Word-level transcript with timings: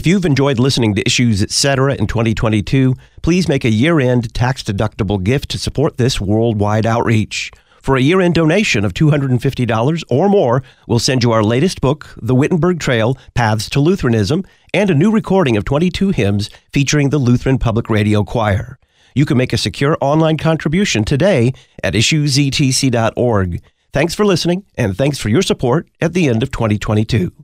If 0.00 0.06
you've 0.06 0.24
enjoyed 0.24 0.58
listening 0.58 0.94
to 0.94 1.04
Issues 1.04 1.42
Etc. 1.42 1.94
in 1.94 2.06
2022, 2.06 2.94
please 3.20 3.48
make 3.48 3.66
a 3.66 3.70
year 3.70 4.00
end 4.00 4.32
tax 4.32 4.62
deductible 4.62 5.22
gift 5.22 5.50
to 5.50 5.58
support 5.58 5.98
this 5.98 6.18
worldwide 6.18 6.86
outreach. 6.86 7.50
For 7.82 7.96
a 7.96 8.00
year 8.00 8.22
end 8.22 8.34
donation 8.34 8.86
of 8.86 8.94
$250 8.94 10.04
or 10.08 10.30
more, 10.30 10.62
we'll 10.88 11.00
send 11.00 11.22
you 11.22 11.32
our 11.32 11.42
latest 11.42 11.82
book, 11.82 12.14
The 12.16 12.34
Wittenberg 12.34 12.80
Trail 12.80 13.18
Paths 13.34 13.68
to 13.68 13.80
Lutheranism, 13.80 14.42
and 14.72 14.88
a 14.88 14.94
new 14.94 15.12
recording 15.12 15.58
of 15.58 15.66
22 15.66 16.12
hymns 16.12 16.48
featuring 16.72 17.10
the 17.10 17.18
Lutheran 17.18 17.58
Public 17.58 17.90
Radio 17.90 18.24
Choir. 18.24 18.78
You 19.14 19.26
can 19.26 19.36
make 19.36 19.52
a 19.52 19.58
secure 19.58 19.98
online 20.00 20.38
contribution 20.38 21.04
today 21.04 21.52
at 21.84 21.92
issuesetc.org. 21.92 23.62
Thanks 23.92 24.14
for 24.14 24.24
listening, 24.24 24.64
and 24.78 24.96
thanks 24.96 25.18
for 25.18 25.28
your 25.28 25.42
support 25.42 25.90
at 26.00 26.14
the 26.14 26.26
end 26.26 26.42
of 26.42 26.50
2022. 26.50 27.34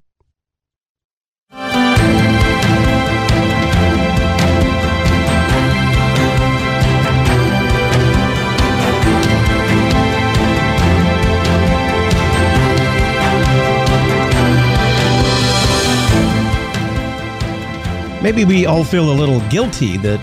Maybe 18.27 18.45
we 18.45 18.67
all 18.67 18.83
feel 18.83 19.13
a 19.13 19.15
little 19.15 19.39
guilty 19.51 19.99
that 19.99 20.19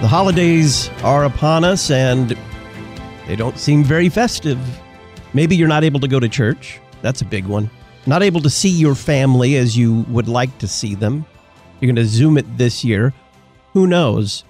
the 0.00 0.08
holidays 0.08 0.88
are 1.02 1.26
upon 1.26 1.64
us 1.64 1.90
and 1.90 2.34
they 3.26 3.36
don't 3.36 3.58
seem 3.58 3.84
very 3.84 4.08
festive. 4.08 4.58
Maybe 5.34 5.54
you're 5.54 5.68
not 5.68 5.84
able 5.84 6.00
to 6.00 6.08
go 6.08 6.18
to 6.18 6.30
church. 6.30 6.80
That's 7.02 7.20
a 7.20 7.26
big 7.26 7.44
one. 7.44 7.68
Not 8.06 8.22
able 8.22 8.40
to 8.40 8.48
see 8.48 8.70
your 8.70 8.94
family 8.94 9.56
as 9.56 9.76
you 9.76 10.06
would 10.08 10.28
like 10.28 10.56
to 10.60 10.66
see 10.66 10.94
them. 10.94 11.26
You're 11.78 11.92
going 11.92 12.02
to 12.02 12.06
Zoom 12.06 12.38
it 12.38 12.56
this 12.56 12.86
year. 12.86 13.12
Who 13.74 13.86
knows? 13.86 14.44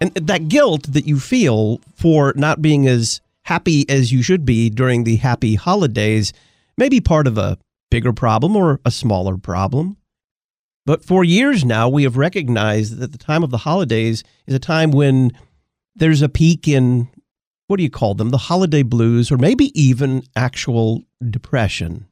And 0.00 0.12
that 0.14 0.48
guilt 0.48 0.92
that 0.92 1.06
you 1.06 1.20
feel 1.20 1.80
for 1.94 2.32
not 2.34 2.62
being 2.62 2.88
as 2.88 3.20
happy 3.42 3.88
as 3.88 4.10
you 4.10 4.24
should 4.24 4.44
be 4.44 4.70
during 4.70 5.04
the 5.04 5.18
happy 5.18 5.54
holidays 5.54 6.32
may 6.76 6.88
be 6.88 7.00
part 7.00 7.28
of 7.28 7.38
a 7.38 7.58
bigger 7.92 8.12
problem 8.12 8.56
or 8.56 8.80
a 8.84 8.90
smaller 8.90 9.36
problem. 9.36 9.98
But 10.86 11.04
for 11.04 11.24
years 11.24 11.64
now, 11.64 11.88
we 11.88 12.02
have 12.02 12.16
recognized 12.16 12.98
that 12.98 13.12
the 13.12 13.18
time 13.18 13.42
of 13.42 13.50
the 13.50 13.58
holidays 13.58 14.22
is 14.46 14.54
a 14.54 14.58
time 14.58 14.90
when 14.90 15.32
there's 15.94 16.22
a 16.22 16.28
peak 16.28 16.68
in 16.68 17.08
what 17.66 17.78
do 17.78 17.82
you 17.82 17.90
call 17.90 18.14
them? 18.14 18.28
The 18.28 18.36
holiday 18.36 18.82
blues, 18.82 19.32
or 19.32 19.38
maybe 19.38 19.72
even 19.80 20.22
actual 20.36 21.02
depression. 21.30 22.06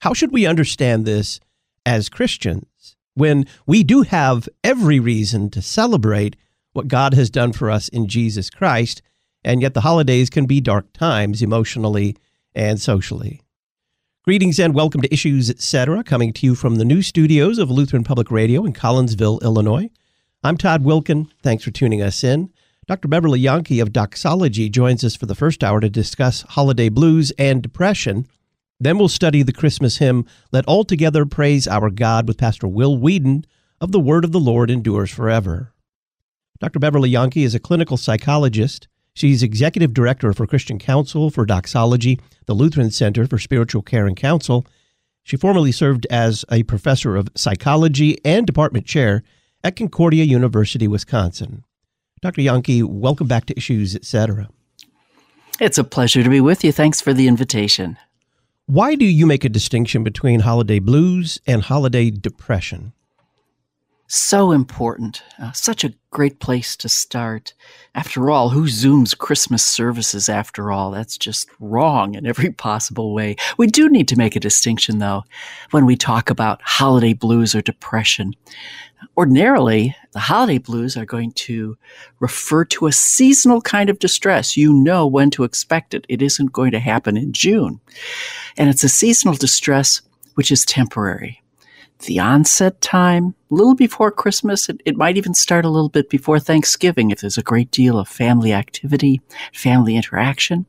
How 0.00 0.12
should 0.12 0.32
we 0.32 0.46
understand 0.46 1.04
this 1.04 1.38
as 1.86 2.08
Christians 2.08 2.96
when 3.14 3.46
we 3.66 3.84
do 3.84 4.02
have 4.02 4.48
every 4.64 4.98
reason 4.98 5.50
to 5.50 5.62
celebrate 5.62 6.34
what 6.72 6.88
God 6.88 7.14
has 7.14 7.30
done 7.30 7.52
for 7.52 7.70
us 7.70 7.88
in 7.88 8.08
Jesus 8.08 8.50
Christ, 8.50 9.02
and 9.44 9.62
yet 9.62 9.74
the 9.74 9.82
holidays 9.82 10.30
can 10.30 10.46
be 10.46 10.60
dark 10.60 10.92
times 10.92 11.42
emotionally 11.42 12.16
and 12.54 12.80
socially? 12.80 13.42
Greetings 14.24 14.60
and 14.60 14.72
welcome 14.72 15.00
to 15.00 15.12
Issues 15.12 15.50
Etc., 15.50 16.04
coming 16.04 16.32
to 16.34 16.46
you 16.46 16.54
from 16.54 16.76
the 16.76 16.84
new 16.84 17.02
studios 17.02 17.58
of 17.58 17.72
Lutheran 17.72 18.04
Public 18.04 18.30
Radio 18.30 18.64
in 18.64 18.72
Collinsville, 18.72 19.42
Illinois. 19.42 19.90
I'm 20.44 20.56
Todd 20.56 20.84
Wilken. 20.84 21.28
Thanks 21.42 21.64
for 21.64 21.72
tuning 21.72 22.00
us 22.02 22.22
in. 22.22 22.52
Dr. 22.86 23.08
Beverly 23.08 23.42
Yahnke 23.42 23.82
of 23.82 23.92
Doxology 23.92 24.70
joins 24.70 25.02
us 25.02 25.16
for 25.16 25.26
the 25.26 25.34
first 25.34 25.64
hour 25.64 25.80
to 25.80 25.90
discuss 25.90 26.42
holiday 26.42 26.88
blues 26.88 27.32
and 27.36 27.64
depression. 27.64 28.28
Then 28.78 28.96
we'll 28.96 29.08
study 29.08 29.42
the 29.42 29.52
Christmas 29.52 29.96
hymn, 29.96 30.24
Let 30.52 30.66
All 30.66 30.84
Together 30.84 31.26
Praise 31.26 31.66
Our 31.66 31.90
God, 31.90 32.28
with 32.28 32.38
Pastor 32.38 32.68
Will 32.68 32.96
Weedon 32.96 33.44
of 33.80 33.90
The 33.90 33.98
Word 33.98 34.24
of 34.24 34.30
the 34.30 34.38
Lord 34.38 34.70
Endures 34.70 35.10
Forever. 35.10 35.72
Dr. 36.60 36.78
Beverly 36.78 37.10
Yahnke 37.10 37.44
is 37.44 37.56
a 37.56 37.58
clinical 37.58 37.96
psychologist 37.96 38.86
She's 39.14 39.42
executive 39.42 39.92
director 39.92 40.32
for 40.32 40.46
Christian 40.46 40.78
Counsel 40.78 41.30
for 41.30 41.44
Doxology, 41.44 42.18
the 42.46 42.54
Lutheran 42.54 42.90
Center 42.90 43.26
for 43.26 43.38
Spiritual 43.38 43.82
Care 43.82 44.06
and 44.06 44.16
Counsel. 44.16 44.66
She 45.22 45.36
formerly 45.36 45.70
served 45.70 46.06
as 46.10 46.44
a 46.50 46.62
professor 46.62 47.16
of 47.16 47.28
psychology 47.36 48.18
and 48.24 48.46
department 48.46 48.86
chair 48.86 49.22
at 49.62 49.76
Concordia 49.76 50.24
University, 50.24 50.88
Wisconsin. 50.88 51.62
Dr. 52.22 52.40
Yahnke, 52.40 52.84
welcome 52.84 53.28
back 53.28 53.46
to 53.46 53.56
Issues, 53.56 53.94
etc. 53.94 54.48
It's 55.60 55.78
a 55.78 55.84
pleasure 55.84 56.22
to 56.22 56.30
be 56.30 56.40
with 56.40 56.64
you. 56.64 56.72
Thanks 56.72 57.00
for 57.00 57.12
the 57.12 57.28
invitation. 57.28 57.98
Why 58.66 58.94
do 58.94 59.04
you 59.04 59.26
make 59.26 59.44
a 59.44 59.48
distinction 59.48 60.02
between 60.02 60.40
holiday 60.40 60.78
blues 60.78 61.40
and 61.46 61.62
holiday 61.62 62.10
depression? 62.10 62.92
So 64.14 64.52
important. 64.52 65.22
Uh, 65.38 65.52
such 65.52 65.84
a 65.84 65.94
great 66.10 66.38
place 66.38 66.76
to 66.76 66.88
start. 66.90 67.54
After 67.94 68.30
all, 68.30 68.50
who 68.50 68.64
Zooms 68.64 69.16
Christmas 69.16 69.64
services 69.64 70.28
after 70.28 70.70
all? 70.70 70.90
That's 70.90 71.16
just 71.16 71.48
wrong 71.60 72.14
in 72.14 72.26
every 72.26 72.50
possible 72.68 73.14
way. 73.14 73.36
We 73.56 73.68
do 73.68 73.88
need 73.88 74.08
to 74.08 74.18
make 74.18 74.36
a 74.36 74.40
distinction, 74.40 74.98
though, 74.98 75.24
when 75.70 75.86
we 75.86 75.96
talk 75.96 76.28
about 76.28 76.60
holiday 76.62 77.14
blues 77.14 77.54
or 77.54 77.62
depression. 77.62 78.34
Ordinarily, 79.16 79.96
the 80.10 80.20
holiday 80.20 80.58
blues 80.58 80.94
are 80.94 81.06
going 81.06 81.32
to 81.32 81.78
refer 82.20 82.66
to 82.66 82.88
a 82.88 82.92
seasonal 82.92 83.62
kind 83.62 83.88
of 83.88 83.98
distress. 83.98 84.58
You 84.58 84.74
know 84.74 85.06
when 85.06 85.30
to 85.30 85.44
expect 85.44 85.94
it. 85.94 86.04
It 86.10 86.20
isn't 86.20 86.52
going 86.52 86.72
to 86.72 86.80
happen 86.80 87.16
in 87.16 87.32
June. 87.32 87.80
And 88.58 88.68
it's 88.68 88.84
a 88.84 88.90
seasonal 88.90 89.36
distress 89.36 90.02
which 90.34 90.52
is 90.52 90.66
temporary 90.66 91.41
the 92.02 92.18
onset 92.18 92.80
time, 92.80 93.34
a 93.50 93.54
little 93.54 93.74
before 93.74 94.10
Christmas. 94.10 94.68
It, 94.68 94.80
it, 94.84 94.96
might 94.96 95.16
even 95.16 95.34
start 95.34 95.64
a 95.64 95.70
little 95.70 95.88
bit 95.88 96.10
before 96.10 96.38
Thanksgiving 96.38 97.10
if 97.10 97.20
there's 97.20 97.38
a 97.38 97.42
great 97.42 97.70
deal 97.70 97.98
of 97.98 98.08
family 98.08 98.52
activity, 98.52 99.20
family 99.52 99.96
interaction. 99.96 100.66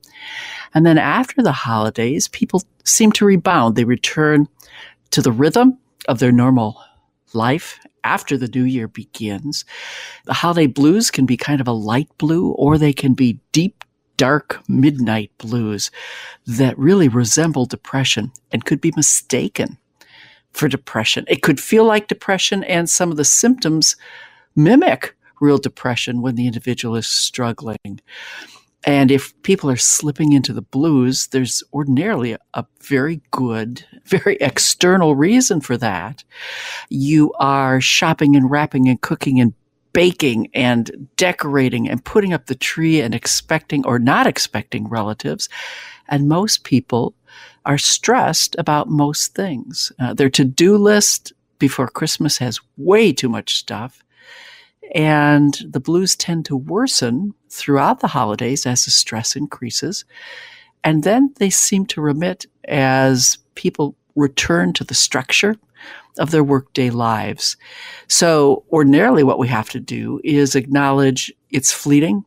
And 0.74 0.86
then 0.86 0.98
after 0.98 1.42
the 1.42 1.52
holidays, 1.52 2.28
people 2.28 2.64
seem 2.84 3.12
to 3.14 3.26
rebound. 3.26 3.76
They 3.76 3.84
return 3.84 4.48
to 5.12 5.22
the 5.22 5.32
rhythm 5.32 5.78
of 6.08 6.20
their 6.20 6.32
normal 6.32 6.82
life 7.34 7.80
after 8.04 8.38
the 8.38 8.48
new 8.48 8.64
year 8.64 8.88
begins. 8.88 9.66
The 10.26 10.34
holiday 10.34 10.68
blues 10.68 11.10
can 11.10 11.26
be 11.26 11.38
kind 11.38 11.62
of 11.62 11.68
a 11.68 11.72
light 11.72 12.10
blue 12.18 12.52
or 12.52 12.78
they 12.78 12.94
can 12.94 13.14
be 13.14 13.40
deep 13.52 13.84
dark 14.18 14.62
midnight 14.68 15.32
blues 15.38 15.90
that 16.46 16.78
really 16.78 17.08
resemble 17.08 17.66
depression 17.66 18.32
and 18.52 18.66
could 18.66 18.80
be 18.80 18.94
mistaken 18.96 19.78
for 20.54 20.68
depression. 20.68 21.26
It 21.28 21.42
could 21.42 21.60
feel 21.60 21.86
like 21.86 22.08
depression, 22.08 22.64
and 22.66 22.90
some 22.90 23.12
of 23.12 23.18
the 23.18 23.26
symptoms 23.26 23.96
mimic 24.56 25.16
real 25.42 25.58
depression 25.58 26.22
when 26.22 26.36
the 26.36 26.48
individual 26.48 26.96
is 26.96 27.08
struggling. 27.08 28.00
And 28.86 29.12
if 29.12 29.40
people 29.44 29.70
are 29.70 29.78
slipping 29.78 30.34
into 30.34 30.52
the 30.52 30.62
blues, 30.62 31.28
there's 31.28 31.64
ordinarily 31.74 32.36
a, 32.54 32.66
very 32.82 33.22
good, 33.32 33.86
very 34.06 34.36
external 34.42 35.16
reason 35.16 35.62
for 35.62 35.78
that. 35.78 36.24
You 36.90 37.34
are 37.40 37.80
shopping 37.80 38.36
and 38.36 38.52
wrapping 38.52 38.90
and 38.90 39.00
cooking 39.02 39.40
and 39.40 39.54
baking 39.94 40.50
and 40.54 41.08
decorating 41.16 41.88
and 41.88 42.04
putting 42.04 42.34
up 42.34 42.48
the 42.48 42.56
tree 42.56 43.00
and 43.00 43.14
expecting 43.14 43.86
or 43.86 44.00
not 44.00 44.28
expecting 44.28 44.90
relatives. 44.90 45.48
And 46.10 46.28
most 46.28 46.64
people 46.64 47.14
are 47.66 47.78
stressed 47.78 48.56
about 48.58 48.90
most 48.90 49.36
things. 49.36 49.92
Uh, 50.00 50.14
their 50.14 50.30
to 50.30 50.44
do 50.44 50.78
list 50.78 51.34
before 51.60 51.88
Christmas 51.88 52.38
has 52.38 52.60
way 52.78 53.14
too 53.14 53.30
much 53.30 53.56
stuff. 53.56 54.04
And 54.94 55.58
the 55.66 55.80
blues 55.80 56.16
tend 56.16 56.46
to 56.46 56.58
worsen 56.58 57.34
throughout 57.50 58.02
the 58.02 58.08
holidays 58.08 58.66
as 58.66 58.86
the 58.86 58.92
stress 58.92 59.36
increases. 59.36 60.06
And 60.84 61.04
then 61.04 61.34
they 61.38 61.50
seem 61.50 61.86
to 61.88 62.02
remit 62.02 62.46
as 62.66 63.38
people 63.56 63.96
return 64.16 64.74
to 64.74 64.84
the 64.84 64.94
structure 64.94 65.56
of 66.20 66.32
their 66.32 66.44
workday 66.44 66.90
lives. 66.90 67.58
So 68.08 68.66
ordinarily 68.72 69.24
what 69.24 69.40
we 69.40 69.48
have 69.48 69.70
to 69.70 69.80
do 69.80 70.20
is 70.24 70.56
acknowledge 70.56 71.34
it's 71.50 71.72
fleeting 71.72 72.24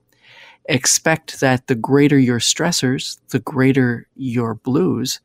expect 0.69 1.41
that 1.41 1.67
the 1.67 1.75
greater 1.75 2.19
your 2.19 2.39
stressors, 2.39 3.19
the 3.29 3.41
greater 3.41 4.07
your 4.17 4.55
blues. 4.55 5.21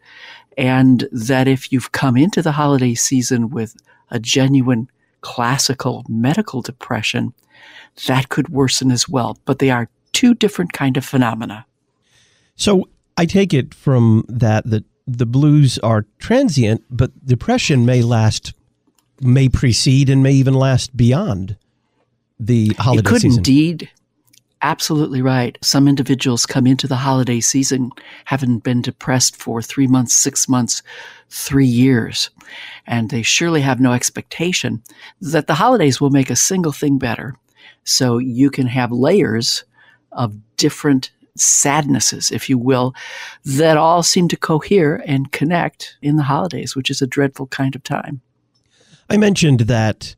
And 0.57 1.07
that 1.11 1.47
if 1.47 1.71
you've 1.71 1.91
come 1.91 2.17
into 2.17 2.41
the 2.41 2.51
holiday 2.51 2.93
season 2.93 3.49
with 3.49 3.75
a 4.09 4.19
genuine 4.19 4.89
classical 5.21 6.03
medical 6.09 6.61
depression, 6.61 7.33
that 8.07 8.29
could 8.29 8.49
worsen 8.49 8.91
as 8.91 9.07
well. 9.07 9.37
But 9.45 9.59
they 9.59 9.69
are 9.69 9.89
two 10.11 10.33
different 10.33 10.73
kind 10.73 10.97
of 10.97 11.05
phenomena. 11.05 11.65
So 12.55 12.89
I 13.17 13.25
take 13.25 13.53
it 13.53 13.73
from 13.73 14.25
that 14.27 14.69
that 14.69 14.83
the 15.07 15.25
blues 15.25 15.79
are 15.79 16.05
transient, 16.19 16.83
but 16.89 17.25
depression 17.25 17.85
may 17.85 18.01
last, 18.01 18.53
may 19.21 19.49
precede, 19.49 20.09
and 20.09 20.21
may 20.21 20.33
even 20.33 20.53
last 20.53 20.95
beyond 20.95 21.57
the 22.39 22.69
holiday 22.77 22.99
it 22.99 23.05
could 23.05 23.21
season. 23.21 23.39
indeed 23.39 23.89
absolutely 24.61 25.21
right. 25.21 25.57
Some 25.61 25.87
individuals 25.87 26.45
come 26.45 26.67
into 26.67 26.87
the 26.87 26.95
holiday 26.95 27.39
season 27.39 27.91
having 28.25 28.59
been 28.59 28.81
depressed 28.81 29.35
for 29.35 29.61
three 29.61 29.87
months, 29.87 30.13
six 30.13 30.47
months, 30.47 30.81
three 31.29 31.65
years. 31.65 32.29
And 32.85 33.09
they 33.09 33.21
surely 33.21 33.61
have 33.61 33.79
no 33.79 33.93
expectation 33.93 34.83
that 35.21 35.47
the 35.47 35.55
holidays 35.55 35.99
will 35.99 36.09
make 36.09 36.29
a 36.29 36.35
single 36.35 36.71
thing 36.71 36.97
better. 36.97 37.35
So 37.83 38.17
you 38.17 38.49
can 38.49 38.67
have 38.67 38.91
layers 38.91 39.63
of 40.11 40.35
different 40.57 41.11
sadnesses, 41.37 42.31
if 42.31 42.49
you 42.49 42.57
will, 42.57 42.93
that 43.45 43.77
all 43.77 44.03
seem 44.03 44.27
to 44.27 44.37
cohere 44.37 45.01
and 45.05 45.31
connect 45.31 45.97
in 46.01 46.17
the 46.17 46.23
holidays, 46.23 46.75
which 46.75 46.89
is 46.89 47.01
a 47.01 47.07
dreadful 47.07 47.47
kind 47.47 47.75
of 47.75 47.83
time. 47.83 48.21
I 49.09 49.17
mentioned 49.17 49.61
that 49.61 50.15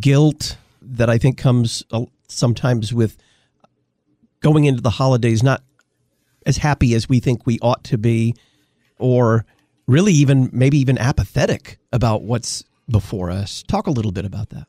guilt 0.00 0.56
that 0.80 1.08
I 1.08 1.18
think 1.18 1.38
comes 1.38 1.84
sometimes 2.28 2.92
with 2.92 3.16
going 4.42 4.64
into 4.64 4.82
the 4.82 4.90
holidays 4.90 5.42
not 5.42 5.62
as 6.44 6.58
happy 6.58 6.94
as 6.94 7.08
we 7.08 7.20
think 7.20 7.46
we 7.46 7.58
ought 7.60 7.84
to 7.84 7.96
be, 7.96 8.34
or 8.98 9.44
really 9.86 10.12
even 10.12 10.50
maybe 10.52 10.78
even 10.78 10.98
apathetic 10.98 11.78
about 11.92 12.22
what's 12.22 12.64
before 12.88 13.30
us. 13.30 13.62
Talk 13.62 13.86
a 13.86 13.90
little 13.90 14.12
bit 14.12 14.24
about 14.24 14.50
that. 14.50 14.66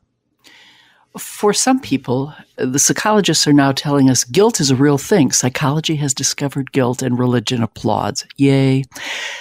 For 1.18 1.52
some 1.52 1.80
people, 1.80 2.34
the 2.56 2.78
psychologists 2.78 3.46
are 3.46 3.52
now 3.52 3.70
telling 3.70 4.10
us 4.10 4.24
guilt 4.24 4.60
is 4.60 4.70
a 4.70 4.76
real 4.76 4.98
thing. 4.98 5.30
Psychology 5.30 5.94
has 5.96 6.12
discovered 6.12 6.72
guilt 6.72 7.02
and 7.02 7.18
religion 7.18 7.62
applauds. 7.62 8.26
Yay. 8.36 8.84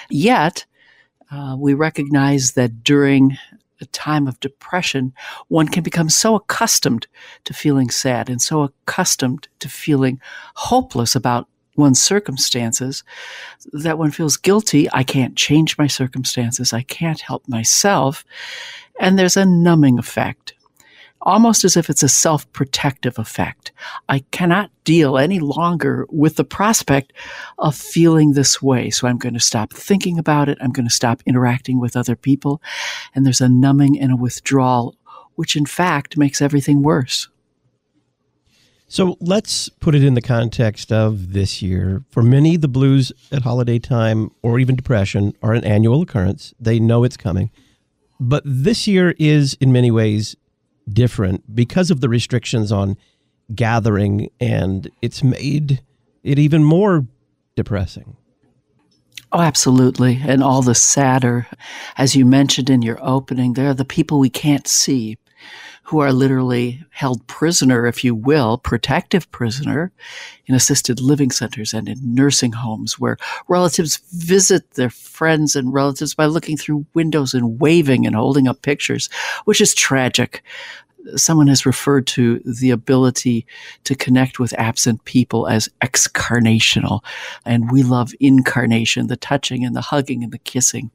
Yet, 0.10 0.66
uh, 1.32 1.56
we 1.58 1.74
recognize 1.74 2.52
that 2.52 2.84
during 2.84 3.38
a 3.84 3.88
time 3.88 4.28
of 4.28 4.40
depression, 4.40 5.14
one 5.48 5.68
can 5.68 5.84
become 5.84 6.10
so 6.10 6.36
accustomed 6.36 7.06
to 7.44 7.54
feeling 7.54 7.90
sad 7.90 8.30
and 8.30 8.42
so 8.42 8.64
accustomed 8.64 9.48
to 9.60 9.70
feeling 9.70 10.20
hopeless 10.56 11.16
about 11.16 11.48
one's 11.76 12.02
circumstances 12.02 13.04
that 13.72 13.98
one 13.98 14.12
feels 14.12 14.38
guilty. 14.38 14.88
I 14.92 15.04
can't 15.04 15.36
change 15.36 15.78
my 15.78 15.88
circumstances. 15.88 16.74
I 16.74 16.84
can't 16.84 17.22
help 17.22 17.48
myself. 17.48 18.26
And 19.00 19.18
there's 19.18 19.38
a 19.38 19.46
numbing 19.46 19.98
effect 20.00 20.54
almost 21.24 21.64
as 21.64 21.76
if 21.76 21.90
it's 21.90 22.04
a 22.04 22.10
self 22.10 22.50
protective 22.54 23.18
effect. 23.18 23.72
I 24.08 24.20
cannot 24.32 24.70
deal 24.84 25.18
any 25.18 25.40
longer 25.40 26.06
with 26.10 26.36
the 26.36 26.44
prospect 26.44 27.14
of 27.58 27.76
feeling 27.76 28.34
this 28.34 28.62
way. 28.62 28.90
So 28.90 29.08
I'm 29.08 29.18
going 29.18 29.34
to 29.34 29.40
stop 29.40 29.74
thinking 29.74 30.20
about 30.20 30.50
it. 30.50 30.58
I'm 30.62 30.72
going 30.72 30.88
to 30.88 30.94
stop 30.94 31.24
interacting 31.26 31.80
with 31.80 31.96
other 31.96 32.16
people. 32.16 32.62
And 33.16 33.26
there's 33.26 33.42
a 33.42 33.50
numbing 33.50 34.00
and 34.00 34.12
a 34.12 34.18
withdrawal, 34.18 34.96
which 35.36 35.56
in 35.56 35.66
fact 35.66 36.18
makes 36.18 36.42
everything 36.42 36.84
worse. 36.84 37.30
So 38.88 39.18
let's 39.20 39.70
put 39.70 39.96
it 39.96 40.04
in 40.04 40.14
the 40.14 40.22
context 40.22 40.92
of 40.92 41.34
this 41.34 41.64
year. 41.64 42.04
For 42.12 42.22
many, 42.22 42.58
the 42.58 42.68
blues 42.68 43.12
at 43.32 43.42
holiday 43.42 43.80
time 43.80 44.30
or 44.44 44.60
even 44.60 44.76
depression 44.76 45.34
are 45.42 45.54
an 45.54 45.64
annual 45.64 46.04
occurrence. 46.04 46.54
They 46.60 46.80
know 46.80 47.04
it's 47.04 47.18
coming. 47.18 47.50
But 48.20 48.44
this 48.46 48.88
year 48.88 49.16
is, 49.18 49.56
in 49.56 49.72
many 49.72 49.90
ways, 49.90 50.36
different 50.92 51.56
because 51.56 51.92
of 51.92 52.02
the 52.02 52.10
restrictions 52.10 52.72
on 52.72 52.98
gathering, 53.54 54.30
and 54.40 54.90
it's 55.02 55.24
made 55.24 55.82
it 56.24 56.40
even 56.40 56.64
more 56.64 57.06
depressing. 57.56 58.16
Oh, 59.32 59.42
absolutely. 59.42 60.22
And 60.24 60.44
all 60.44 60.62
the 60.62 60.76
sadder, 60.76 61.48
as 61.98 62.16
you 62.16 62.26
mentioned 62.26 62.70
in 62.70 62.84
your 62.84 63.00
opening, 63.02 63.54
there 63.54 63.68
are 63.68 63.74
the 63.74 63.84
people 63.84 64.20
we 64.20 64.30
can't 64.30 64.68
see 64.68 65.18
who 65.94 66.00
are 66.00 66.12
literally 66.12 66.84
held 66.90 67.28
prisoner, 67.28 67.86
if 67.86 68.04
you 68.04 68.16
will, 68.16 68.58
protective 68.58 69.32
prisoner 69.32 69.92
in 70.48 70.56
assisted 70.56 71.00
living 71.00 71.30
centers 71.30 71.72
and 71.72 71.88
in 71.88 72.16
nursing 72.16 72.52
homes 72.52 72.98
where 73.00 73.16
relatives 73.48 73.98
visit 74.12 74.72
their 74.72 74.90
friends 74.90 75.56
and 75.56 75.72
relatives 75.72 76.16
by 76.16 76.26
looking 76.26 76.58
through 76.58 76.84
windows 76.96 77.36
and 77.36 77.62
waving 77.62 78.08
and 78.08 78.16
holding 78.16 78.48
up 78.48 78.64
pictures, 78.64 79.08
which 79.46 79.62
is 79.62 79.76
tragic 79.76 80.44
someone 81.16 81.48
has 81.48 81.66
referred 81.66 82.08
to 82.08 82.40
the 82.40 82.72
ability 82.72 83.46
to 83.84 83.94
connect 83.94 84.40
with 84.40 84.58
absent 84.58 85.04
people 85.04 85.48
as 85.48 85.70
excarnational. 85.82 87.02
And 87.46 87.70
we 87.70 87.84
love 87.84 88.14
incarnation, 88.20 89.08
the 89.08 89.18
touching 89.18 89.66
and 89.66 89.76
the 89.76 89.82
hugging 89.82 90.24
and 90.24 90.32
the 90.32 90.40
kissing. 90.40 90.90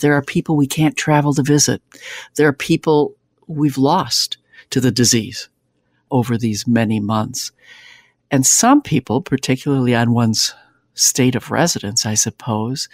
There 0.00 0.12
are 0.12 0.20
people 0.20 0.56
we 0.56 0.66
can't 0.66 0.94
travel 0.94 1.32
to 1.32 1.42
visit. 1.42 1.80
There 2.34 2.46
are 2.46 2.52
people 2.52 3.16
we've 3.46 3.78
lost 3.78 4.38
to 4.70 4.80
the 4.80 4.90
disease 4.90 5.48
over 6.10 6.36
these 6.36 6.66
many 6.66 7.00
months. 7.00 7.52
And 8.30 8.46
some 8.46 8.82
people, 8.82 9.20
particularly 9.22 9.94
on 9.94 10.12
one's 10.12 10.54
state 10.94 11.34
of 11.34 11.50
residence, 11.50 12.06
I 12.06 12.14
suppose, 12.14 12.88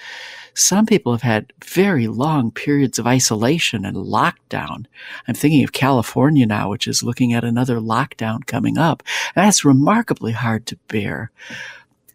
some 0.54 0.86
people 0.86 1.12
have 1.12 1.22
had 1.22 1.52
very 1.64 2.08
long 2.08 2.50
periods 2.50 2.98
of 2.98 3.06
isolation 3.06 3.84
and 3.84 3.96
lockdown. 3.96 4.86
I'm 5.26 5.34
thinking 5.34 5.64
of 5.64 5.72
California 5.72 6.46
now, 6.46 6.68
which 6.68 6.86
is 6.88 7.02
looking 7.02 7.32
at 7.32 7.44
another 7.44 7.78
lockdown 7.78 8.44
coming 8.46 8.76
up. 8.76 9.02
That's 9.34 9.64
remarkably 9.64 10.32
hard 10.32 10.66
to 10.66 10.76
bear. 10.88 11.30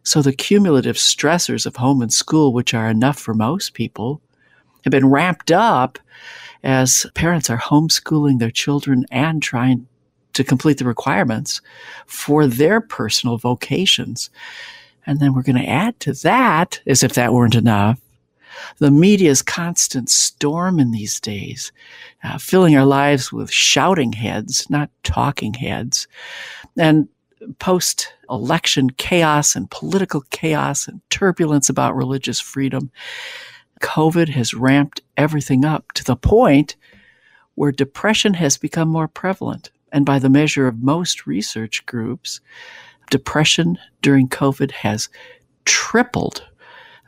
So 0.04 0.22
the 0.22 0.34
cumulative 0.34 0.98
stressors 0.98 1.66
of 1.66 1.78
home 1.78 2.02
and 2.02 2.14
school, 2.14 2.54
which 2.54 2.74
are 2.74 2.90
enough 2.90 3.18
for 3.18 3.34
most 3.34 3.74
people, 3.74 4.22
have 4.84 4.92
been 4.92 5.10
ramped 5.10 5.52
up 5.52 6.00
as 6.64 7.06
parents 7.14 7.50
are 7.50 7.58
homeschooling 7.58 8.40
their 8.40 8.52
children 8.52 9.06
and 9.12 9.42
trying 9.42 9.88
to 10.34 10.44
complete 10.44 10.78
the 10.78 10.86
requirements 10.86 11.62
for 12.06 12.46
their 12.46 12.80
personal 12.80 13.38
vocations. 13.38 14.30
And 15.06 15.20
then 15.20 15.34
we're 15.34 15.44
going 15.44 15.62
to 15.62 15.70
add 15.70 16.00
to 16.02 16.14
that, 16.14 16.82
as 16.86 17.02
if 17.02 17.14
that 17.14 17.34
weren't 17.34 17.56
enough, 17.56 18.00
the 18.80 18.92
media's 18.92 19.42
constant 19.42 20.10
storm 20.10 20.80
in 20.80 20.92
these 20.92 21.20
days, 21.20 21.72
uh, 22.24 22.38
filling 22.38 22.76
our 22.76 22.86
lives 22.86 23.32
with 23.32 23.52
shouting 23.52 24.14
heads, 24.14 24.70
not 24.70 24.90
talking 25.04 25.54
heads, 25.54 26.08
and 26.78 27.08
post 27.60 28.14
election 28.30 28.90
chaos 28.90 29.56
and 29.56 29.70
political 29.72 30.22
chaos 30.32 30.88
and 30.88 31.02
turbulence 31.10 31.70
about 31.70 31.96
religious 31.96 32.40
freedom. 32.40 32.92
COVID 33.82 34.30
has 34.30 34.54
ramped 34.54 35.02
everything 35.16 35.66
up 35.66 35.92
to 35.94 36.04
the 36.04 36.16
point 36.16 36.76
where 37.56 37.72
depression 37.72 38.36
has 38.36 38.58
become 38.58 38.88
more 38.88 39.08
prevalent. 39.08 39.72
And 39.92 40.06
by 40.06 40.20
the 40.20 40.30
measure 40.30 40.68
of 40.68 40.84
most 40.84 41.26
research 41.26 41.86
groups, 41.86 42.42
depression 43.10 43.78
during 44.02 44.28
COVID 44.28 44.72
has 44.72 45.10
tripled. 45.66 46.44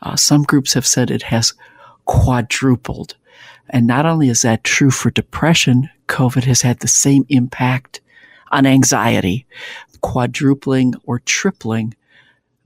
Uh, 0.01 0.15
some 0.15 0.43
groups 0.43 0.73
have 0.73 0.87
said 0.87 1.11
it 1.11 1.23
has 1.23 1.53
quadrupled. 2.05 3.15
And 3.69 3.85
not 3.85 4.05
only 4.05 4.29
is 4.29 4.41
that 4.41 4.63
true 4.63 4.91
for 4.91 5.11
depression, 5.11 5.89
COVID 6.07 6.45
has 6.45 6.61
had 6.61 6.79
the 6.79 6.87
same 6.87 7.25
impact 7.29 8.01
on 8.51 8.65
anxiety, 8.65 9.45
quadrupling 10.01 10.95
or 11.03 11.19
tripling 11.19 11.93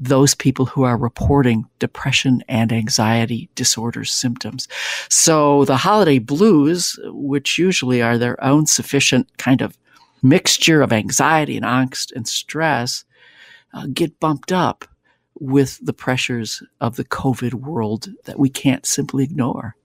those 0.04 0.36
people 0.36 0.66
who 0.66 0.84
are 0.84 0.98
reporting 0.98 1.66
depression 1.80 2.44
and 2.48 2.72
anxiety 2.72 3.50
disorders 3.56 4.12
symptoms. 4.12 4.68
So 5.10 5.66
the 5.66 5.78
holiday 5.78 6.20
blues, 6.20 7.00
which 7.06 7.58
usually 7.58 8.02
are 8.02 8.18
their 8.18 8.42
own 8.44 8.66
sufficient 8.66 9.38
kind 9.38 9.62
of 9.62 9.78
mixture 10.22 10.82
of 10.82 10.94
anxiety 10.94 11.58
and 11.58 11.66
angst 11.66 12.12
and 12.16 12.28
stress, 12.28 13.06
uh, 13.74 13.88
get 13.94 14.20
bumped 14.20 14.52
up 14.52 14.86
with 15.40 15.80
the 15.86 15.94
pressures 15.94 16.62
of 16.80 16.96
the 16.96 17.06
COVID 17.06 17.54
world 17.54 18.10
that 18.26 18.40
we 18.40 18.50
can't 18.50 18.86
simply 18.86 19.24
ignore. 19.24 19.76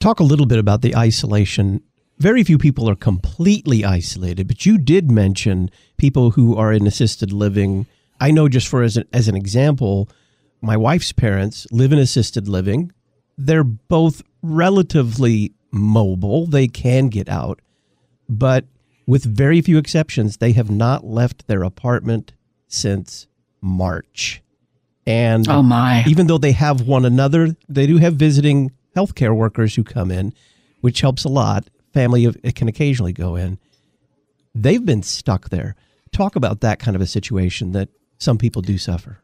Talk 0.00 0.20
a 0.20 0.24
little 0.24 0.46
bit 0.46 0.58
about 0.58 0.82
the 0.82 0.96
isolation. 0.96 1.82
Very 2.18 2.42
few 2.44 2.58
people 2.58 2.88
are 2.88 2.96
completely 2.96 3.84
isolated, 3.84 4.48
but 4.48 4.64
you 4.64 4.78
did 4.78 5.10
mention 5.10 5.70
people 5.96 6.32
who 6.32 6.56
are 6.56 6.72
in 6.72 6.86
assisted 6.86 7.32
living. 7.32 7.86
I 8.20 8.30
know 8.30 8.48
just 8.48 8.68
for 8.68 8.82
as 8.82 8.96
an, 8.96 9.04
as 9.12 9.28
an 9.28 9.36
example, 9.36 10.08
my 10.60 10.76
wife's 10.76 11.12
parents 11.12 11.66
live 11.70 11.92
in 11.92 11.98
assisted 11.98 12.48
living. 12.48 12.92
They're 13.36 13.64
both 13.64 14.22
relatively 14.42 15.52
mobile. 15.70 16.46
They 16.46 16.66
can 16.66 17.08
get 17.08 17.28
out, 17.28 17.60
but 18.28 18.64
with 19.06 19.24
very 19.24 19.62
few 19.62 19.78
exceptions, 19.78 20.36
they 20.36 20.52
have 20.52 20.70
not 20.70 21.04
left 21.04 21.46
their 21.46 21.62
apartment 21.62 22.34
since 22.66 23.26
March. 23.60 24.42
And 25.06 25.48
oh 25.48 25.62
my. 25.62 26.04
even 26.06 26.26
though 26.26 26.36
they 26.36 26.52
have 26.52 26.86
one 26.86 27.06
another, 27.06 27.56
they 27.68 27.86
do 27.86 27.96
have 27.96 28.14
visiting 28.14 28.72
healthcare 28.94 29.34
workers 29.34 29.74
who 29.74 29.82
come 29.82 30.10
in, 30.10 30.34
which 30.82 31.00
helps 31.00 31.24
a 31.24 31.30
lot. 31.30 31.70
Family 31.94 32.30
can 32.52 32.68
occasionally 32.68 33.14
go 33.14 33.34
in. 33.34 33.58
They've 34.54 34.84
been 34.84 35.02
stuck 35.02 35.48
there. 35.48 35.74
Talk 36.12 36.36
about 36.36 36.60
that 36.60 36.78
kind 36.78 36.94
of 36.94 37.00
a 37.00 37.06
situation 37.06 37.72
that 37.72 37.88
some 38.18 38.38
people 38.38 38.62
do 38.62 38.78
suffer. 38.78 39.20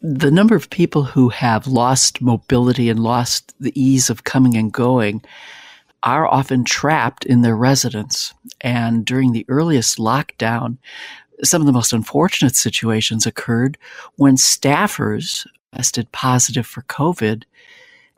The 0.00 0.30
number 0.30 0.54
of 0.54 0.68
people 0.68 1.02
who 1.04 1.30
have 1.30 1.66
lost 1.66 2.20
mobility 2.20 2.90
and 2.90 3.00
lost 3.00 3.54
the 3.58 3.72
ease 3.74 4.10
of 4.10 4.24
coming 4.24 4.54
and 4.56 4.70
going 4.70 5.22
are 6.02 6.26
often 6.26 6.64
trapped 6.64 7.24
in 7.24 7.40
their 7.40 7.56
residence. 7.56 8.34
And 8.60 9.06
during 9.06 9.32
the 9.32 9.46
earliest 9.48 9.96
lockdown, 9.96 10.76
Some 11.42 11.60
of 11.62 11.66
the 11.66 11.72
most 11.72 11.92
unfortunate 11.92 12.54
situations 12.54 13.26
occurred 13.26 13.76
when 14.16 14.36
staffers 14.36 15.46
tested 15.74 16.12
positive 16.12 16.66
for 16.66 16.82
COVID 16.82 17.44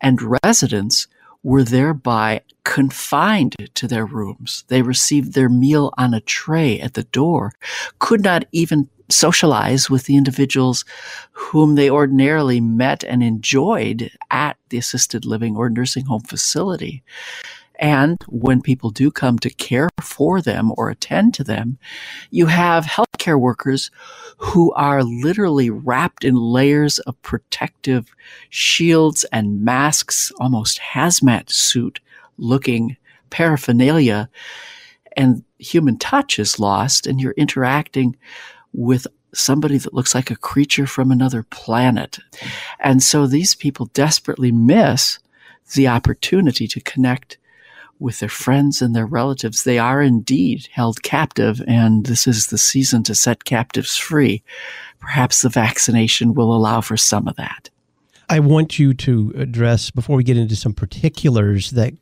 and 0.00 0.38
residents 0.44 1.06
were 1.42 1.62
thereby 1.62 2.42
confined 2.64 3.54
to 3.74 3.88
their 3.88 4.04
rooms. 4.04 4.64
They 4.68 4.82
received 4.82 5.32
their 5.32 5.48
meal 5.48 5.94
on 5.96 6.12
a 6.12 6.20
tray 6.20 6.78
at 6.80 6.94
the 6.94 7.04
door, 7.04 7.52
could 7.98 8.22
not 8.22 8.44
even 8.52 8.88
socialize 9.08 9.88
with 9.88 10.04
the 10.04 10.16
individuals 10.16 10.84
whom 11.32 11.74
they 11.74 11.90
ordinarily 11.90 12.60
met 12.60 13.04
and 13.04 13.22
enjoyed 13.22 14.10
at 14.30 14.56
the 14.68 14.78
assisted 14.78 15.24
living 15.24 15.56
or 15.56 15.70
nursing 15.70 16.06
home 16.06 16.22
facility. 16.22 17.02
And 17.78 18.18
when 18.28 18.62
people 18.62 18.90
do 18.90 19.10
come 19.10 19.38
to 19.40 19.50
care 19.50 19.90
for 20.00 20.40
them 20.40 20.72
or 20.76 20.88
attend 20.88 21.34
to 21.34 21.44
them, 21.44 21.78
you 22.30 22.46
have 22.46 22.86
healthcare 22.86 23.38
workers 23.38 23.90
who 24.38 24.72
are 24.72 25.04
literally 25.04 25.70
wrapped 25.70 26.24
in 26.24 26.36
layers 26.36 26.98
of 27.00 27.20
protective 27.22 28.14
shields 28.48 29.24
and 29.30 29.62
masks, 29.62 30.32
almost 30.40 30.80
hazmat 30.94 31.50
suit 31.50 32.00
looking 32.38 32.96
paraphernalia. 33.30 34.30
And 35.16 35.44
human 35.58 35.98
touch 35.98 36.38
is 36.38 36.60
lost, 36.60 37.06
and 37.06 37.20
you're 37.20 37.32
interacting 37.32 38.16
with 38.76 39.06
somebody 39.34 39.78
that 39.78 39.94
looks 39.94 40.14
like 40.14 40.30
a 40.30 40.36
creature 40.36 40.86
from 40.86 41.10
another 41.10 41.42
planet. 41.42 42.18
And 42.78 43.02
so 43.02 43.26
these 43.26 43.54
people 43.54 43.86
desperately 43.86 44.52
miss 44.52 45.18
the 45.74 45.88
opportunity 45.88 46.68
to 46.68 46.80
connect 46.80 47.38
with 47.98 48.20
their 48.20 48.28
friends 48.28 48.82
and 48.82 48.94
their 48.94 49.06
relatives. 49.06 49.64
They 49.64 49.78
are 49.78 50.02
indeed 50.02 50.68
held 50.70 51.02
captive, 51.02 51.62
and 51.66 52.04
this 52.04 52.26
is 52.26 52.48
the 52.48 52.58
season 52.58 53.02
to 53.04 53.14
set 53.14 53.44
captives 53.44 53.96
free. 53.96 54.42
Perhaps 55.00 55.40
the 55.40 55.48
vaccination 55.48 56.34
will 56.34 56.54
allow 56.54 56.82
for 56.82 56.98
some 56.98 57.26
of 57.26 57.36
that. 57.36 57.70
I 58.28 58.40
want 58.40 58.78
you 58.78 58.92
to 58.92 59.32
address, 59.36 59.90
before 59.90 60.16
we 60.16 60.24
get 60.24 60.36
into 60.36 60.56
some 60.56 60.74
particulars 60.74 61.70
that 61.70 61.94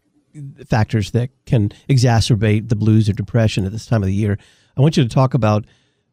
factors 0.66 1.12
that 1.12 1.30
can 1.46 1.70
exacerbate 1.88 2.68
the 2.68 2.76
blues 2.76 3.08
or 3.08 3.12
depression 3.12 3.64
at 3.64 3.70
this 3.70 3.86
time 3.86 4.02
of 4.02 4.08
the 4.08 4.14
year, 4.14 4.38
I 4.76 4.80
want 4.80 4.96
you 4.96 5.04
to 5.04 5.08
talk 5.08 5.34
about 5.34 5.64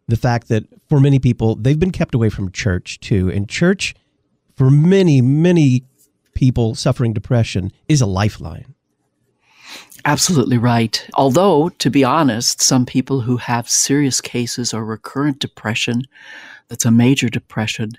the 0.07 0.17
fact 0.17 0.47
that 0.49 0.65
for 0.89 0.99
many 0.99 1.19
people, 1.19 1.55
they've 1.55 1.79
been 1.79 1.91
kept 1.91 2.15
away 2.15 2.29
from 2.29 2.51
church 2.51 2.99
too. 2.99 3.29
And 3.29 3.47
church, 3.47 3.95
for 4.55 4.69
many, 4.69 5.21
many 5.21 5.83
people 6.33 6.75
suffering 6.75 7.13
depression, 7.13 7.71
is 7.87 8.01
a 8.01 8.05
lifeline. 8.05 8.73
Absolutely 10.03 10.57
right. 10.57 11.07
Although, 11.13 11.69
to 11.69 11.89
be 11.89 12.03
honest, 12.03 12.61
some 12.61 12.85
people 12.85 13.21
who 13.21 13.37
have 13.37 13.69
serious 13.69 14.19
cases 14.19 14.73
or 14.73 14.83
recurrent 14.83 15.39
depression, 15.39 16.03
that's 16.69 16.85
a 16.85 16.91
major 16.91 17.29
depression, 17.29 17.91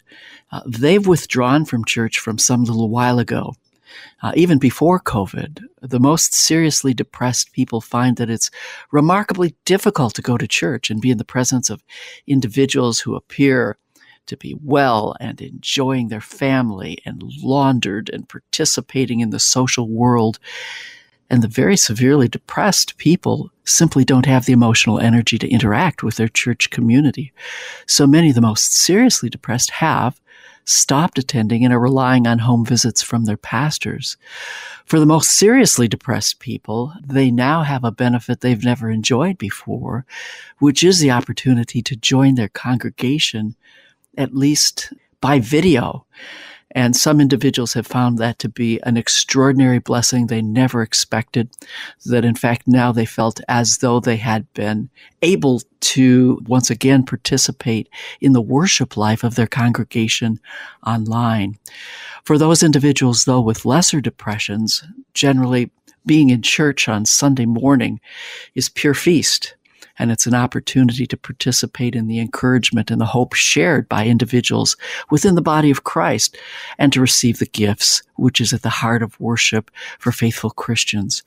uh, 0.50 0.62
they've 0.66 1.06
withdrawn 1.06 1.64
from 1.64 1.84
church 1.84 2.18
from 2.18 2.38
some 2.38 2.64
little 2.64 2.88
while 2.88 3.18
ago. 3.18 3.54
Uh, 4.22 4.32
even 4.34 4.58
before 4.58 5.00
COVID, 5.00 5.62
the 5.80 6.00
most 6.00 6.34
seriously 6.34 6.94
depressed 6.94 7.52
people 7.52 7.80
find 7.80 8.16
that 8.16 8.30
it's 8.30 8.50
remarkably 8.90 9.54
difficult 9.64 10.14
to 10.14 10.22
go 10.22 10.36
to 10.36 10.46
church 10.46 10.90
and 10.90 11.00
be 11.00 11.10
in 11.10 11.18
the 11.18 11.24
presence 11.24 11.70
of 11.70 11.84
individuals 12.26 13.00
who 13.00 13.14
appear 13.14 13.76
to 14.26 14.36
be 14.36 14.56
well 14.62 15.16
and 15.20 15.40
enjoying 15.40 16.08
their 16.08 16.20
family 16.20 16.98
and 17.04 17.22
laundered 17.42 18.08
and 18.12 18.28
participating 18.28 19.20
in 19.20 19.30
the 19.30 19.40
social 19.40 19.88
world. 19.88 20.38
And 21.28 21.42
the 21.42 21.48
very 21.48 21.76
severely 21.76 22.28
depressed 22.28 22.98
people 22.98 23.50
simply 23.64 24.04
don't 24.04 24.26
have 24.26 24.44
the 24.44 24.52
emotional 24.52 24.98
energy 24.98 25.38
to 25.38 25.48
interact 25.48 26.02
with 26.02 26.16
their 26.16 26.28
church 26.28 26.70
community. 26.70 27.32
So 27.86 28.06
many 28.06 28.28
of 28.28 28.34
the 28.34 28.40
most 28.40 28.74
seriously 28.74 29.30
depressed 29.30 29.70
have 29.70 30.20
stopped 30.64 31.18
attending 31.18 31.64
and 31.64 31.72
are 31.72 31.80
relying 31.80 32.26
on 32.26 32.40
home 32.40 32.64
visits 32.64 33.02
from 33.02 33.24
their 33.24 33.36
pastors. 33.36 34.16
For 34.84 35.00
the 35.00 35.06
most 35.06 35.30
seriously 35.30 35.88
depressed 35.88 36.38
people, 36.38 36.92
they 37.04 37.30
now 37.30 37.62
have 37.62 37.84
a 37.84 37.92
benefit 37.92 38.40
they've 38.40 38.64
never 38.64 38.90
enjoyed 38.90 39.38
before, 39.38 40.04
which 40.58 40.84
is 40.84 41.00
the 41.00 41.10
opportunity 41.10 41.82
to 41.82 41.96
join 41.96 42.34
their 42.34 42.48
congregation, 42.48 43.56
at 44.16 44.34
least 44.34 44.92
by 45.20 45.40
video. 45.40 46.06
And 46.74 46.96
some 46.96 47.20
individuals 47.20 47.74
have 47.74 47.86
found 47.86 48.18
that 48.18 48.38
to 48.40 48.48
be 48.48 48.80
an 48.82 48.96
extraordinary 48.96 49.78
blessing 49.78 50.26
they 50.26 50.42
never 50.42 50.82
expected. 50.82 51.50
That 52.06 52.24
in 52.24 52.34
fact, 52.34 52.66
now 52.66 52.92
they 52.92 53.06
felt 53.06 53.40
as 53.48 53.78
though 53.78 54.00
they 54.00 54.16
had 54.16 54.52
been 54.54 54.88
able 55.20 55.62
to 55.80 56.40
once 56.46 56.70
again 56.70 57.04
participate 57.04 57.88
in 58.20 58.32
the 58.32 58.40
worship 58.40 58.96
life 58.96 59.22
of 59.22 59.34
their 59.34 59.46
congregation 59.46 60.40
online. 60.86 61.58
For 62.24 62.38
those 62.38 62.62
individuals, 62.62 63.24
though, 63.24 63.40
with 63.40 63.64
lesser 63.64 64.00
depressions, 64.00 64.82
generally 65.14 65.70
being 66.06 66.30
in 66.30 66.42
church 66.42 66.88
on 66.88 67.04
Sunday 67.04 67.46
morning 67.46 68.00
is 68.54 68.68
pure 68.68 68.94
feast 68.94 69.54
and 69.98 70.10
it's 70.10 70.26
an 70.26 70.34
opportunity 70.34 71.06
to 71.06 71.16
participate 71.16 71.94
in 71.94 72.06
the 72.06 72.18
encouragement 72.18 72.90
and 72.90 73.00
the 73.00 73.06
hope 73.06 73.34
shared 73.34 73.88
by 73.88 74.06
individuals 74.06 74.76
within 75.10 75.34
the 75.34 75.42
body 75.42 75.70
of 75.70 75.84
Christ 75.84 76.36
and 76.78 76.92
to 76.92 77.00
receive 77.00 77.38
the 77.38 77.46
gifts, 77.46 78.02
which 78.16 78.40
is 78.40 78.52
at 78.52 78.62
the 78.62 78.68
heart 78.68 79.02
of 79.02 79.18
worship 79.20 79.70
for 79.98 80.12
faithful 80.12 80.50
Christians. 80.50 81.22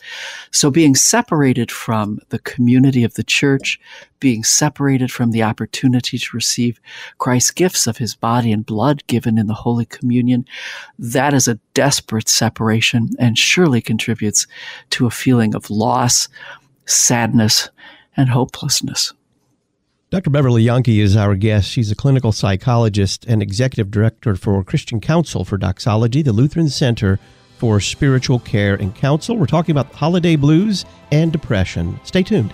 So 0.52 0.72
being 0.72 0.96
separated 0.96 1.72
from 1.72 2.20
the 2.30 2.40
community 2.40 3.04
of 3.04 3.14
the 3.14 3.24
church, 3.24 3.80
being 4.20 4.44
separated 4.44 5.12
from 5.12 5.32
the 5.32 5.44
opportunity 5.44 6.18
to 6.18 6.36
receive 6.36 6.80
Christ's 7.20 7.52
gifts 7.52 7.86
of 7.86 7.98
his 7.98 8.16
body 8.16 8.52
and 8.52 8.66
blood 8.66 9.06
given 9.08 9.38
in 9.38 9.48
the 9.48 9.54
Holy 9.54 9.86
Communion, 9.86 10.46
that 10.98 11.34
is 11.34 11.48
a 11.48 11.60
desperate 11.74 12.30
separation 12.30 13.10
and 13.20 13.38
surely 13.38 13.82
contributes 13.82 14.48
to 14.92 15.06
a 15.06 15.12
feeling 15.12 15.54
of 15.54 15.70
loss, 15.70 16.28
sadness, 16.86 17.70
and 18.16 18.30
hopelessness. 18.30 19.14
Dr. 20.12 20.30
Beverly 20.30 20.64
Yahnke 20.64 21.02
is 21.02 21.16
our 21.18 21.36
guest. 21.36 21.68
She's 21.68 21.92
a 21.92 21.96
clinical 21.96 22.32
psychologist 22.32 23.26
and 23.28 23.42
executive 23.42 23.92
director 23.92 24.36
for 24.36 24.64
Christian 24.64 25.02
Counsel 25.02 25.44
for 25.44 25.58
Doxology, 25.58 26.22
the 26.22 26.32
Lutheran 26.32 26.70
Center 26.70 27.20
for 27.58 27.80
Spiritual 27.80 28.40
Care 28.40 28.76
and 28.76 28.96
Counsel. 28.96 29.38
We're 29.38 29.46
talking 29.46 29.72
about 29.72 29.94
holiday 29.94 30.36
blues 30.36 30.86
and 31.12 31.32
depression. 31.32 32.00
Stay 32.04 32.24
tuned. 32.24 32.54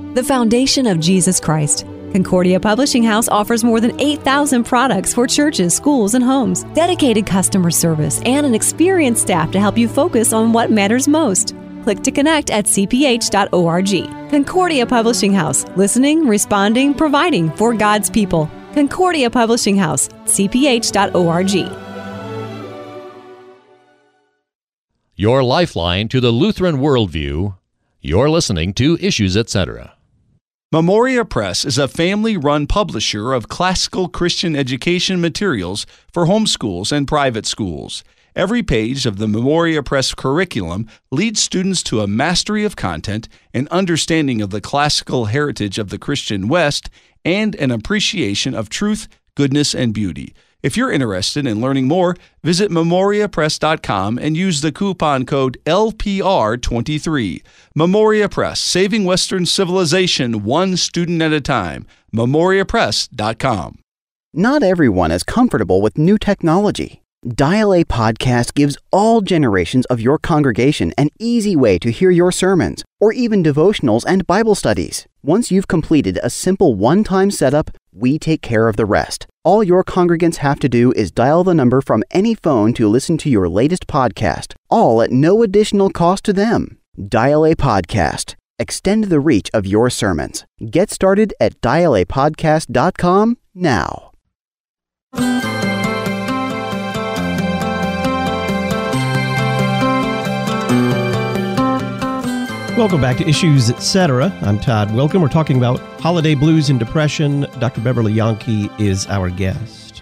the 0.13 0.23
foundation 0.23 0.87
of 0.87 0.99
Jesus 0.99 1.39
Christ. 1.39 1.85
Concordia 2.11 2.59
Publishing 2.59 3.03
House 3.03 3.29
offers 3.29 3.63
more 3.63 3.79
than 3.79 3.99
8,000 3.99 4.65
products 4.65 5.13
for 5.13 5.25
churches, 5.27 5.73
schools, 5.73 6.13
and 6.13 6.23
homes, 6.23 6.63
dedicated 6.73 7.25
customer 7.25 7.71
service, 7.71 8.21
and 8.25 8.45
an 8.45 8.53
experienced 8.53 9.21
staff 9.21 9.51
to 9.51 9.59
help 9.59 9.77
you 9.77 9.87
focus 9.87 10.33
on 10.33 10.51
what 10.51 10.71
matters 10.71 11.07
most. 11.07 11.55
Click 11.83 12.03
to 12.03 12.11
connect 12.11 12.49
at 12.49 12.65
cph.org. 12.65 14.29
Concordia 14.29 14.85
Publishing 14.85 15.33
House, 15.33 15.65
listening, 15.75 16.27
responding, 16.27 16.93
providing 16.93 17.49
for 17.51 17.73
God's 17.73 18.09
people. 18.09 18.49
Concordia 18.73 19.29
Publishing 19.29 19.77
House, 19.77 20.09
cph.org. 20.25 21.77
Your 25.15 25.43
lifeline 25.43 26.07
to 26.09 26.19
the 26.19 26.31
Lutheran 26.31 26.77
worldview. 26.77 27.55
You're 28.01 28.29
listening 28.29 28.73
to 28.73 28.97
Issues 28.99 29.37
Etc. 29.37 29.93
Memoria 30.73 31.25
Press 31.25 31.65
is 31.65 31.77
a 31.77 31.89
family 31.89 32.37
run 32.37 32.65
publisher 32.65 33.33
of 33.33 33.49
classical 33.49 34.07
Christian 34.07 34.55
education 34.55 35.19
materials 35.19 35.85
for 36.13 36.27
homeschools 36.27 36.93
and 36.93 37.05
private 37.05 37.45
schools. 37.45 38.05
Every 38.37 38.63
page 38.63 39.05
of 39.05 39.17
the 39.17 39.27
Memoria 39.27 39.83
Press 39.83 40.13
curriculum 40.13 40.87
leads 41.11 41.41
students 41.41 41.83
to 41.83 41.99
a 41.99 42.07
mastery 42.07 42.63
of 42.63 42.77
content, 42.77 43.27
an 43.53 43.67
understanding 43.69 44.41
of 44.41 44.51
the 44.51 44.61
classical 44.61 45.25
heritage 45.25 45.77
of 45.77 45.89
the 45.89 45.99
Christian 45.99 46.47
West, 46.47 46.89
and 47.25 47.53
an 47.55 47.71
appreciation 47.71 48.55
of 48.55 48.69
truth, 48.69 49.09
goodness, 49.35 49.75
and 49.75 49.93
beauty. 49.93 50.33
If 50.63 50.77
you're 50.77 50.91
interested 50.91 51.47
in 51.47 51.59
learning 51.59 51.87
more, 51.87 52.15
visit 52.43 52.69
memoriapress.com 52.69 54.19
and 54.19 54.37
use 54.37 54.61
the 54.61 54.71
coupon 54.71 55.25
code 55.25 55.57
LPR23. 55.65 57.41
Memoria 57.75 58.29
Press, 58.29 58.59
saving 58.59 59.05
Western 59.05 59.45
civilization 59.45 60.43
one 60.43 60.77
student 60.77 61.21
at 61.21 61.33
a 61.33 61.41
time. 61.41 61.87
memoriapress.com. 62.13 63.79
Not 64.33 64.63
everyone 64.63 65.11
is 65.11 65.23
comfortable 65.23 65.81
with 65.81 65.97
new 65.97 66.17
technology. 66.17 67.01
Dial 67.27 67.73
A 67.73 67.83
Podcast 67.83 68.55
gives 68.55 68.77
all 68.91 69.21
generations 69.21 69.85
of 69.87 70.01
your 70.01 70.17
congregation 70.17 70.91
an 70.97 71.09
easy 71.19 71.55
way 71.55 71.77
to 71.77 71.91
hear 71.91 72.09
your 72.09 72.31
sermons 72.31 72.83
or 72.99 73.13
even 73.13 73.43
devotionals 73.43 74.03
and 74.07 74.25
Bible 74.25 74.55
studies. 74.55 75.05
Once 75.21 75.51
you've 75.51 75.67
completed 75.67 76.19
a 76.23 76.29
simple 76.31 76.73
one 76.73 77.03
time 77.03 77.29
setup, 77.29 77.69
we 77.93 78.17
take 78.17 78.41
care 78.41 78.67
of 78.67 78.75
the 78.75 78.87
rest. 78.87 79.27
All 79.43 79.63
your 79.63 79.83
congregants 79.83 80.35
have 80.37 80.59
to 80.59 80.69
do 80.69 80.91
is 80.91 81.11
dial 81.11 81.43
the 81.43 81.55
number 81.55 81.81
from 81.81 82.03
any 82.11 82.35
phone 82.35 82.73
to 82.73 82.87
listen 82.87 83.17
to 83.19 83.29
your 83.29 83.49
latest 83.49 83.87
podcast, 83.87 84.53
all 84.69 85.01
at 85.01 85.09
no 85.09 85.41
additional 85.41 85.89
cost 85.89 86.23
to 86.25 86.33
them. 86.33 86.77
Dial 87.07 87.45
A 87.45 87.55
Podcast. 87.55 88.35
Extend 88.59 89.05
the 89.05 89.19
reach 89.19 89.49
of 89.51 89.65
your 89.65 89.89
sermons. 89.89 90.45
Get 90.69 90.91
started 90.91 91.33
at 91.39 91.59
dialapodcast.com 91.61 93.37
now. 93.55 94.11
Welcome 102.77 103.01
back 103.01 103.17
to 103.17 103.27
Issues 103.27 103.69
Etc. 103.69 104.31
I'm 104.41 104.57
Todd 104.57 104.87
Wilken. 104.89 105.21
We're 105.21 105.27
talking 105.27 105.57
about 105.57 105.79
holiday 105.99 106.35
blues 106.35 106.69
and 106.69 106.79
depression. 106.79 107.41
Dr. 107.59 107.81
Beverly 107.81 108.13
Yahnke 108.13 108.79
is 108.79 109.05
our 109.07 109.29
guest. 109.29 110.01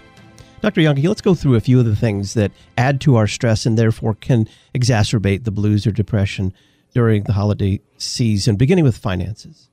Dr. 0.62 0.80
Yahnke, 0.80 1.06
let's 1.08 1.20
go 1.20 1.34
through 1.34 1.56
a 1.56 1.60
few 1.60 1.80
of 1.80 1.84
the 1.84 1.96
things 1.96 2.34
that 2.34 2.52
add 2.78 3.00
to 3.02 3.16
our 3.16 3.26
stress 3.26 3.66
and 3.66 3.76
therefore 3.76 4.14
can 4.14 4.48
exacerbate 4.72 5.42
the 5.42 5.50
blues 5.50 5.84
or 5.84 5.90
depression 5.90 6.54
during 6.94 7.24
the 7.24 7.32
holiday 7.32 7.80
season, 7.98 8.54
beginning 8.54 8.84
with 8.84 8.96
finances. 8.96 9.68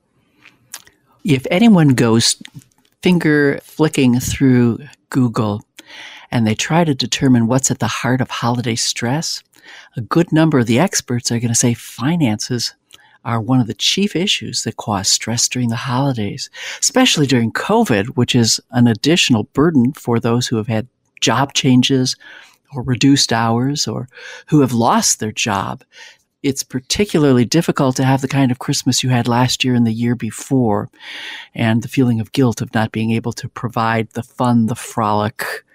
If 1.24 1.46
anyone 1.52 1.90
goes 1.90 2.42
finger 3.04 3.60
flicking 3.62 4.20
through 4.20 4.80
Google 5.12 5.62
and 6.32 6.48
they 6.48 6.56
try 6.56 6.84
to 6.84 6.96
determine 6.96 7.46
what's 7.46 7.70
at 7.70 7.78
the 7.78 7.88
heart 7.88 8.22
of 8.22 8.30
holiday 8.32 8.76
stress, 8.76 9.44
a 9.96 10.02
good 10.02 10.32
number 10.32 10.60
of 10.60 10.66
the 10.66 10.80
experts 10.80 11.32
are 11.32 11.40
going 11.40 11.50
to 11.50 11.56
say 11.56 11.74
finances 11.76 12.74
are 13.28 13.42
one 13.42 13.60
of 13.60 13.68
the 13.68 13.74
chief 13.74 14.16
issues 14.16 14.64
that 14.64 14.78
cause 14.78 15.10
stress 15.10 15.50
during 15.50 15.68
the 15.68 15.76
holidays, 15.76 16.50
especially 16.80 17.28
during 17.28 17.52
COVID, 17.52 18.16
which 18.16 18.34
is 18.34 18.62
an 18.72 18.88
additional 18.88 19.44
burden 19.54 19.92
for 19.92 20.18
those 20.18 20.48
who 20.48 20.56
have 20.56 20.68
had 20.68 20.88
job 21.20 21.54
changes 21.54 22.16
or 22.74 22.82
reduced 22.82 23.34
hours 23.34 23.86
or 23.86 24.08
who 24.48 24.62
have 24.62 24.72
lost 24.72 25.20
their 25.20 25.34
job. 25.34 25.84
It's 26.42 26.64
particularly 26.64 27.44
difficult 27.44 27.98
to 27.98 28.06
have 28.06 28.22
the 28.22 28.30
kind 28.30 28.50
of 28.50 28.60
Christmas 28.60 29.04
you 29.04 29.10
had 29.10 29.28
last 29.28 29.66
year 29.66 29.76
and 29.76 29.86
the 29.86 29.92
year 29.92 30.16
before, 30.16 30.90
and 31.54 31.82
the 31.82 31.90
feeling 31.90 32.22
of 32.22 32.32
guilt 32.32 32.62
of 32.62 32.74
not 32.74 32.94
being 32.94 33.12
able 33.12 33.34
to 33.34 33.50
provide 33.50 34.12
the 34.12 34.24
fun, 34.24 34.68
the 34.68 34.76
frolic, 34.76 35.66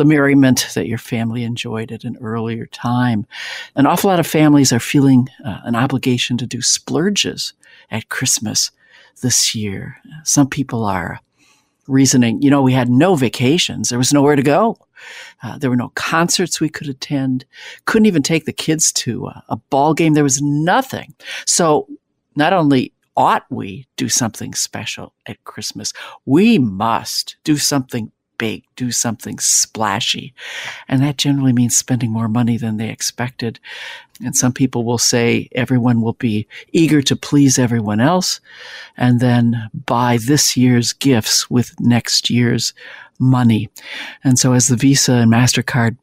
the 0.00 0.04
merriment 0.06 0.66
that 0.74 0.88
your 0.88 0.96
family 0.96 1.44
enjoyed 1.44 1.92
at 1.92 2.04
an 2.04 2.16
earlier 2.22 2.64
time. 2.64 3.26
An 3.76 3.84
awful 3.84 4.08
lot 4.08 4.18
of 4.18 4.26
families 4.26 4.72
are 4.72 4.80
feeling 4.80 5.28
uh, 5.44 5.58
an 5.64 5.76
obligation 5.76 6.38
to 6.38 6.46
do 6.46 6.62
splurges 6.62 7.52
at 7.90 8.08
Christmas 8.08 8.70
this 9.20 9.54
year. 9.54 9.98
Some 10.24 10.48
people 10.48 10.84
are 10.84 11.20
reasoning, 11.86 12.40
you 12.40 12.48
know, 12.48 12.62
we 12.62 12.72
had 12.72 12.88
no 12.88 13.14
vacations. 13.14 13.90
There 13.90 13.98
was 13.98 14.10
nowhere 14.10 14.36
to 14.36 14.42
go. 14.42 14.78
Uh, 15.42 15.58
there 15.58 15.68
were 15.68 15.76
no 15.76 15.90
concerts 15.90 16.62
we 16.62 16.70
could 16.70 16.88
attend. 16.88 17.44
Couldn't 17.84 18.06
even 18.06 18.22
take 18.22 18.46
the 18.46 18.54
kids 18.54 18.92
to 18.92 19.26
a, 19.26 19.44
a 19.50 19.56
ball 19.56 19.92
game. 19.92 20.14
There 20.14 20.24
was 20.24 20.40
nothing. 20.40 21.14
So 21.44 21.86
not 22.36 22.54
only 22.54 22.94
ought 23.18 23.44
we 23.50 23.86
do 23.98 24.08
something 24.08 24.54
special 24.54 25.12
at 25.26 25.44
Christmas, 25.44 25.92
we 26.24 26.58
must 26.58 27.36
do 27.44 27.58
something 27.58 28.10
big, 28.40 28.64
do 28.74 28.90
something 28.90 29.38
splashy. 29.38 30.32
And 30.88 31.02
that 31.02 31.18
generally 31.18 31.52
means 31.52 31.76
spending 31.76 32.10
more 32.10 32.26
money 32.26 32.56
than 32.56 32.78
they 32.78 32.88
expected. 32.88 33.60
And 34.24 34.34
some 34.34 34.54
people 34.54 34.82
will 34.82 34.98
say 34.98 35.50
everyone 35.52 36.00
will 36.00 36.14
be 36.14 36.48
eager 36.72 37.02
to 37.02 37.14
please 37.14 37.58
everyone 37.58 38.00
else 38.00 38.40
and 38.96 39.20
then 39.20 39.68
buy 39.86 40.18
this 40.26 40.56
year's 40.56 40.94
gifts 40.94 41.50
with 41.50 41.78
next 41.78 42.30
year's 42.30 42.72
money. 43.18 43.68
And 44.24 44.38
so 44.38 44.54
as 44.54 44.68
the 44.68 44.76
Visa 44.76 45.12
and 45.12 45.30
MasterCard 45.30 45.98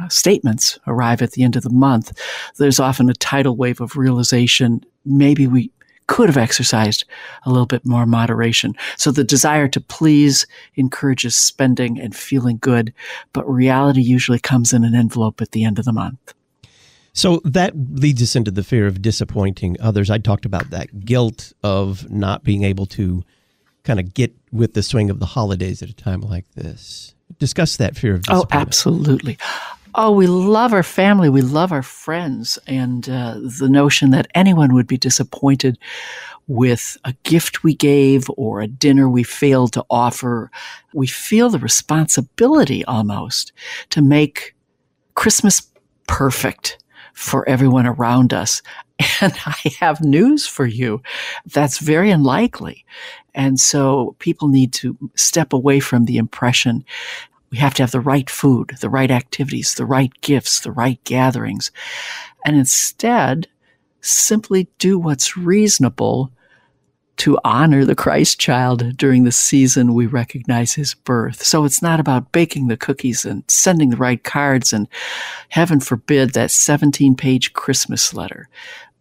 uh, 0.00 0.08
statements 0.08 0.78
arrive 0.86 1.20
at 1.20 1.32
the 1.32 1.42
end 1.42 1.56
of 1.56 1.64
the 1.64 1.70
month, 1.70 2.16
there's 2.58 2.78
often 2.78 3.10
a 3.10 3.14
tidal 3.14 3.56
wave 3.56 3.80
of 3.80 3.96
realization. 3.96 4.84
Maybe 5.04 5.48
we 5.48 5.72
could 6.06 6.28
have 6.28 6.36
exercised 6.36 7.04
a 7.44 7.50
little 7.50 7.66
bit 7.66 7.84
more 7.84 8.06
moderation. 8.06 8.74
So 8.96 9.10
the 9.10 9.24
desire 9.24 9.68
to 9.68 9.80
please 9.80 10.46
encourages 10.76 11.36
spending 11.36 11.98
and 12.00 12.14
feeling 12.14 12.58
good, 12.60 12.92
but 13.32 13.48
reality 13.50 14.02
usually 14.02 14.38
comes 14.38 14.72
in 14.72 14.84
an 14.84 14.94
envelope 14.94 15.40
at 15.40 15.52
the 15.52 15.64
end 15.64 15.78
of 15.78 15.84
the 15.84 15.92
month. 15.92 16.34
So 17.14 17.40
that 17.44 17.72
leads 17.76 18.22
us 18.22 18.34
into 18.34 18.50
the 18.50 18.62
fear 18.62 18.86
of 18.86 19.02
disappointing 19.02 19.76
others. 19.80 20.10
I 20.10 20.18
talked 20.18 20.46
about 20.46 20.70
that 20.70 21.04
guilt 21.04 21.52
of 21.62 22.10
not 22.10 22.42
being 22.42 22.64
able 22.64 22.86
to 22.86 23.22
kind 23.84 24.00
of 24.00 24.14
get 24.14 24.34
with 24.50 24.74
the 24.74 24.82
swing 24.82 25.10
of 25.10 25.20
the 25.20 25.26
holidays 25.26 25.82
at 25.82 25.90
a 25.90 25.94
time 25.94 26.20
like 26.20 26.50
this. 26.54 27.14
Discuss 27.38 27.76
that 27.76 27.96
fear 27.96 28.14
of 28.14 28.24
Oh, 28.28 28.46
absolutely. 28.50 29.38
Oh, 29.94 30.10
we 30.12 30.26
love 30.26 30.72
our 30.72 30.82
family. 30.82 31.28
We 31.28 31.42
love 31.42 31.70
our 31.72 31.82
friends. 31.82 32.58
And 32.66 33.08
uh, 33.08 33.36
the 33.58 33.68
notion 33.68 34.10
that 34.10 34.26
anyone 34.34 34.74
would 34.74 34.86
be 34.86 34.96
disappointed 34.96 35.78
with 36.48 36.96
a 37.04 37.14
gift 37.24 37.62
we 37.62 37.74
gave 37.74 38.28
or 38.36 38.60
a 38.60 38.66
dinner 38.66 39.08
we 39.08 39.22
failed 39.22 39.72
to 39.74 39.84
offer, 39.90 40.50
we 40.94 41.06
feel 41.06 41.50
the 41.50 41.58
responsibility 41.58 42.84
almost 42.86 43.52
to 43.90 44.02
make 44.02 44.54
Christmas 45.14 45.62
perfect 46.06 46.78
for 47.14 47.48
everyone 47.48 47.86
around 47.86 48.32
us. 48.32 48.62
And 49.20 49.34
I 49.46 49.56
have 49.80 50.00
news 50.00 50.46
for 50.46 50.66
you. 50.66 51.02
That's 51.46 51.78
very 51.78 52.10
unlikely. 52.10 52.84
And 53.34 53.58
so 53.58 54.14
people 54.20 54.48
need 54.48 54.72
to 54.74 54.96
step 55.16 55.52
away 55.52 55.80
from 55.80 56.04
the 56.04 56.18
impression 56.18 56.84
we 57.52 57.58
have 57.58 57.74
to 57.74 57.82
have 57.82 57.92
the 57.92 58.00
right 58.00 58.28
food, 58.30 58.72
the 58.80 58.88
right 58.88 59.10
activities, 59.10 59.74
the 59.74 59.84
right 59.84 60.10
gifts, 60.22 60.60
the 60.60 60.72
right 60.72 61.02
gatherings. 61.04 61.70
And 62.44 62.56
instead, 62.56 63.46
simply 64.00 64.68
do 64.78 64.98
what's 64.98 65.36
reasonable 65.36 66.32
to 67.18 67.38
honor 67.44 67.84
the 67.84 67.94
Christ 67.94 68.40
child 68.40 68.96
during 68.96 69.24
the 69.24 69.30
season 69.30 69.92
we 69.92 70.06
recognize 70.06 70.72
his 70.72 70.94
birth. 70.94 71.44
So 71.44 71.64
it's 71.66 71.82
not 71.82 72.00
about 72.00 72.32
baking 72.32 72.68
the 72.68 72.76
cookies 72.76 73.26
and 73.26 73.44
sending 73.48 73.90
the 73.90 73.98
right 73.98 74.24
cards 74.24 74.72
and 74.72 74.88
heaven 75.50 75.78
forbid 75.78 76.32
that 76.32 76.50
17 76.50 77.14
page 77.16 77.52
Christmas 77.52 78.14
letter 78.14 78.48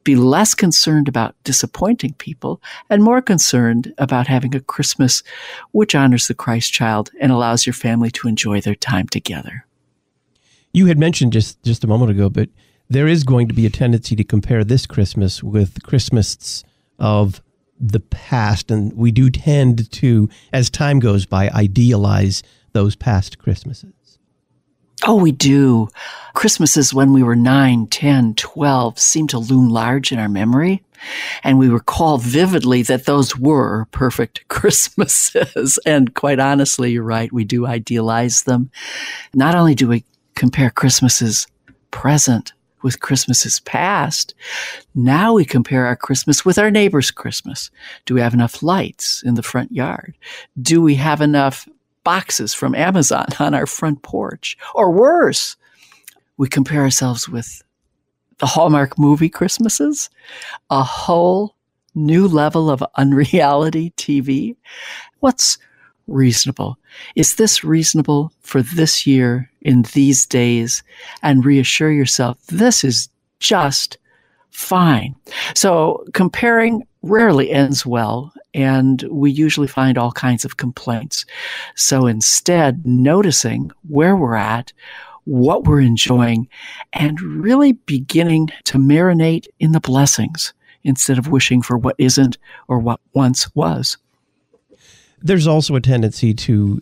be 0.04 0.16
less 0.16 0.54
concerned 0.54 1.08
about 1.08 1.36
disappointing 1.44 2.14
people 2.14 2.62
and 2.90 3.04
more 3.04 3.22
concerned 3.22 3.94
about 3.98 4.28
having 4.28 4.56
a 4.56 4.60
Christmas 4.60 5.24
which 5.72 5.96
honors 5.96 6.28
the 6.28 6.34
Christ 6.34 6.74
child 6.74 7.12
and 7.20 7.32
allows 7.32 7.66
your 7.66 7.74
family 7.74 8.12
to 8.12 8.28
enjoy 8.28 8.62
their 8.62 8.76
time 8.76 9.08
together. 9.08 9.66
You 10.74 10.88
had 10.88 10.98
mentioned 10.98 11.34
just 11.34 11.62
just 11.64 11.84
a 11.84 11.88
moment 11.88 12.12
ago, 12.12 12.30
but 12.30 12.50
there 12.90 13.08
is 13.08 13.24
going 13.24 13.48
to 13.48 13.54
be 13.54 13.66
a 13.66 13.70
tendency 13.70 14.16
to 14.16 14.24
compare 14.24 14.64
this 14.64 14.86
Christmas 14.86 15.44
with 15.44 15.84
Christmas 15.84 16.64
of 17.00 17.42
the 17.80 18.00
past 18.00 18.70
and 18.70 18.94
we 18.94 19.12
do 19.12 19.30
tend 19.30 19.92
to 19.92 20.30
as 20.54 20.70
time 20.70 21.00
goes 21.00 21.26
by 21.26 21.50
idealize 21.50 22.44
those 22.74 22.96
past 22.96 23.40
Christmases. 23.40 24.01
Oh, 25.04 25.16
we 25.16 25.32
do. 25.32 25.90
Christmases 26.34 26.94
when 26.94 27.12
we 27.14 27.24
were 27.24 27.36
9, 27.36 27.88
10, 27.88 28.36
12 28.36 29.00
seem 29.00 29.28
to 29.28 29.40
loom 29.40 29.70
large 29.70 30.12
in 30.12 30.20
our 30.20 30.30
memory. 30.30 30.84
And 31.44 31.58
we 31.58 31.68
recall 31.68 32.20
vividly 32.20 32.84
that 32.84 33.06
those 33.06 33.36
were 33.36 33.86
perfect 33.92 34.46
Christmases. 34.48 35.80
and 35.86 36.14
quite 36.14 36.40
honestly, 36.40 36.92
you're 36.92 37.04
right. 37.04 37.34
We 37.34 37.44
do 37.44 37.66
idealize 37.66 38.44
them. 38.44 38.70
Not 39.34 39.56
only 39.56 39.74
do 39.74 39.88
we 39.88 40.06
compare 40.36 40.70
Christmases 40.70 41.48
present 41.90 42.54
with 42.82 43.00
Christmases 43.00 43.60
past. 43.60 44.34
Now 44.96 45.34
we 45.34 45.46
compare 45.46 45.86
our 45.86 45.96
Christmas 45.96 46.44
with 46.44 46.58
our 46.58 46.72
neighbor's 46.72 47.12
Christmas. 47.12 47.70
Do 48.06 48.16
we 48.16 48.22
have 48.22 48.34
enough 48.34 48.64
lights 48.64 49.22
in 49.24 49.36
the 49.36 49.44
front 49.44 49.72
yard? 49.72 50.16
Do 50.60 50.82
we 50.82 50.96
have 50.96 51.22
enough 51.22 51.68
boxes 52.04 52.54
from 52.54 52.76
Amazon 52.76 53.28
on 53.40 53.54
our 53.54 53.66
front 53.66 54.02
porch? 54.02 54.58
Or 54.76 54.92
worse, 54.92 55.56
we 56.38 56.48
compare 56.48 56.82
ourselves 56.82 57.30
with 57.30 57.64
the 58.40 58.48
Hallmark 58.48 58.98
movie 58.98 59.30
Christmases, 59.30 60.10
a 60.70 60.84
whole 60.84 61.56
new 61.94 62.28
level 62.28 62.70
of 62.70 62.84
unreality 62.96 63.92
TV. 63.98 64.56
What's 65.20 65.58
reasonable? 66.08 66.78
Is 67.16 67.36
this 67.36 67.64
reasonable 67.64 68.32
for 68.42 68.62
this 68.62 69.06
year 69.06 69.50
in 69.62 69.84
these 69.94 70.26
days? 70.26 70.84
And 71.22 71.46
reassure 71.46 71.92
yourself 71.92 72.44
this 72.48 72.84
is 72.84 73.10
just 73.40 73.98
fine. 74.50 75.16
So 75.56 76.06
comparing 76.14 76.86
rarely 77.02 77.52
ends 77.52 77.86
well, 77.86 78.34
and 78.54 79.04
we 79.04 79.32
usually 79.32 79.68
find 79.68 79.98
all 79.98 80.12
kinds 80.12 80.46
of 80.46 80.58
complaints. 80.58 81.26
So 81.76 82.06
instead, 82.06 82.86
noticing 82.86 83.72
where 83.88 84.16
we're 84.16 84.36
at, 84.36 84.72
what 85.26 85.66
we're 85.66 85.82
enjoying, 85.82 86.48
and 86.94 87.22
really 87.22 87.74
beginning 87.74 88.50
to 88.66 88.78
marinate 88.78 89.48
in 89.60 89.72
the 89.72 89.80
blessings 89.80 90.54
instead 90.84 91.18
of 91.18 91.28
wishing 91.28 91.62
for 91.62 91.78
what 91.78 91.96
isn't 91.98 92.38
or 92.68 92.80
what 92.80 93.00
once 93.14 93.54
was. 93.56 93.98
There's 95.22 95.48
also 95.48 95.76
a 95.76 95.82
tendency 95.82 96.34
to, 96.34 96.82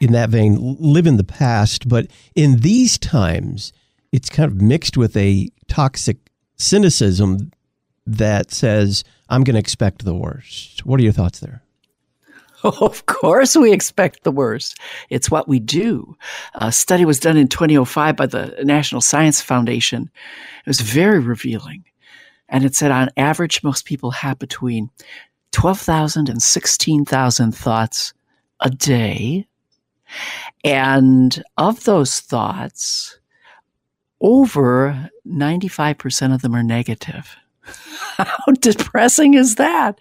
in 0.00 0.12
that 0.12 0.30
vein, 0.30 0.76
live 0.80 1.06
in 1.06 1.16
the 1.16 1.24
past, 1.24 1.88
but 1.88 2.08
in 2.34 2.60
these 2.60 2.98
times, 2.98 3.72
it's 4.10 4.28
kind 4.28 4.50
of 4.50 4.60
mixed 4.60 4.96
with 4.96 5.16
a 5.16 5.48
toxic 5.68 6.16
cynicism 6.56 7.52
that 8.04 8.50
says, 8.50 9.04
I'm 9.32 9.44
going 9.44 9.54
to 9.54 9.60
expect 9.60 10.04
the 10.04 10.14
worst. 10.14 10.84
What 10.84 11.00
are 11.00 11.02
your 11.02 11.12
thoughts 11.12 11.40
there? 11.40 11.62
Of 12.64 13.06
course, 13.06 13.56
we 13.56 13.72
expect 13.72 14.22
the 14.22 14.30
worst. 14.30 14.78
It's 15.10 15.28
what 15.28 15.48
we 15.48 15.58
do. 15.58 16.16
A 16.54 16.70
study 16.70 17.04
was 17.04 17.18
done 17.18 17.36
in 17.36 17.48
2005 17.48 18.14
by 18.14 18.26
the 18.26 18.54
National 18.62 19.00
Science 19.00 19.40
Foundation. 19.40 20.08
It 20.64 20.68
was 20.68 20.80
very 20.80 21.18
revealing. 21.18 21.82
And 22.48 22.64
it 22.64 22.76
said 22.76 22.92
on 22.92 23.10
average, 23.16 23.64
most 23.64 23.84
people 23.84 24.12
have 24.12 24.38
between 24.38 24.90
12,000 25.50 26.28
and 26.28 26.40
16,000 26.40 27.52
thoughts 27.52 28.14
a 28.60 28.70
day. 28.70 29.48
And 30.62 31.42
of 31.56 31.82
those 31.82 32.20
thoughts, 32.20 33.18
over 34.20 35.10
95% 35.26 36.32
of 36.32 36.42
them 36.42 36.54
are 36.54 36.62
negative. 36.62 37.36
How 38.16 38.52
depressing 38.60 39.34
is 39.34 39.56
that? 39.56 40.00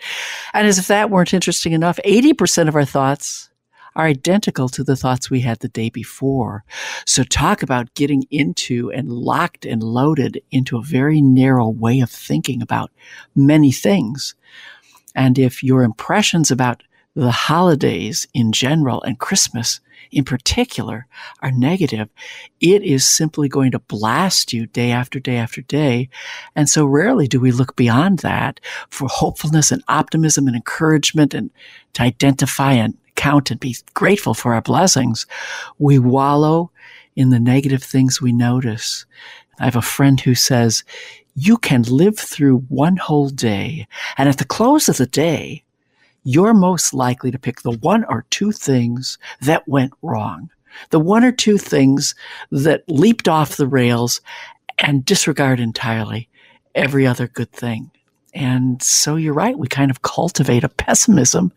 And 0.53 0.67
as 0.67 0.79
if 0.79 0.87
that 0.87 1.09
weren't 1.09 1.33
interesting 1.33 1.73
enough, 1.73 1.99
80% 2.05 2.67
of 2.67 2.75
our 2.75 2.85
thoughts 2.85 3.49
are 3.95 4.05
identical 4.05 4.69
to 4.69 4.83
the 4.83 4.95
thoughts 4.95 5.29
we 5.29 5.41
had 5.41 5.59
the 5.59 5.67
day 5.67 5.89
before. 5.89 6.63
So 7.05 7.23
talk 7.23 7.61
about 7.61 7.93
getting 7.93 8.23
into 8.31 8.91
and 8.91 9.11
locked 9.11 9.65
and 9.65 9.83
loaded 9.83 10.41
into 10.51 10.77
a 10.77 10.83
very 10.83 11.21
narrow 11.21 11.67
way 11.67 11.99
of 11.99 12.09
thinking 12.09 12.61
about 12.61 12.91
many 13.35 13.71
things. 13.71 14.35
And 15.13 15.37
if 15.37 15.61
your 15.61 15.83
impressions 15.83 16.51
about 16.51 16.83
the 17.15 17.31
holidays 17.31 18.27
in 18.33 18.51
general 18.51 19.01
and 19.03 19.19
Christmas 19.19 19.79
in 20.11 20.23
particular 20.23 21.07
are 21.41 21.51
negative, 21.51 22.09
it 22.59 22.83
is 22.83 23.07
simply 23.07 23.47
going 23.47 23.71
to 23.71 23.79
blast 23.79 24.51
you 24.51 24.65
day 24.67 24.91
after 24.91 25.19
day 25.19 25.37
after 25.37 25.61
day. 25.61 26.09
And 26.55 26.69
so 26.69 26.85
rarely 26.85 27.27
do 27.27 27.39
we 27.39 27.51
look 27.51 27.75
beyond 27.75 28.19
that 28.19 28.59
for 28.89 29.07
hopefulness 29.07 29.71
and 29.71 29.83
optimism 29.87 30.47
and 30.47 30.55
encouragement 30.55 31.33
and 31.33 31.49
to 31.93 32.03
identify 32.03 32.73
and 32.73 32.97
count 33.15 33.51
and 33.51 33.59
be 33.59 33.75
grateful 33.93 34.33
for 34.33 34.53
our 34.53 34.61
blessings, 34.61 35.25
we 35.79 35.99
wallow 35.99 36.71
in 37.15 37.29
the 37.29 37.39
negative 37.39 37.83
things 37.83 38.21
we 38.21 38.31
notice. 38.31 39.05
I 39.59 39.65
have 39.65 39.75
a 39.75 39.81
friend 39.81 40.19
who 40.19 40.33
says, 40.33 40.83
you 41.35 41.57
can 41.57 41.83
live 41.83 42.17
through 42.17 42.59
one 42.67 42.97
whole 42.97 43.29
day, 43.29 43.87
and 44.17 44.27
at 44.27 44.37
the 44.37 44.45
close 44.45 44.89
of 44.89 44.97
the 44.97 45.05
day, 45.05 45.63
you're 46.23 46.53
most 46.53 46.93
likely 46.93 47.31
to 47.31 47.39
pick 47.39 47.61
the 47.61 47.71
one 47.71 48.03
or 48.05 48.25
two 48.29 48.51
things 48.51 49.17
that 49.41 49.67
went 49.67 49.93
wrong, 50.01 50.49
the 50.89 50.99
one 50.99 51.23
or 51.23 51.31
two 51.31 51.57
things 51.57 52.15
that 52.51 52.83
leaped 52.87 53.27
off 53.27 53.57
the 53.57 53.67
rails 53.67 54.21
and 54.77 55.05
disregard 55.05 55.59
entirely 55.59 56.29
every 56.75 57.05
other 57.05 57.27
good 57.27 57.51
thing. 57.51 57.91
And 58.33 58.81
so 58.81 59.15
you're 59.15 59.33
right. 59.33 59.57
We 59.57 59.67
kind 59.67 59.91
of 59.91 60.01
cultivate 60.03 60.63
a 60.63 60.69
pessimism 60.69 61.51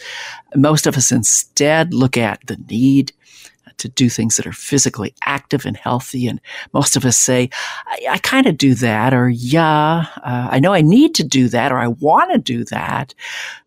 Most 0.54 0.87
of 0.87 0.96
us 0.96 1.12
instead 1.12 1.94
look 1.94 2.16
at 2.16 2.40
the 2.46 2.57
need 2.68 3.12
to 3.79 3.88
do 3.88 4.09
things 4.09 4.37
that 4.37 4.47
are 4.47 4.53
physically 4.53 5.14
active 5.23 5.64
and 5.64 5.77
healthy. 5.77 6.27
And 6.27 6.41
most 6.73 6.97
of 6.97 7.05
us 7.05 7.17
say, 7.17 7.51
I, 7.87 8.07
I 8.11 8.19
kind 8.19 8.47
of 8.47 8.59
do 8.59 8.75
that, 8.75 9.14
or 9.14 9.29
yeah, 9.29 10.07
uh, 10.23 10.49
I 10.51 10.59
know 10.59 10.73
I 10.73 10.83
need 10.83 11.14
to 11.17 11.25
do 11.25 11.49
that, 11.49 11.73
or 11.73 11.79
I 11.79 11.88
want 11.88 12.33
to 12.33 12.38
do 12.38 12.64
that. 12.67 13.14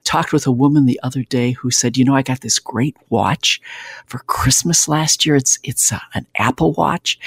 Talked 0.04 0.34
with 0.34 0.47
a 0.47 0.52
woman 0.52 0.86
the 0.86 1.00
other 1.04 1.24
day 1.24 1.52
who 1.52 1.69
said, 1.69 1.95
you 1.95 2.04
know, 2.04 2.15
I 2.15 2.24
got 2.24 2.41
this 2.41 2.58
great 2.58 2.97
watch 3.10 3.62
for 4.08 4.19
Christmas 4.19 4.88
last 4.88 5.26
year. 5.26 5.36
It's, 5.36 5.60
it's 5.63 5.91
uh, 5.91 6.00
an 6.15 6.26
Apple 6.36 6.74
watch 6.74 7.19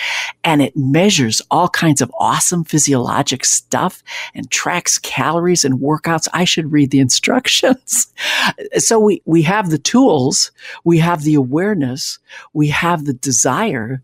and 0.43 0.61
it 0.61 0.77
measures 0.77 1.41
all 1.51 1.69
kinds 1.69 2.03
of 2.03 2.13
awesome 2.19 2.65
physiologic 2.65 3.45
stuff 3.45 4.03
and 4.35 4.51
tracks 4.51 4.99
calories 4.99 5.65
and 5.65 5.81
workouts. 5.81 6.27
I 6.33 6.45
should 6.45 6.73
read 6.73 6.91
the 6.91 6.99
instructions. 6.99 8.13
so 8.79 8.99
we, 8.99 9.23
we 9.25 9.43
have 9.43 9.71
the 9.71 9.79
tools. 9.79 10.51
We 10.83 10.99
have 10.99 11.23
the 11.23 11.35
awareness. 11.35 12.19
We 12.53 12.69
have 12.75 13.05
the 13.05 13.15
desire, 13.15 14.03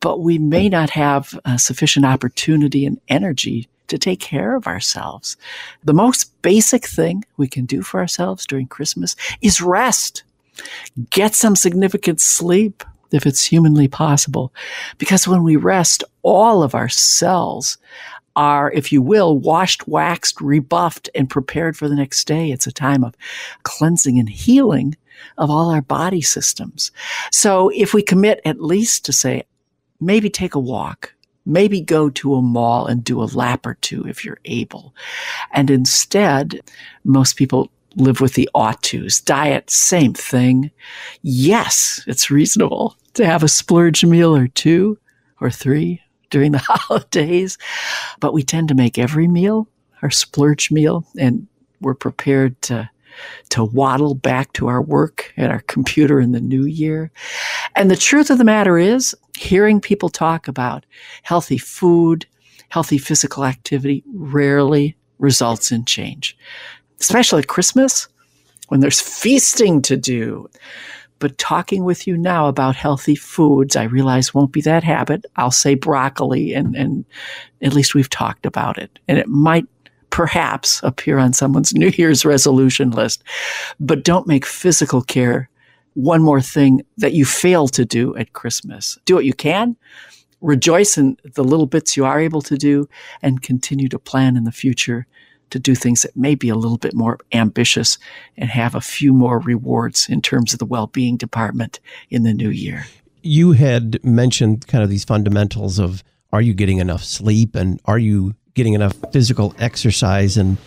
but 0.00 0.20
we 0.20 0.38
may 0.38 0.68
not 0.68 0.90
have 0.90 1.38
uh, 1.44 1.56
sufficient 1.56 2.06
opportunity 2.06 2.86
and 2.86 3.00
energy 3.08 3.68
to 3.88 3.98
take 3.98 4.20
care 4.20 4.54
of 4.54 4.66
ourselves. 4.66 5.36
The 5.82 5.94
most 5.94 6.40
basic 6.42 6.86
thing 6.86 7.24
we 7.36 7.48
can 7.48 7.64
do 7.64 7.82
for 7.82 8.00
ourselves 8.00 8.46
during 8.46 8.66
Christmas 8.66 9.16
is 9.40 9.60
rest. 9.60 10.24
Get 11.10 11.34
some 11.34 11.56
significant 11.56 12.20
sleep 12.20 12.84
if 13.10 13.26
it's 13.26 13.44
humanly 13.44 13.88
possible. 13.88 14.52
Because 14.98 15.26
when 15.26 15.42
we 15.42 15.56
rest, 15.56 16.04
all 16.22 16.62
of 16.62 16.74
our 16.74 16.88
cells 16.88 17.78
are, 18.36 18.70
if 18.72 18.92
you 18.92 19.02
will, 19.02 19.36
washed, 19.36 19.88
waxed, 19.88 20.40
rebuffed, 20.40 21.08
and 21.14 21.30
prepared 21.30 21.76
for 21.76 21.88
the 21.88 21.96
next 21.96 22.26
day. 22.26 22.52
It's 22.52 22.66
a 22.66 22.72
time 22.72 23.02
of 23.02 23.16
cleansing 23.62 24.18
and 24.18 24.28
healing 24.28 24.96
of 25.36 25.50
all 25.50 25.70
our 25.70 25.82
body 25.82 26.20
systems. 26.20 26.90
So 27.30 27.70
if 27.70 27.94
we 27.94 28.02
commit 28.02 28.40
at 28.44 28.62
least 28.62 29.04
to 29.06 29.12
say, 29.12 29.44
maybe 30.00 30.30
take 30.30 30.54
a 30.54 30.60
walk, 30.60 31.14
maybe 31.46 31.80
go 31.80 32.10
to 32.10 32.34
a 32.34 32.42
mall 32.42 32.86
and 32.86 33.02
do 33.02 33.22
a 33.22 33.24
lap 33.24 33.66
or 33.66 33.74
two 33.80 34.06
if 34.06 34.24
you're 34.24 34.40
able. 34.44 34.94
And 35.52 35.70
instead, 35.70 36.60
most 37.04 37.36
people 37.36 37.70
live 37.96 38.20
with 38.20 38.34
the 38.34 38.48
ought 38.54 38.82
tos. 38.82 39.20
Diet, 39.20 39.70
same 39.70 40.14
thing. 40.14 40.70
Yes, 41.22 42.04
it's 42.06 42.30
reasonable 42.30 42.96
to 43.14 43.26
have 43.26 43.42
a 43.42 43.48
splurge 43.48 44.04
meal 44.04 44.36
or 44.36 44.48
two 44.48 44.98
or 45.40 45.50
three 45.50 46.02
during 46.30 46.52
the 46.52 46.58
holidays, 46.64 47.58
but 48.20 48.34
we 48.34 48.42
tend 48.42 48.68
to 48.68 48.74
make 48.74 48.98
every 48.98 49.26
meal 49.26 49.68
our 50.02 50.10
splurge 50.10 50.70
meal 50.70 51.04
and 51.18 51.46
we're 51.80 51.94
prepared 51.94 52.60
to 52.62 52.88
to 53.50 53.64
waddle 53.64 54.14
back 54.14 54.52
to 54.54 54.68
our 54.68 54.82
work 54.82 55.32
at 55.36 55.50
our 55.50 55.60
computer 55.62 56.20
in 56.20 56.32
the 56.32 56.40
new 56.40 56.64
year. 56.64 57.10
And 57.76 57.90
the 57.90 57.96
truth 57.96 58.30
of 58.30 58.38
the 58.38 58.44
matter 58.44 58.78
is, 58.78 59.14
hearing 59.36 59.80
people 59.80 60.08
talk 60.08 60.48
about 60.48 60.84
healthy 61.22 61.58
food, 61.58 62.26
healthy 62.70 62.98
physical 62.98 63.44
activity 63.44 64.02
rarely 64.12 64.96
results 65.18 65.70
in 65.72 65.84
change 65.84 66.36
especially 67.00 67.40
at 67.40 67.48
Christmas 67.48 68.08
when 68.68 68.80
there's 68.80 69.00
feasting 69.00 69.82
to 69.82 69.96
do. 69.96 70.48
But 71.20 71.38
talking 71.38 71.82
with 71.84 72.06
you 72.06 72.16
now 72.16 72.46
about 72.46 72.76
healthy 72.76 73.16
foods, 73.16 73.74
I 73.74 73.84
realize 73.84 74.32
won't 74.32 74.52
be 74.52 74.60
that 74.62 74.84
habit. 74.84 75.24
I'll 75.36 75.50
say 75.50 75.74
broccoli 75.74 76.54
and, 76.54 76.76
and 76.76 77.04
at 77.60 77.74
least 77.74 77.94
we've 77.94 78.10
talked 78.10 78.46
about 78.46 78.78
it. 78.78 78.98
And 79.08 79.18
it 79.18 79.26
might 79.26 79.66
perhaps 80.10 80.80
appear 80.82 81.18
on 81.18 81.32
someone's 81.32 81.74
New 81.74 81.88
Year's 81.88 82.24
resolution 82.24 82.90
list. 82.90 83.22
But 83.80 84.04
don't 84.04 84.26
make 84.26 84.46
physical 84.46 85.02
care 85.02 85.48
one 85.94 86.22
more 86.22 86.40
thing 86.40 86.82
that 86.96 87.12
you 87.12 87.24
fail 87.24 87.66
to 87.68 87.84
do 87.84 88.16
at 88.16 88.32
Christmas. 88.32 88.98
Do 89.04 89.16
what 89.16 89.24
you 89.24 89.34
can. 89.34 89.76
Rejoice 90.40 90.96
in 90.96 91.16
the 91.34 91.42
little 91.42 91.66
bits 91.66 91.96
you 91.96 92.04
are 92.04 92.20
able 92.20 92.42
to 92.42 92.56
do 92.56 92.88
and 93.22 93.42
continue 93.42 93.88
to 93.88 93.98
plan 93.98 94.36
in 94.36 94.44
the 94.44 94.52
future 94.52 95.06
to 95.50 95.58
do 95.58 95.74
things 95.74 96.02
that 96.02 96.16
may 96.16 96.34
be 96.34 96.48
a 96.48 96.54
little 96.54 96.78
bit 96.78 96.94
more 96.94 97.18
ambitious 97.32 97.98
and 98.36 98.50
have 98.50 98.74
a 98.74 98.80
few 98.80 99.12
more 99.12 99.40
rewards 99.40 100.08
in 100.08 100.22
terms 100.22 100.52
of 100.52 100.58
the 100.58 100.66
well 100.66 100.86
being 100.86 101.16
department 101.16 101.80
in 102.10 102.22
the 102.22 102.34
new 102.34 102.50
year. 102.50 102.86
You 103.22 103.52
had 103.52 104.02
mentioned 104.04 104.66
kind 104.68 104.84
of 104.84 104.90
these 104.90 105.04
fundamentals 105.04 105.78
of 105.78 106.04
are 106.32 106.42
you 106.42 106.54
getting 106.54 106.78
enough 106.78 107.02
sleep 107.02 107.54
and 107.54 107.80
are 107.86 107.98
you 107.98 108.34
getting 108.58 108.74
enough 108.74 108.94
physical 109.12 109.54
exercise 109.58 110.36
and 110.36 110.58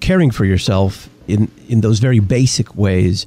caring 0.00 0.30
for 0.30 0.44
yourself 0.44 1.10
in, 1.26 1.50
in 1.68 1.80
those 1.80 1.98
very 1.98 2.20
basic 2.20 2.76
ways. 2.76 3.26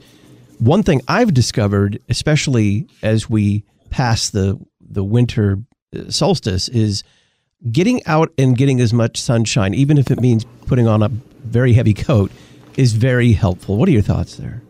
One 0.58 0.84
thing 0.84 1.02
I've 1.08 1.34
discovered, 1.34 2.00
especially 2.08 2.88
as 3.04 3.30
we 3.30 3.66
pass 3.90 4.30
the, 4.30 4.58
the 4.80 5.04
winter 5.04 5.58
uh, 5.94 6.10
solstice, 6.10 6.70
is 6.70 7.04
getting 7.72 8.02
out 8.06 8.32
and 8.38 8.58
getting 8.58 8.80
as 8.80 8.94
much 8.94 9.22
sunshine, 9.22 9.74
even 9.74 9.98
if 9.98 10.10
it 10.10 10.22
means 10.22 10.46
putting 10.66 10.88
on 10.88 11.04
a 11.04 11.10
very 11.44 11.74
heavy 11.74 11.94
coat, 11.94 12.32
is 12.78 12.94
very 12.94 13.34
helpful. 13.34 13.76
What 13.76 13.90
are 13.90 13.92
your 13.92 14.02
thoughts 14.02 14.38
there? 14.38 14.62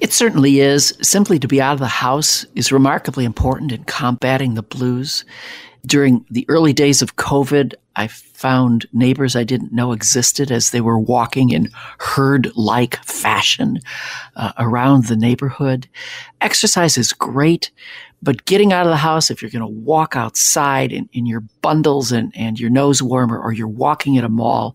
It 0.00 0.12
certainly 0.12 0.60
is. 0.60 0.94
Simply 1.00 1.38
to 1.38 1.48
be 1.48 1.60
out 1.60 1.74
of 1.74 1.78
the 1.78 1.86
house 1.86 2.44
is 2.54 2.70
remarkably 2.70 3.24
important 3.24 3.72
in 3.72 3.84
combating 3.84 4.54
the 4.54 4.62
blues. 4.62 5.24
During 5.86 6.26
the 6.30 6.44
early 6.48 6.74
days 6.74 7.00
of 7.00 7.16
COVID, 7.16 7.72
I 8.00 8.06
found 8.08 8.86
neighbors 8.94 9.36
I 9.36 9.44
didn't 9.44 9.74
know 9.74 9.92
existed 9.92 10.50
as 10.50 10.70
they 10.70 10.80
were 10.80 10.98
walking 10.98 11.50
in 11.50 11.70
herd 11.98 12.50
like 12.56 12.96
fashion 13.04 13.78
uh, 14.36 14.52
around 14.56 15.04
the 15.04 15.16
neighborhood. 15.16 15.86
Exercise 16.40 16.96
is 16.96 17.12
great, 17.12 17.70
but 18.22 18.46
getting 18.46 18.72
out 18.72 18.86
of 18.86 18.90
the 18.90 18.96
house, 18.96 19.30
if 19.30 19.42
you're 19.42 19.50
going 19.50 19.60
to 19.60 19.66
walk 19.66 20.16
outside 20.16 20.92
in, 20.92 21.10
in 21.12 21.26
your 21.26 21.40
bundles 21.60 22.10
and, 22.10 22.32
and 22.34 22.58
your 22.58 22.70
nose 22.70 23.02
warmer, 23.02 23.38
or 23.38 23.52
you're 23.52 23.68
walking 23.68 24.16
at 24.16 24.24
a 24.24 24.30
mall, 24.30 24.74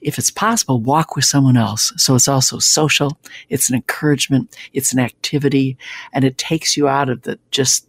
if 0.00 0.18
it's 0.18 0.30
possible, 0.30 0.80
walk 0.80 1.16
with 1.16 1.26
someone 1.26 1.58
else. 1.58 1.92
So 1.98 2.14
it's 2.14 2.28
also 2.28 2.58
social. 2.60 3.18
It's 3.50 3.68
an 3.68 3.74
encouragement. 3.74 4.56
It's 4.72 4.94
an 4.94 5.00
activity 5.00 5.76
and 6.14 6.24
it 6.24 6.38
takes 6.38 6.78
you 6.78 6.88
out 6.88 7.10
of 7.10 7.20
the 7.22 7.38
just 7.50 7.86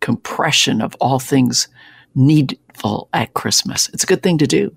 compression 0.00 0.82
of 0.82 0.96
all 1.00 1.20
things 1.20 1.68
needful 2.14 3.08
at 3.12 3.34
Christmas. 3.34 3.88
It's 3.90 4.04
a 4.04 4.06
good 4.06 4.22
thing 4.22 4.38
to 4.38 4.46
do. 4.46 4.76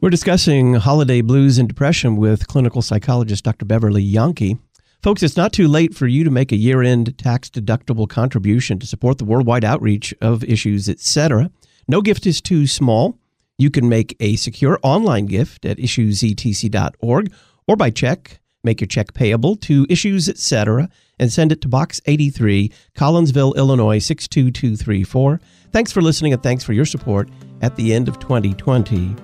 We're 0.00 0.10
discussing 0.10 0.74
holiday 0.74 1.20
blues 1.20 1.58
and 1.58 1.68
depression 1.68 2.16
with 2.16 2.48
clinical 2.48 2.80
psychologist 2.80 3.44
Dr. 3.44 3.66
Beverly 3.66 4.04
Yahnke. 4.04 4.58
Folks, 5.02 5.22
it's 5.22 5.36
not 5.36 5.52
too 5.52 5.68
late 5.68 5.94
for 5.94 6.06
you 6.06 6.24
to 6.24 6.30
make 6.30 6.52
a 6.52 6.56
year 6.56 6.82
end 6.82 7.16
tax 7.18 7.48
deductible 7.50 8.08
contribution 8.08 8.78
to 8.78 8.86
support 8.86 9.18
the 9.18 9.24
worldwide 9.24 9.64
outreach 9.64 10.14
of 10.20 10.44
issues, 10.44 10.88
etc. 10.88 11.50
No 11.86 12.00
gift 12.00 12.26
is 12.26 12.40
too 12.40 12.66
small. 12.66 13.18
You 13.58 13.70
can 13.70 13.88
make 13.88 14.16
a 14.20 14.36
secure 14.36 14.78
online 14.82 15.26
gift 15.26 15.66
at 15.66 15.76
issuesetc.org 15.76 17.32
or 17.66 17.76
by 17.76 17.90
check. 17.90 18.40
Make 18.62 18.80
your 18.80 18.88
check 18.88 19.14
payable 19.14 19.56
to 19.56 19.86
Issues 19.88 20.28
Etc. 20.28 20.88
and 21.18 21.32
send 21.32 21.50
it 21.50 21.62
to 21.62 21.68
Box 21.68 22.00
83, 22.04 22.70
Collinsville, 22.94 23.56
Illinois 23.56 23.98
62234. 23.98 25.40
Thanks 25.72 25.92
for 25.92 26.02
listening 26.02 26.32
and 26.32 26.42
thanks 26.42 26.64
for 26.64 26.72
your 26.72 26.84
support 26.84 27.28
at 27.62 27.76
the 27.76 27.94
end 27.94 28.08
of 28.08 28.18
2020. 28.18 29.14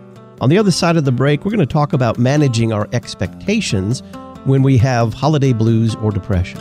On 0.40 0.48
the 0.48 0.58
other 0.58 0.70
side 0.70 0.96
of 0.96 1.04
the 1.04 1.10
break, 1.10 1.44
we're 1.44 1.50
going 1.50 1.58
to 1.58 1.66
talk 1.66 1.92
about 1.92 2.18
managing 2.18 2.72
our 2.72 2.88
expectations 2.92 4.02
when 4.44 4.62
we 4.62 4.78
have 4.78 5.12
holiday 5.12 5.52
blues 5.52 5.96
or 5.96 6.12
depression. 6.12 6.60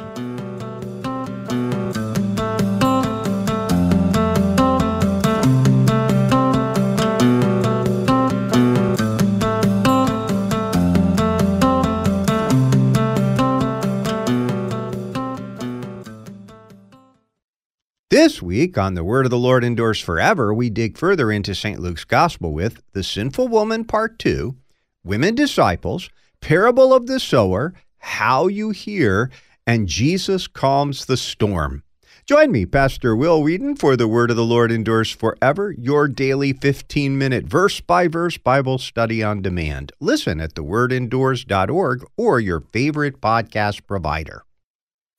This 18.26 18.42
week 18.42 18.76
on 18.76 18.96
The 18.96 19.04
Word 19.04 19.28
of 19.28 19.30
the 19.30 19.38
Lord 19.38 19.64
Endures 19.64 20.00
Forever, 20.00 20.52
we 20.52 20.72
dig 20.72 20.98
further 20.98 21.32
into 21.32 21.54
St. 21.54 21.80
Luke's 21.80 22.06
Gospel 22.06 22.54
with 22.54 22.82
The 22.94 23.04
Sinful 23.04 23.50
Woman 23.50 23.86
Part 23.86 24.18
2, 24.18 24.56
Women 25.04 25.36
Disciples, 25.36 26.10
Parable 26.42 26.92
of 26.92 27.06
the 27.06 27.20
Sower, 27.20 27.76
How 28.00 28.48
You 28.48 28.72
Hear, 28.72 29.30
and 29.68 29.88
Jesus 29.88 30.48
Calms 30.48 31.06
the 31.06 31.18
Storm. 31.18 31.84
Join 32.26 32.52
me, 32.52 32.66
Pastor 32.66 33.16
Will 33.16 33.44
Weedon, 33.44 33.76
for 33.76 33.96
The 33.96 34.08
Word 34.08 34.32
of 34.32 34.38
the 34.38 34.44
Lord 34.44 34.72
Endures 34.72 35.12
Forever, 35.12 35.76
your 35.78 36.08
daily 36.08 36.52
15 36.52 37.16
minute 37.20 37.46
verse 37.46 37.80
by 37.80 38.08
verse 38.08 38.40
Bible 38.40 38.80
study 38.80 39.22
on 39.22 39.44
demand. 39.44 39.92
Listen 40.00 40.42
at 40.42 40.56
thewordendures.org 40.56 42.04
or 42.18 42.40
your 42.40 42.62
favorite 42.62 43.22
podcast 43.22 43.86
provider. 43.86 44.45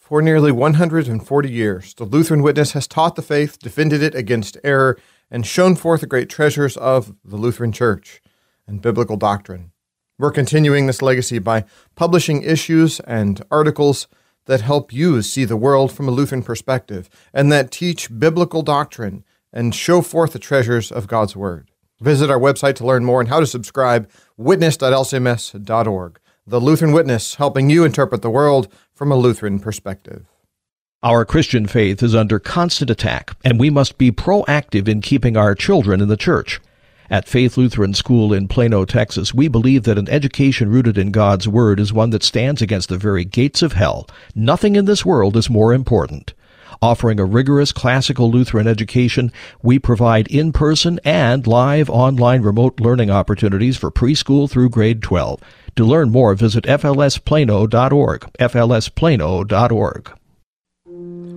For 0.06 0.22
nearly 0.22 0.52
140 0.52 1.50
years, 1.50 1.92
the 1.92 2.04
Lutheran 2.04 2.40
Witness 2.40 2.74
has 2.74 2.86
taught 2.86 3.16
the 3.16 3.22
faith, 3.22 3.58
defended 3.58 4.04
it 4.04 4.14
against 4.14 4.56
error, 4.62 4.96
and 5.32 5.44
shown 5.44 5.74
forth 5.74 6.00
the 6.00 6.06
great 6.06 6.28
treasures 6.28 6.76
of 6.76 7.16
the 7.24 7.34
Lutheran 7.34 7.72
Church 7.72 8.22
and 8.68 8.80
biblical 8.80 9.16
doctrine. 9.16 9.72
We're 10.16 10.30
continuing 10.30 10.86
this 10.86 11.02
legacy 11.02 11.40
by 11.40 11.64
publishing 11.96 12.44
issues 12.44 13.00
and 13.00 13.42
articles 13.50 14.06
that 14.44 14.60
help 14.60 14.92
you 14.92 15.22
see 15.22 15.44
the 15.44 15.56
world 15.56 15.90
from 15.90 16.06
a 16.06 16.12
Lutheran 16.12 16.44
perspective 16.44 17.10
and 17.34 17.50
that 17.50 17.72
teach 17.72 18.16
biblical 18.16 18.62
doctrine 18.62 19.24
and 19.52 19.74
show 19.74 20.02
forth 20.02 20.34
the 20.34 20.38
treasures 20.38 20.92
of 20.92 21.08
God's 21.08 21.34
Word. 21.34 21.72
Visit 21.98 22.30
our 22.30 22.38
website 22.38 22.76
to 22.76 22.86
learn 22.86 23.04
more 23.04 23.18
and 23.18 23.28
how 23.28 23.40
to 23.40 23.46
subscribe, 23.46 24.08
witness.lcms.org. 24.36 26.20
The 26.48 26.60
Lutheran 26.60 26.92
Witness, 26.92 27.34
helping 27.34 27.70
you 27.70 27.84
interpret 27.84 28.22
the 28.22 28.30
world 28.30 28.72
from 28.96 29.12
a 29.12 29.16
Lutheran 29.16 29.60
perspective. 29.60 30.24
Our 31.02 31.26
Christian 31.26 31.66
faith 31.66 32.02
is 32.02 32.14
under 32.14 32.38
constant 32.38 32.90
attack, 32.90 33.36
and 33.44 33.60
we 33.60 33.68
must 33.68 33.98
be 33.98 34.10
proactive 34.10 34.88
in 34.88 35.02
keeping 35.02 35.36
our 35.36 35.54
children 35.54 36.00
in 36.00 36.08
the 36.08 36.16
church. 36.16 36.60
At 37.10 37.28
Faith 37.28 37.58
Lutheran 37.58 37.92
School 37.92 38.32
in 38.32 38.48
Plano, 38.48 38.86
Texas, 38.86 39.34
we 39.34 39.48
believe 39.48 39.82
that 39.82 39.98
an 39.98 40.08
education 40.08 40.70
rooted 40.70 40.96
in 40.96 41.10
God's 41.10 41.46
Word 41.46 41.78
is 41.78 41.92
one 41.92 42.08
that 42.10 42.24
stands 42.24 42.62
against 42.62 42.88
the 42.88 42.96
very 42.96 43.26
gates 43.26 43.60
of 43.60 43.74
hell. 43.74 44.08
Nothing 44.34 44.76
in 44.76 44.86
this 44.86 45.04
world 45.04 45.36
is 45.36 45.50
more 45.50 45.74
important. 45.74 46.32
Offering 46.82 47.18
a 47.18 47.24
rigorous 47.24 47.72
classical 47.72 48.30
Lutheran 48.30 48.66
education, 48.66 49.32
we 49.62 49.78
provide 49.78 50.28
in 50.28 50.52
person 50.52 51.00
and 51.04 51.46
live 51.46 51.88
online 51.88 52.42
remote 52.42 52.80
learning 52.80 53.10
opportunities 53.10 53.76
for 53.76 53.90
preschool 53.90 54.50
through 54.50 54.70
grade 54.70 55.02
12. 55.02 55.40
To 55.76 55.84
learn 55.84 56.10
more, 56.10 56.34
visit 56.34 56.64
flsplano.org. 56.64 58.20
flsplano.org. 58.38 60.18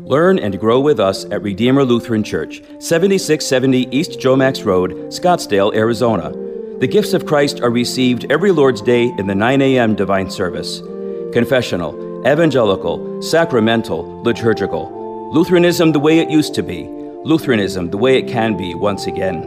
Learn 0.10 0.39
and 0.39 0.60
grow 0.60 0.80
with 0.80 0.99
us 0.99 1.25
at 1.25 1.43
Redeemer 1.43 1.84
Lutheran 1.84 2.23
Church, 2.23 2.63
7670 2.80 3.95
East 3.95 4.19
Jomax 4.19 4.65
Road, 4.65 4.91
Scottsdale, 5.12 5.75
Arizona. 5.75 6.32
The 6.80 6.88
gifts 6.88 7.13
of 7.13 7.25
Christ 7.25 7.62
are 7.62 7.69
received 7.69 8.25
every 8.32 8.52
Lord's 8.52 8.82
Day 8.82 9.13
in 9.17 9.28
the 9.28 9.36
9 9.36 9.62
a.m. 9.62 9.95
divine 9.95 10.32
service. 10.32 10.82
Confessional 11.32 12.10
evangelical, 12.25 13.21
sacramental, 13.21 14.21
liturgical. 14.23 14.99
Lutheranism 15.32 15.92
the 15.92 16.00
way 16.00 16.18
it 16.18 16.32
used 16.32 16.56
to 16.56 16.63
be, 16.63 16.88
Lutheranism 17.24 17.92
the 17.92 17.98
way 17.98 18.18
it 18.18 18.28
can 18.28 18.58
be 18.58 18.74
once 18.74 19.06
again. 19.06 19.44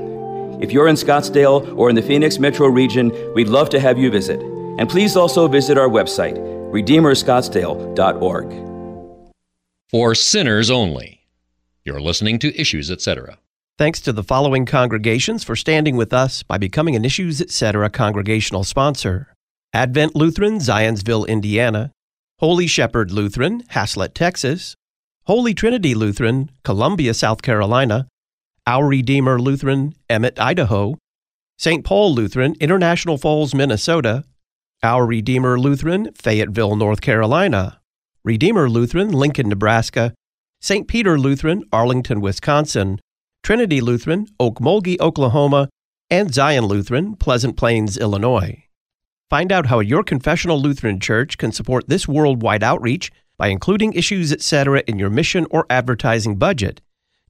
If 0.61 0.71
you're 0.71 0.87
in 0.87 0.95
Scottsdale 0.95 1.77
or 1.77 1.91
in 1.91 1.97
the 1.97 2.03
Phoenix 2.03 2.39
metro 2.39 2.69
region, 2.69 3.11
we'd 3.35 3.49
love 3.49 3.69
to 3.71 3.81
have 3.81 3.99
you 3.99 4.09
visit. 4.09 4.41
And 4.79 4.89
please 4.89 5.17
also 5.17 5.49
visit 5.49 5.77
our 5.77 5.89
website, 5.89 6.39
redeemerscottsdale.org. 6.71 9.33
For 9.91 10.15
sinners 10.15 10.71
only. 10.71 11.27
You're 11.85 12.01
listening 12.01 12.39
to 12.39 12.57
Issues, 12.57 12.89
etc. 12.89 13.39
Thanks 13.77 14.01
to 14.03 14.13
the 14.13 14.23
following 14.23 14.67
congregations 14.67 15.43
for 15.43 15.57
standing 15.57 15.97
with 15.97 16.13
us 16.13 16.45
by 16.45 16.59
becoming 16.59 16.95
an 16.95 17.05
Issues 17.05 17.41
Etc. 17.41 17.91
congregational 17.91 18.63
sponsor 18.63 19.35
Advent 19.73 20.15
Lutheran, 20.15 20.59
Zionsville, 20.59 21.27
Indiana, 21.27 21.91
Holy 22.39 22.69
Shepherd 22.69 23.11
Lutheran, 23.11 23.65
Haslet, 23.65 24.15
Texas, 24.15 24.77
Holy 25.27 25.55
Trinity 25.55 25.95
Lutheran, 25.95 26.51
Columbia, 26.65 27.15
South 27.15 27.43
Carolina, 27.43 28.09
Our 28.67 28.89
Redeemer 28.89 29.39
Lutheran, 29.39 29.95
Emmett, 30.11 30.37
Idaho, 30.41 30.97
St. 31.57 31.85
Paul 31.85 32.13
Lutheran, 32.13 32.57
International 32.59 33.17
Falls, 33.17 33.55
Minnesota, 33.55 34.25
Our 34.83 35.07
Redeemer 35.07 35.61
Lutheran, 35.61 36.13
Fayetteville, 36.15 36.75
North 36.75 37.01
Carolina, 37.01 37.81
Redeemer 38.25 38.69
Lutheran, 38.69 39.13
Lincoln, 39.13 39.49
Nebraska, 39.49 40.13
St. 40.61 40.89
Peter 40.89 41.17
Lutheran, 41.17 41.63
Arlington, 41.73 42.21
Wisconsin, 42.21 43.01
Trinity 43.45 43.81
Lutheran, 43.81 44.27
Okmulgee, 44.41 44.99
Oklahoma, 44.99 45.69
and 46.11 46.35
Zion 46.35 46.65
Lutheran, 46.65 47.15
Pleasant 47.15 47.57
Plains, 47.57 47.97
Illinois. 47.97 48.65
Find 49.31 49.53
out 49.53 49.67
how 49.67 49.79
your 49.79 50.03
confessional 50.03 50.61
Lutheran 50.61 50.99
church 50.99 51.39
can 51.39 51.53
support 51.53 51.89
this 51.89 52.09
worldwide 52.09 52.65
outreach 52.65 53.13
by 53.43 53.49
including 53.49 53.93
issues, 53.95 54.33
etc., 54.33 54.85
in 54.87 55.01
your 55.01 55.11
mission 55.11 55.49
or 55.51 55.67
advertising 55.69 56.37
budget. 56.37 56.81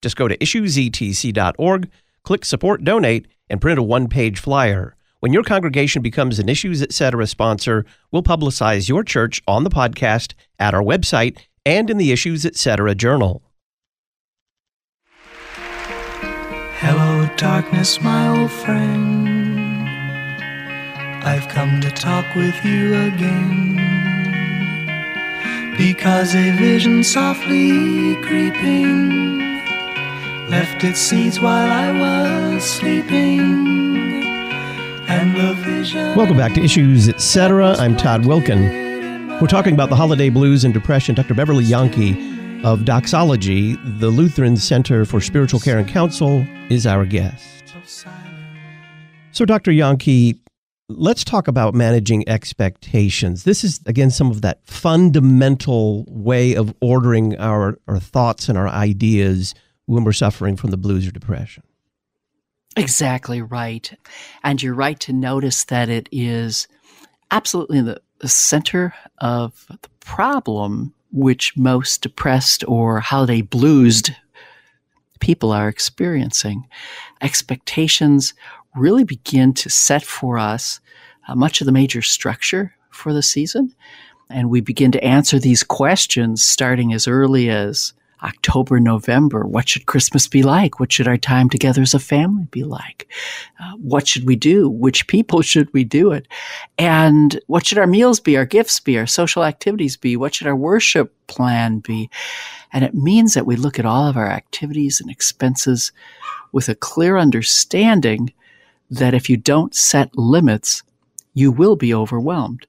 Just 0.03 0.15
go 0.15 0.29
to 0.29 0.37
issuesetc.org, 0.37 1.91
click 2.23 2.45
Support 2.45 2.85
Donate, 2.85 3.27
and 3.49 3.63
print 3.63 3.79
a 3.79 3.83
one 3.83 4.09
page 4.09 4.39
flyer. 4.39 4.95
When 5.21 5.33
your 5.33 5.43
congregation 5.43 6.03
becomes 6.03 6.39
an 6.39 6.51
Issues 6.51 6.83
Etc. 6.83 7.27
sponsor, 7.27 7.87
we'll 8.11 8.23
publicize 8.23 8.91
your 8.91 9.03
church 9.03 9.41
on 9.47 9.65
the 9.65 9.71
podcast, 9.71 10.35
at 10.59 10.75
our 10.75 10.83
website, 10.83 11.39
and 11.65 11.89
in 11.89 11.97
the 11.97 12.13
Issues 12.13 12.45
Etc. 12.45 12.95
journal. 12.95 13.43
Hello, 16.77 17.27
darkness, 17.39 18.03
my 18.03 18.39
old 18.39 18.51
friend. 18.51 19.89
I've 21.25 21.49
come 21.49 21.81
to 21.81 21.91
talk 21.91 22.27
with 22.35 22.63
you 22.67 22.89
again. 22.97 24.12
Because 25.83 26.37
a 26.37 26.53
vision 26.53 27.03
softly 27.03 28.15
creeping 28.23 29.49
left 30.49 30.85
its 30.85 31.01
seeds 31.01 31.41
while 31.41 31.73
I 31.73 31.91
was 31.91 32.63
sleeping. 32.63 34.23
And 35.09 35.37
the 35.37 35.55
vision. 35.55 36.15
Welcome 36.15 36.37
back 36.37 36.53
to 36.53 36.63
Issues 36.63 37.09
Etc. 37.09 37.75
I'm 37.79 37.97
Todd 37.97 38.23
Wilken. 38.23 39.41
We're 39.41 39.49
talking 39.49 39.75
about 39.75 39.91
the 39.91 39.97
holiday 39.97 40.31
blues 40.31 40.63
and 40.63 40.73
depression. 40.73 41.17
Dr. 41.17 41.35
Beverly 41.35 41.65
Yahnke 41.65 42.65
of 42.65 42.85
Doxology, 42.85 43.75
the 43.99 44.09
Lutheran 44.09 44.57
Center 44.57 45.05
for 45.05 45.21
Spiritual 45.21 45.59
Care 45.59 45.79
and 45.79 45.89
Counsel, 45.89 46.47
is 46.71 46.87
our 46.87 47.05
guest. 47.05 47.75
So, 49.33 49.45
Dr. 49.45 49.73
Yahnke, 49.73 50.39
let's 50.89 51.25
talk 51.25 51.49
about 51.49 51.75
managing 51.75 52.29
expectations. 52.29 53.45
This 53.45 53.65
is, 53.65 53.81
again, 53.87 54.11
some 54.11 54.31
of 54.31 54.43
that 54.43 54.65
fundamental 54.67 56.05
way 56.09 56.55
of 56.55 56.75
ordering 56.81 57.39
our, 57.39 57.79
our 57.89 57.99
thoughts 57.99 58.49
and 58.49 58.59
our 58.59 58.69
ideas 58.69 59.55
when 59.87 60.05
we're 60.05 60.13
suffering 60.13 60.57
from 60.57 60.71
the 60.71 60.77
blues 60.77 61.07
or 61.07 61.11
depression. 61.11 61.63
Exactly 62.77 63.43
right. 63.43 63.93
And 64.43 64.63
you're 64.63 64.75
right 64.75 64.99
to 65.01 65.13
notice 65.13 65.65
that 65.65 65.89
it 65.89 66.09
is 66.11 66.69
absolutely 67.31 67.83
the, 67.83 68.01
the 68.21 68.29
center 68.29 68.95
of 69.19 69.67
the 69.69 69.89
problem 70.01 70.95
which 71.13 71.57
most 71.57 72.03
depressed 72.03 72.65
or 72.67 73.01
holiday 73.01 73.43
bluesed 73.43 74.15
people 75.21 75.53
are 75.53 75.69
experiencing. 75.69 76.67
Expectations 77.21 78.35
really 78.77 79.05
begin 79.05 79.53
to 79.55 79.71
set 79.71 80.03
for 80.03 80.39
us 80.39 80.81
uh, 81.29 81.35
much 81.35 81.61
of 81.61 81.67
the 81.67 81.73
major 81.73 82.03
structure 82.03 82.75
for 82.91 83.13
the 83.13 83.23
season. 83.23 83.75
And 84.31 84.51
we 84.51 84.61
begin 84.61 84.93
to 84.93 85.05
answer 85.05 85.39
these 85.39 85.63
questions 85.63 86.43
starting 86.43 86.93
as 86.93 87.07
early 87.07 87.51
as 87.51 87.93
October, 88.23 88.79
November. 88.79 89.45
What 89.45 89.69
should 89.69 89.87
Christmas 89.87 90.29
be 90.29 90.43
like? 90.43 90.79
What 90.79 90.93
should 90.93 91.09
our 91.09 91.17
time 91.17 91.49
together 91.49 91.83
as 91.83 91.93
a 91.93 91.99
family 91.99 92.47
be 92.51 92.63
like? 92.63 93.09
Uh, 93.61 93.73
what 93.77 94.07
should 94.07 94.27
we 94.27 94.37
do? 94.37 94.69
Which 94.69 95.07
people 95.09 95.43
should 95.43 95.73
we 95.73 95.85
do 95.85 96.13
it? 96.13 96.29
And 96.79 97.41
what 97.47 97.67
should 97.67 97.79
our 97.79 97.87
meals 97.87 98.21
be, 98.21 98.37
our 98.37 98.47
gifts 98.47 98.81
be, 98.81 98.99
our 98.99 99.07
social 99.07 99.45
activities 99.45 99.97
be? 99.97 100.17
What 100.17 100.35
should 100.35 100.47
our 100.47 100.57
worship 100.57 101.15
plan 101.27 101.81
be? 101.81 102.09
And 102.73 102.85
it 102.85 102.95
means 102.95 103.35
that 103.35 103.47
we 103.47 103.57
look 103.57 103.79
at 103.79 103.87
all 103.87 104.07
of 104.07 104.17
our 104.17 104.31
activities 104.31 105.01
and 105.01 105.11
expenses 105.11 105.93
with 106.53 106.69
a 106.69 106.75
clear 106.75 107.19
understanding 107.19 108.33
that 108.93 109.15
if 109.15 109.31
you 109.31 109.37
don't 109.37 109.75
set 109.75 110.17
limits, 110.17 110.83
you 111.35 111.51
will 111.51 111.77
be 111.77 111.95
overwhelmed. 111.95 112.67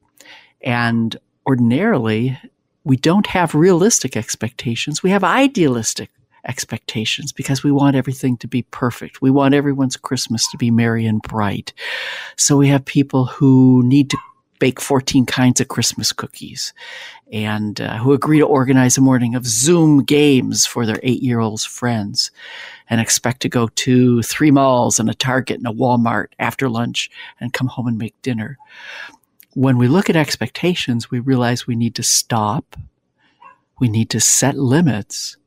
And 0.61 1.15
ordinarily, 1.45 2.39
we 2.85 2.95
don't 2.95 3.27
have 3.27 3.53
realistic 3.53 4.15
expectations. 4.15 5.03
We 5.03 5.09
have 5.09 5.23
idealistic 5.23 6.09
expectations 6.45 7.31
because 7.31 7.63
we 7.63 7.71
want 7.71 7.95
everything 7.95 8.37
to 8.37 8.47
be 8.47 8.63
perfect. 8.63 9.21
We 9.21 9.31
want 9.31 9.53
everyone's 9.53 9.97
Christmas 9.97 10.49
to 10.51 10.57
be 10.57 10.71
merry 10.71 11.05
and 11.05 11.21
bright. 11.21 11.73
So 12.37 12.57
we 12.57 12.69
have 12.69 12.85
people 12.85 13.25
who 13.25 13.81
need 13.85 14.09
to 14.09 14.17
bake 14.59 14.79
14 14.79 15.25
kinds 15.25 15.59
of 15.59 15.67
Christmas 15.67 16.13
cookies 16.13 16.73
and 17.33 17.81
uh, 17.81 17.97
who 17.97 18.13
agree 18.13 18.39
to 18.39 18.45
organize 18.45 18.97
a 18.97 19.01
morning 19.01 19.35
of 19.35 19.45
Zoom 19.45 20.03
games 20.03 20.65
for 20.65 20.85
their 20.85 20.99
eight 21.03 21.21
year 21.21 21.39
old's 21.39 21.65
friends 21.65 22.31
and 22.89 22.99
expect 22.99 23.41
to 23.41 23.49
go 23.49 23.67
to 23.67 24.21
three 24.21 24.51
malls 24.51 24.99
and 24.99 25.09
a 25.09 25.13
Target 25.13 25.57
and 25.57 25.67
a 25.67 25.71
Walmart 25.71 26.27
after 26.39 26.69
lunch 26.69 27.09
and 27.39 27.53
come 27.53 27.67
home 27.67 27.87
and 27.87 27.97
make 27.97 28.21
dinner 28.21 28.57
when 29.55 29.77
we 29.77 29.87
look 29.87 30.09
at 30.09 30.15
expectations, 30.15 31.11
we 31.11 31.19
realize 31.19 31.67
we 31.67 31.75
need 31.75 31.95
to 31.95 32.03
stop. 32.03 32.75
We 33.79 33.87
need 33.87 34.09
to 34.11 34.19
set 34.19 34.55
limits 34.55 35.37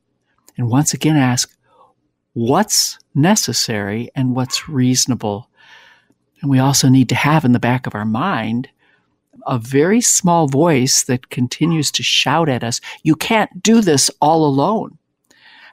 and 0.56 0.70
once 0.70 0.94
again 0.94 1.16
ask 1.16 1.52
what's 2.32 2.98
necessary 3.14 4.10
and 4.14 4.34
what's 4.34 4.68
reasonable. 4.68 5.48
And 6.40 6.50
we 6.50 6.58
also 6.58 6.88
need 6.88 7.08
to 7.10 7.14
have 7.14 7.44
in 7.44 7.52
the 7.52 7.58
back 7.58 7.86
of 7.86 7.94
our 7.94 8.04
mind 8.04 8.68
a 9.46 9.58
very 9.58 10.00
small 10.00 10.48
voice 10.48 11.04
that 11.04 11.30
continues 11.30 11.90
to 11.92 12.02
shout 12.02 12.48
at 12.48 12.64
us, 12.64 12.80
you 13.04 13.14
can't 13.14 13.62
do 13.62 13.80
this 13.80 14.10
all 14.20 14.44
alone. 14.44 14.98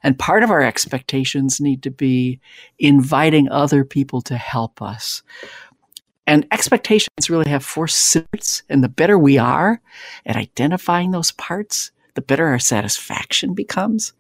And 0.04 0.20
part 0.20 0.44
of 0.44 0.52
our 0.52 0.62
expectations 0.62 1.62
need 1.62 1.82
to 1.84 1.92
be 1.92 2.40
inviting 2.78 3.50
other 3.50 3.86
people 3.86 4.22
to 4.24 4.36
help 4.36 4.82
us. 4.82 5.24
And 6.28 6.46
expectations 6.52 7.30
really 7.30 7.50
have 7.50 7.66
four 7.66 7.88
parts. 7.88 8.64
And 8.70 8.84
the 8.84 8.90
better 8.90 9.18
we 9.18 9.38
are 9.38 9.82
at 10.26 10.36
identifying 10.36 11.12
those 11.12 11.32
parts, 11.32 11.92
the 12.16 12.22
better 12.22 12.48
our 12.48 12.60
satisfaction 12.60 13.54
becomes, 13.54 14.14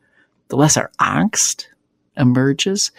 the 0.48 0.56
less 0.56 0.78
our 0.78 0.91
angst 1.00 1.67
emerges, 2.17 2.91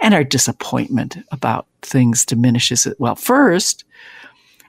and 0.00 0.14
our 0.14 0.24
disappointment 0.24 1.16
about 1.32 1.66
things 1.82 2.24
diminishes 2.24 2.86
it. 2.86 2.96
Well, 2.98 3.16
first, 3.16 3.84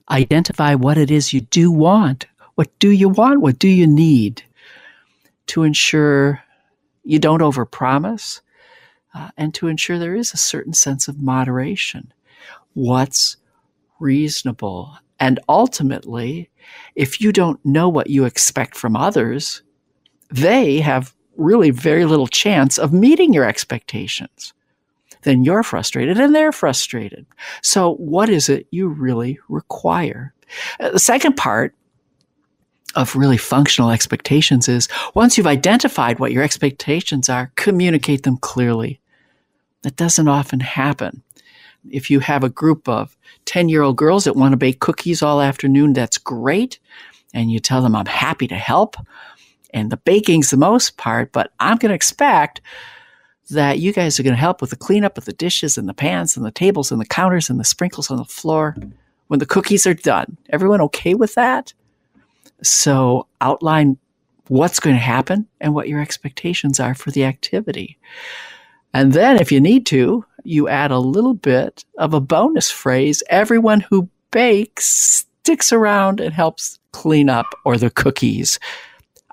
identify 0.09 0.75
what 0.75 0.97
it 0.97 1.11
is 1.11 1.33
you 1.33 1.41
do 1.41 1.71
want. 1.71 2.25
What 2.55 2.69
do 2.79 2.89
you 2.89 3.09
want? 3.09 3.41
What 3.41 3.59
do 3.59 3.67
you 3.67 3.85
need 3.85 4.41
to 5.47 5.63
ensure 5.63 6.41
you 7.07 7.19
don't 7.19 7.41
overpromise 7.41 8.41
uh, 9.13 9.29
and 9.37 9.53
to 9.55 9.67
ensure 9.67 9.97
there 9.97 10.15
is 10.15 10.33
a 10.33 10.37
certain 10.37 10.73
sense 10.73 11.07
of 11.07 11.21
moderation? 11.21 12.13
What's 12.73 13.37
reasonable. 13.99 14.97
And 15.19 15.39
ultimately, 15.49 16.49
if 16.95 17.21
you 17.21 17.31
don't 17.31 17.63
know 17.65 17.89
what 17.89 18.09
you 18.09 18.25
expect 18.25 18.75
from 18.75 18.95
others, 18.95 19.63
they 20.29 20.79
have 20.79 21.15
really 21.35 21.69
very 21.69 22.05
little 22.05 22.27
chance 22.27 22.77
of 22.77 22.93
meeting 22.93 23.33
your 23.33 23.45
expectations. 23.45 24.53
Then 25.23 25.43
you're 25.43 25.63
frustrated 25.63 26.19
and 26.19 26.35
they're 26.35 26.51
frustrated. 26.51 27.25
So, 27.61 27.95
what 27.95 28.29
is 28.29 28.49
it 28.49 28.67
you 28.71 28.87
really 28.87 29.39
require? 29.49 30.33
Uh, 30.79 30.91
the 30.91 30.99
second 30.99 31.35
part 31.35 31.73
of 32.97 33.15
really 33.15 33.37
functional 33.37 33.91
expectations 33.91 34.67
is 34.67 34.89
once 35.13 35.37
you've 35.37 35.47
identified 35.47 36.19
what 36.19 36.31
your 36.31 36.43
expectations 36.43 37.29
are, 37.29 37.51
communicate 37.55 38.23
them 38.23 38.37
clearly. 38.37 38.99
That 39.83 39.95
doesn't 39.95 40.27
often 40.27 40.59
happen 40.59 41.23
if 41.91 42.09
you 42.09 42.19
have 42.19 42.43
a 42.43 42.49
group 42.49 42.87
of 42.87 43.17
10 43.45 43.69
year 43.69 43.81
old 43.81 43.97
girls 43.97 44.23
that 44.25 44.35
want 44.35 44.53
to 44.53 44.57
bake 44.57 44.79
cookies 44.79 45.21
all 45.21 45.41
afternoon, 45.41 45.93
that's 45.93 46.17
great. 46.17 46.79
and 47.33 47.51
you 47.51 47.59
tell 47.59 47.81
them, 47.81 47.95
I'm 47.95 48.05
happy 48.05 48.47
to 48.47 48.55
help. 48.55 48.95
And 49.73 49.91
the 49.91 49.97
baking's 49.97 50.49
the 50.49 50.57
most 50.57 50.97
part, 50.97 51.33
but 51.33 51.51
I'm 51.59 51.77
going 51.77 51.89
to 51.89 51.95
expect 51.95 52.61
that 53.49 53.79
you 53.79 53.91
guys 53.93 54.19
are 54.19 54.23
going 54.23 54.33
to 54.33 54.39
help 54.39 54.61
with 54.61 54.69
the 54.69 54.75
cleanup 54.77 55.17
of 55.17 55.25
the 55.25 55.33
dishes 55.33 55.77
and 55.77 55.87
the 55.87 55.93
pans 55.93 56.35
and 56.35 56.45
the 56.45 56.51
tables 56.51 56.91
and 56.91 57.01
the 57.01 57.05
counters 57.05 57.49
and 57.49 57.59
the 57.59 57.65
sprinkles 57.65 58.09
on 58.09 58.17
the 58.17 58.25
floor 58.25 58.75
when 59.27 59.39
the 59.39 59.45
cookies 59.45 59.85
are 59.85 59.93
done. 59.93 60.37
Everyone 60.49 60.81
okay 60.81 61.13
with 61.13 61.35
that? 61.35 61.73
So 62.63 63.27
outline 63.41 63.97
what's 64.47 64.79
going 64.79 64.95
to 64.95 65.01
happen 65.01 65.47
and 65.59 65.73
what 65.73 65.87
your 65.87 66.01
expectations 66.01 66.79
are 66.79 66.95
for 66.95 67.11
the 67.11 67.25
activity. 67.25 67.97
And 68.93 69.13
then, 69.13 69.39
if 69.39 69.51
you 69.51 69.59
need 69.59 69.85
to, 69.87 70.25
you 70.43 70.69
add 70.69 70.91
a 70.91 70.99
little 70.99 71.33
bit 71.33 71.83
of 71.97 72.13
a 72.13 72.21
bonus 72.21 72.71
phrase 72.71 73.21
everyone 73.29 73.81
who 73.81 74.09
bakes 74.31 75.25
sticks 75.47 75.71
around 75.71 76.19
and 76.19 76.33
helps 76.33 76.79
clean 76.91 77.29
up, 77.29 77.45
or 77.63 77.77
the 77.77 77.89
cookies 77.89 78.59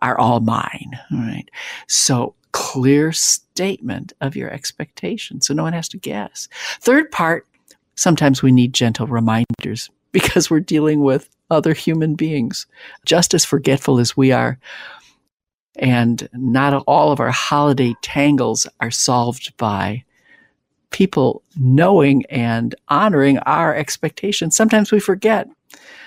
are 0.02 0.18
all 0.18 0.40
mine. 0.40 0.90
All 1.10 1.18
right. 1.18 1.48
So, 1.88 2.34
clear 2.52 3.10
statement 3.10 4.12
of 4.20 4.36
your 4.36 4.48
expectations 4.48 5.48
so 5.48 5.54
no 5.54 5.64
one 5.64 5.72
has 5.72 5.88
to 5.88 5.98
guess. 5.98 6.48
Third 6.80 7.10
part, 7.10 7.48
sometimes 7.96 8.42
we 8.42 8.52
need 8.52 8.72
gentle 8.72 9.08
reminders 9.08 9.90
because 10.12 10.48
we're 10.48 10.60
dealing 10.60 11.00
with 11.00 11.28
other 11.50 11.74
human 11.74 12.14
beings, 12.14 12.66
just 13.04 13.34
as 13.34 13.44
forgetful 13.44 13.98
as 13.98 14.16
we 14.16 14.32
are. 14.32 14.58
And 15.76 16.28
not 16.32 16.84
all 16.86 17.10
of 17.12 17.20
our 17.20 17.30
holiday 17.30 17.94
tangles 18.02 18.66
are 18.80 18.90
solved 18.90 19.56
by 19.56 20.04
people 20.90 21.42
knowing 21.58 22.24
and 22.26 22.74
honoring 22.88 23.38
our 23.38 23.74
expectations. 23.74 24.54
Sometimes 24.54 24.92
we 24.92 25.00
forget. 25.00 25.48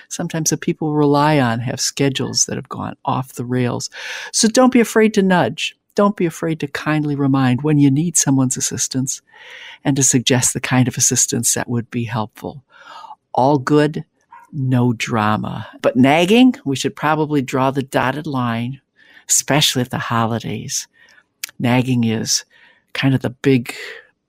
Sometimes 0.08 0.48
the 0.48 0.56
people 0.56 0.90
we 0.90 0.96
rely 0.96 1.38
on 1.38 1.60
have 1.60 1.80
schedules 1.80 2.46
that 2.46 2.56
have 2.56 2.70
gone 2.70 2.96
off 3.04 3.34
the 3.34 3.44
rails. 3.44 3.90
So 4.32 4.48
don't 4.48 4.72
be 4.72 4.80
afraid 4.80 5.12
to 5.14 5.22
nudge. 5.22 5.76
Don't 5.94 6.16
be 6.16 6.24
afraid 6.24 6.60
to 6.60 6.68
kindly 6.68 7.16
remind 7.16 7.62
when 7.62 7.78
you 7.78 7.90
need 7.90 8.16
someone's 8.16 8.56
assistance 8.56 9.20
and 9.84 9.94
to 9.96 10.02
suggest 10.02 10.54
the 10.54 10.60
kind 10.60 10.88
of 10.88 10.96
assistance 10.96 11.52
that 11.52 11.68
would 11.68 11.90
be 11.90 12.04
helpful. 12.04 12.64
All 13.34 13.58
good, 13.58 14.04
no 14.52 14.92
drama. 14.92 15.68
But 15.82 15.96
nagging, 15.96 16.54
we 16.64 16.76
should 16.76 16.96
probably 16.96 17.42
draw 17.42 17.70
the 17.70 17.82
dotted 17.82 18.26
line 18.26 18.80
especially 19.28 19.82
at 19.82 19.90
the 19.90 19.98
holidays. 19.98 20.88
Nagging 21.58 22.04
is 22.04 22.44
kind 22.94 23.14
of 23.14 23.20
the 23.20 23.30
big, 23.30 23.74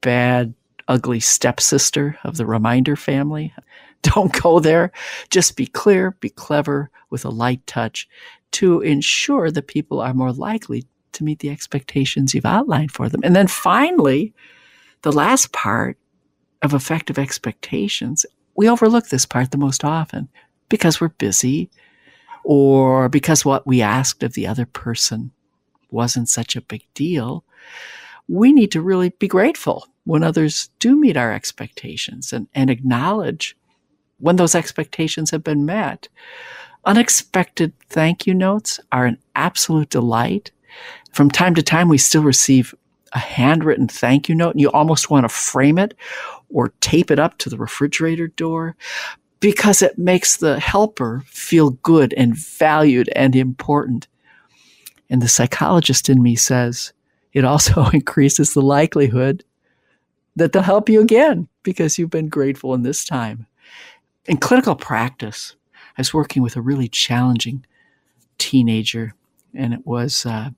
bad, 0.01 0.53
ugly 0.87 1.19
stepsister 1.19 2.17
of 2.23 2.37
the 2.37 2.45
reminder 2.45 2.95
family. 2.95 3.53
Don't 4.01 4.41
go 4.41 4.59
there. 4.59 4.91
Just 5.29 5.57
be 5.57 5.67
clear, 5.67 6.11
be 6.19 6.29
clever 6.29 6.89
with 7.09 7.25
a 7.25 7.29
light 7.29 7.65
touch 7.67 8.07
to 8.51 8.81
ensure 8.81 9.51
that 9.51 9.67
people 9.67 9.99
are 9.99 10.13
more 10.13 10.31
likely 10.31 10.85
to 11.11 11.23
meet 11.23 11.39
the 11.39 11.49
expectations 11.49 12.33
you've 12.33 12.45
outlined 12.45 12.91
for 12.91 13.09
them. 13.09 13.21
And 13.23 13.35
then 13.35 13.47
finally, 13.47 14.33
the 15.01 15.11
last 15.11 15.51
part 15.51 15.97
of 16.61 16.73
effective 16.73 17.19
expectations, 17.19 18.25
we 18.59 18.67
overlook 18.67 19.07
this 19.07 19.25
part 19.25 19.51
the 19.51 19.57
most 19.57 19.85
often 19.85 20.27
because 20.67 20.99
we're 20.99 21.07
busy 21.07 21.69
or 22.43 23.07
because 23.07 23.45
what 23.45 23.65
we 23.65 23.81
asked 23.81 24.21
of 24.21 24.33
the 24.33 24.45
other 24.45 24.65
person 24.65 25.31
wasn't 25.91 26.27
such 26.27 26.57
a 26.57 26.61
big 26.61 26.83
deal, 26.93 27.45
we 28.27 28.51
need 28.51 28.69
to 28.69 28.81
really 28.81 29.11
be 29.11 29.29
grateful 29.29 29.87
when 30.03 30.23
others 30.23 30.71
do 30.79 30.99
meet 30.99 31.15
our 31.15 31.31
expectations 31.31 32.33
and, 32.33 32.49
and 32.53 32.69
acknowledge 32.69 33.55
when 34.17 34.35
those 34.35 34.55
expectations 34.55 35.31
have 35.31 35.41
been 35.41 35.65
met. 35.65 36.09
Unexpected 36.83 37.71
thank 37.87 38.27
you 38.27 38.33
notes 38.33 38.77
are 38.91 39.05
an 39.05 39.17
absolute 39.37 39.89
delight. 39.89 40.51
From 41.13 41.31
time 41.31 41.55
to 41.55 41.63
time, 41.63 41.87
we 41.87 41.97
still 41.97 42.23
receive 42.23 42.75
a 43.13 43.19
handwritten 43.19 43.87
thank 43.87 44.29
you 44.29 44.35
note, 44.35 44.51
and 44.51 44.61
you 44.61 44.71
almost 44.71 45.09
want 45.09 45.23
to 45.23 45.29
frame 45.29 45.77
it 45.77 45.95
or 46.49 46.73
tape 46.81 47.11
it 47.11 47.19
up 47.19 47.37
to 47.39 47.49
the 47.49 47.57
refrigerator 47.57 48.27
door 48.27 48.75
because 49.39 49.81
it 49.81 49.97
makes 49.97 50.37
the 50.37 50.59
helper 50.59 51.23
feel 51.25 51.71
good 51.71 52.13
and 52.15 52.35
valued 52.35 53.09
and 53.15 53.35
important. 53.35 54.07
And 55.09 55.21
the 55.21 55.27
psychologist 55.27 56.09
in 56.09 56.21
me 56.21 56.35
says 56.35 56.93
it 57.33 57.45
also 57.45 57.85
increases 57.93 58.53
the 58.53 58.61
likelihood 58.61 59.43
that 60.35 60.51
they'll 60.51 60.61
help 60.61 60.89
you 60.89 61.01
again 61.01 61.47
because 61.63 61.97
you've 61.97 62.09
been 62.09 62.29
grateful 62.29 62.73
in 62.73 62.83
this 62.83 63.03
time. 63.03 63.45
In 64.25 64.37
clinical 64.37 64.75
practice, 64.75 65.55
I 65.97 66.01
was 66.01 66.13
working 66.13 66.43
with 66.43 66.55
a 66.55 66.61
really 66.61 66.87
challenging 66.87 67.65
teenager, 68.37 69.13
and 69.53 69.73
it 69.73 69.85
was 69.85 70.25
uh, 70.25 70.51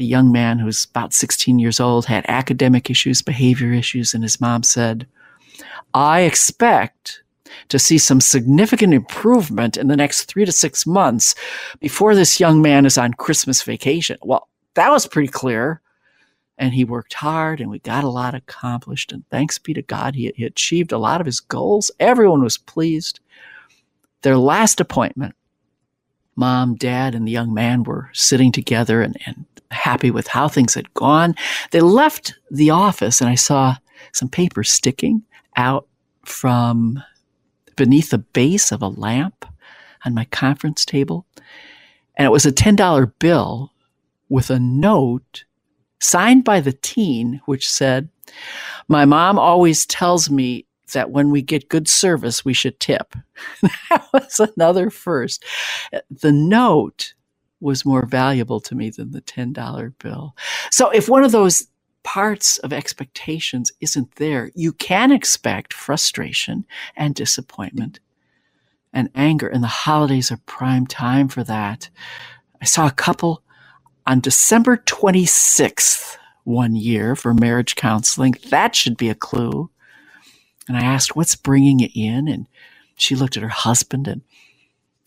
a 0.00 0.04
young 0.04 0.32
man 0.32 0.58
who 0.58 0.66
was 0.66 0.86
about 0.86 1.12
16 1.12 1.58
years 1.58 1.78
old, 1.78 2.06
had 2.06 2.24
academic 2.26 2.90
issues, 2.90 3.22
behavior 3.22 3.72
issues, 3.72 4.14
and 4.14 4.22
his 4.22 4.40
mom 4.40 4.62
said, 4.62 5.06
I 5.94 6.20
expect 6.22 7.22
to 7.68 7.78
see 7.78 7.98
some 7.98 8.20
significant 8.20 8.94
improvement 8.94 9.76
in 9.76 9.88
the 9.88 9.96
next 9.96 10.24
three 10.24 10.44
to 10.44 10.52
six 10.52 10.86
months 10.86 11.34
before 11.80 12.14
this 12.14 12.40
young 12.40 12.62
man 12.62 12.86
is 12.86 12.96
on 12.96 13.14
Christmas 13.14 13.62
vacation. 13.62 14.18
Well, 14.22 14.48
that 14.74 14.90
was 14.90 15.06
pretty 15.06 15.28
clear. 15.28 15.80
And 16.58 16.74
he 16.74 16.84
worked 16.84 17.14
hard 17.14 17.60
and 17.60 17.70
we 17.70 17.78
got 17.78 18.04
a 18.04 18.08
lot 18.08 18.34
accomplished. 18.34 19.12
And 19.12 19.26
thanks 19.30 19.58
be 19.58 19.72
to 19.74 19.82
God, 19.82 20.14
he, 20.14 20.32
he 20.36 20.44
achieved 20.44 20.92
a 20.92 20.98
lot 20.98 21.20
of 21.20 21.26
his 21.26 21.40
goals. 21.40 21.90
Everyone 21.98 22.42
was 22.42 22.58
pleased. 22.58 23.20
Their 24.22 24.36
last 24.36 24.78
appointment, 24.78 25.34
mom, 26.36 26.74
dad, 26.74 27.14
and 27.14 27.26
the 27.26 27.32
young 27.32 27.54
man 27.54 27.82
were 27.82 28.10
sitting 28.12 28.52
together 28.52 29.00
and, 29.00 29.16
and 29.24 29.46
happy 29.70 30.10
with 30.10 30.26
how 30.26 30.48
things 30.48 30.74
had 30.74 30.92
gone. 30.94 31.34
They 31.70 31.80
left 31.80 32.34
the 32.50 32.70
office 32.70 33.20
and 33.20 33.30
I 33.30 33.34
saw 33.34 33.76
some 34.12 34.28
paper 34.28 34.64
sticking 34.64 35.22
out 35.56 35.86
from 36.24 37.02
beneath 37.76 38.10
the 38.10 38.18
base 38.18 38.72
of 38.72 38.82
a 38.82 38.88
lamp 38.88 39.44
on 40.04 40.14
my 40.14 40.24
conference 40.26 40.84
table. 40.84 41.26
And 42.16 42.26
it 42.26 42.30
was 42.30 42.46
a 42.46 42.52
$10 42.52 43.12
bill 43.18 43.72
with 44.28 44.50
a 44.50 44.58
note 44.58 45.44
signed 46.00 46.44
by 46.44 46.60
the 46.60 46.72
teen, 46.72 47.40
which 47.46 47.68
said, 47.68 48.08
My 48.88 49.04
mom 49.04 49.38
always 49.38 49.86
tells 49.86 50.30
me 50.30 50.66
that 50.92 51.10
when 51.10 51.30
we 51.30 51.42
get 51.42 51.68
good 51.68 51.88
service, 51.88 52.44
we 52.44 52.52
should 52.52 52.80
tip. 52.80 53.14
that 53.62 54.06
was 54.12 54.40
another 54.40 54.90
first. 54.90 55.44
The 56.10 56.32
note 56.32 57.14
was 57.60 57.84
more 57.84 58.06
valuable 58.06 58.60
to 58.60 58.74
me 58.74 58.90
than 58.90 59.12
the 59.12 59.20
$10 59.22 59.92
bill. 59.98 60.34
So 60.70 60.90
if 60.90 61.08
one 61.08 61.24
of 61.24 61.32
those 61.32 61.66
parts 62.02 62.58
of 62.58 62.72
expectations 62.72 63.70
isn't 63.80 64.14
there, 64.16 64.50
you 64.54 64.72
can 64.72 65.12
expect 65.12 65.74
frustration 65.74 66.64
and 66.96 67.14
disappointment 67.14 68.00
and 68.92 69.10
anger. 69.14 69.48
And 69.48 69.62
the 69.62 69.68
holidays 69.68 70.32
are 70.32 70.40
prime 70.46 70.86
time 70.86 71.28
for 71.28 71.44
that. 71.44 71.90
I 72.60 72.64
saw 72.64 72.86
a 72.86 72.92
couple 72.92 73.42
on 74.06 74.20
December 74.20 74.76
26th 74.78 76.16
one 76.44 76.74
year 76.74 77.14
for 77.14 77.34
marriage 77.34 77.76
counseling. 77.76 78.34
That 78.48 78.74
should 78.74 78.96
be 78.96 79.08
a 79.08 79.14
clue. 79.14 79.70
And 80.68 80.76
I 80.76 80.82
asked, 80.82 81.14
What's 81.16 81.36
bringing 81.36 81.78
you 81.80 81.88
in? 81.94 82.28
And 82.28 82.46
she 82.96 83.14
looked 83.14 83.36
at 83.36 83.42
her 83.42 83.48
husband 83.48 84.08
and 84.08 84.22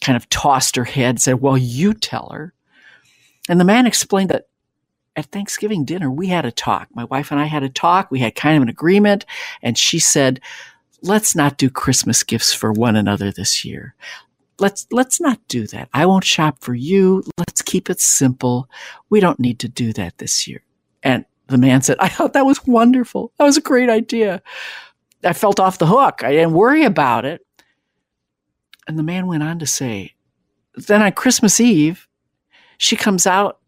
kind 0.02 0.16
of 0.16 0.30
tossed 0.30 0.76
her 0.76 0.84
head, 0.84 1.10
and 1.10 1.22
said, 1.22 1.42
Well, 1.42 1.58
you 1.58 1.94
tell 1.94 2.30
her. 2.30 2.54
And 3.50 3.60
the 3.60 3.66
man 3.66 3.88
explained 3.88 4.30
that 4.30 4.48
at 5.16 5.28
Thanksgiving 5.28 5.86
dinner, 5.86 6.10
we 6.10 6.28
had 6.28 6.46
a 6.46 6.52
talk. 6.52 6.88
My 6.94 7.04
wife 7.06 7.32
and 7.32 7.40
I 7.40 7.46
had 7.46 7.64
a 7.64 7.70
talk. 7.70 8.10
We 8.10 8.20
had 8.20 8.36
kind 8.36 8.58
of 8.58 8.64
an 8.64 8.70
agreement. 8.70 9.26
And 9.62 9.78
she 9.78 10.00
said, 10.00 10.42
let's 11.04 11.36
not 11.36 11.58
do 11.58 11.70
Christmas 11.70 12.24
gifts 12.24 12.54
for 12.54 12.72
one 12.72 12.96
another 12.96 13.32
this 13.32 13.64
year. 13.64 13.94
Let's, 14.60 14.88
let's 14.92 15.20
not 15.20 15.40
do 15.48 15.68
that. 15.68 15.90
I 15.94 16.06
won't 16.06 16.24
shop 16.24 16.58
for 16.62 16.74
you. 16.74 17.24
Let's 17.38 17.62
keep 17.62 17.90
it 17.90 18.00
simple. 18.00 18.70
We 19.10 19.20
don't 19.20 19.40
need 19.40 19.60
to 19.60 19.68
do 19.68 19.94
that 19.94 20.18
this 20.18 20.48
year. 20.48 20.64
And 21.04 21.26
the 21.48 21.58
man 21.58 21.82
said, 21.82 21.98
I 22.00 22.08
thought 22.08 22.34
that 22.34 22.46
was 22.46 22.66
wonderful. 22.66 23.34
That 23.38 23.46
was 23.46 23.58
a 23.58 23.62
great 23.62 23.90
idea. 23.90 24.42
I 25.24 25.34
felt 25.34 25.60
off 25.60 25.78
the 25.78 25.86
hook. 25.86 26.24
I 26.24 26.32
didn't 26.32 26.54
worry 26.54 26.84
about 26.84 27.26
it. 27.26 27.46
And 28.88 28.98
the 28.98 29.04
man 29.04 29.28
went 29.28 29.44
on 29.44 29.60
to 29.60 29.66
say, 29.66 30.14
then 30.76 31.02
on 31.02 31.12
Christmas 31.12 31.60
Eve, 31.60 32.08
she 32.78 32.96
comes 32.96 33.28
out 33.28 33.60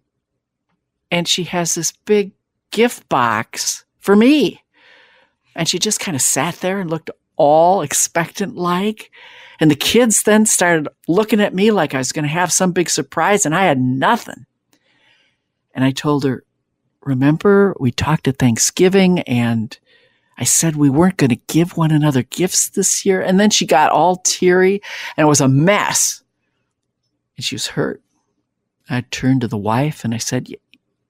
and 1.12 1.28
she 1.28 1.44
has 1.44 1.76
this 1.76 1.92
big 2.06 2.32
gift 2.72 3.08
box 3.08 3.86
for 4.00 4.16
me. 4.16 4.64
And 5.56 5.70
she 5.70 5.80
just 5.80 6.00
kind 6.00 6.16
of 6.16 6.22
sat 6.22 6.56
there 6.56 6.80
and 6.80 6.90
looked 6.90 7.10
all 7.38 7.82
expectant 7.82 8.56
like. 8.56 9.12
And 9.60 9.72
the 9.72 9.76
kids 9.76 10.24
then 10.24 10.46
started 10.46 10.90
looking 11.08 11.40
at 11.40 11.54
me 11.56 11.72
like 11.72 11.94
I 11.94 12.00
was 12.00 12.12
going 12.12 12.24
to 12.24 12.30
have 12.30 12.52
some 12.52 12.74
big 12.74 12.90
surprise, 12.90 13.46
and 13.46 13.56
I 13.56 13.64
had 13.64 13.80
nothing. 13.80 14.46
And 15.74 15.84
I 15.86 15.92
told 15.92 16.26
her, 16.26 16.44
Remember, 17.02 17.76
we 17.80 17.92
talked 17.92 18.28
at 18.28 18.38
Thanksgiving, 18.38 19.20
and 19.22 19.78
I 20.38 20.44
said 20.44 20.76
we 20.76 20.90
weren't 20.90 21.18
going 21.18 21.30
to 21.30 21.42
give 21.48 21.78
one 21.78 21.92
another 21.92 22.24
gifts 22.24 22.70
this 22.70 23.06
year. 23.06 23.22
And 23.22 23.40
then 23.40 23.50
she 23.50 23.66
got 23.66 23.92
all 23.92 24.18
teary, 24.18 24.82
and 25.16 25.26
it 25.26 25.30
was 25.30 25.42
a 25.42 25.48
mess. 25.48 26.24
And 27.38 27.46
she 27.46 27.56
was 27.56 27.68
hurt. 27.68 28.02
I 28.90 29.02
turned 29.12 29.42
to 29.42 29.48
the 29.48 29.58
wife 29.58 30.04
and 30.04 30.14
I 30.14 30.18
said, 30.18 30.48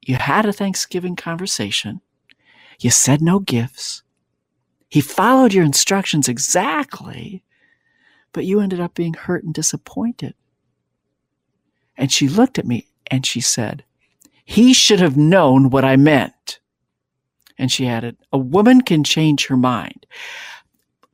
You 0.02 0.16
had 0.16 0.46
a 0.46 0.54
Thanksgiving 0.54 1.16
conversation. 1.16 2.02
You 2.80 2.90
said 2.90 3.22
no 3.22 3.40
gifts. 3.40 4.04
He 4.90 5.02
followed 5.02 5.54
your 5.54 5.66
instructions 5.66 6.30
exactly, 6.30 7.44
but 8.32 8.46
you 8.46 8.60
ended 8.60 8.80
up 8.80 8.94
being 8.94 9.14
hurt 9.14 9.44
and 9.44 9.54
disappointed. 9.54 10.36
And 11.98 12.12
she 12.12 12.30
looked 12.30 12.60
at 12.60 12.68
me 12.68 12.88
and 13.08 13.26
she 13.26 13.42
said, 13.42 13.84
He 14.46 14.74
should 14.74 15.00
have 15.00 15.18
known 15.18 15.70
what 15.70 15.86
I 15.86 15.96
meant. 15.96 16.60
And 17.58 17.72
she 17.72 17.88
added, 17.88 18.18
A 18.32 18.38
woman 18.38 18.82
can 18.82 19.04
change 19.04 19.48
her 19.48 19.58
mind. 19.58 20.06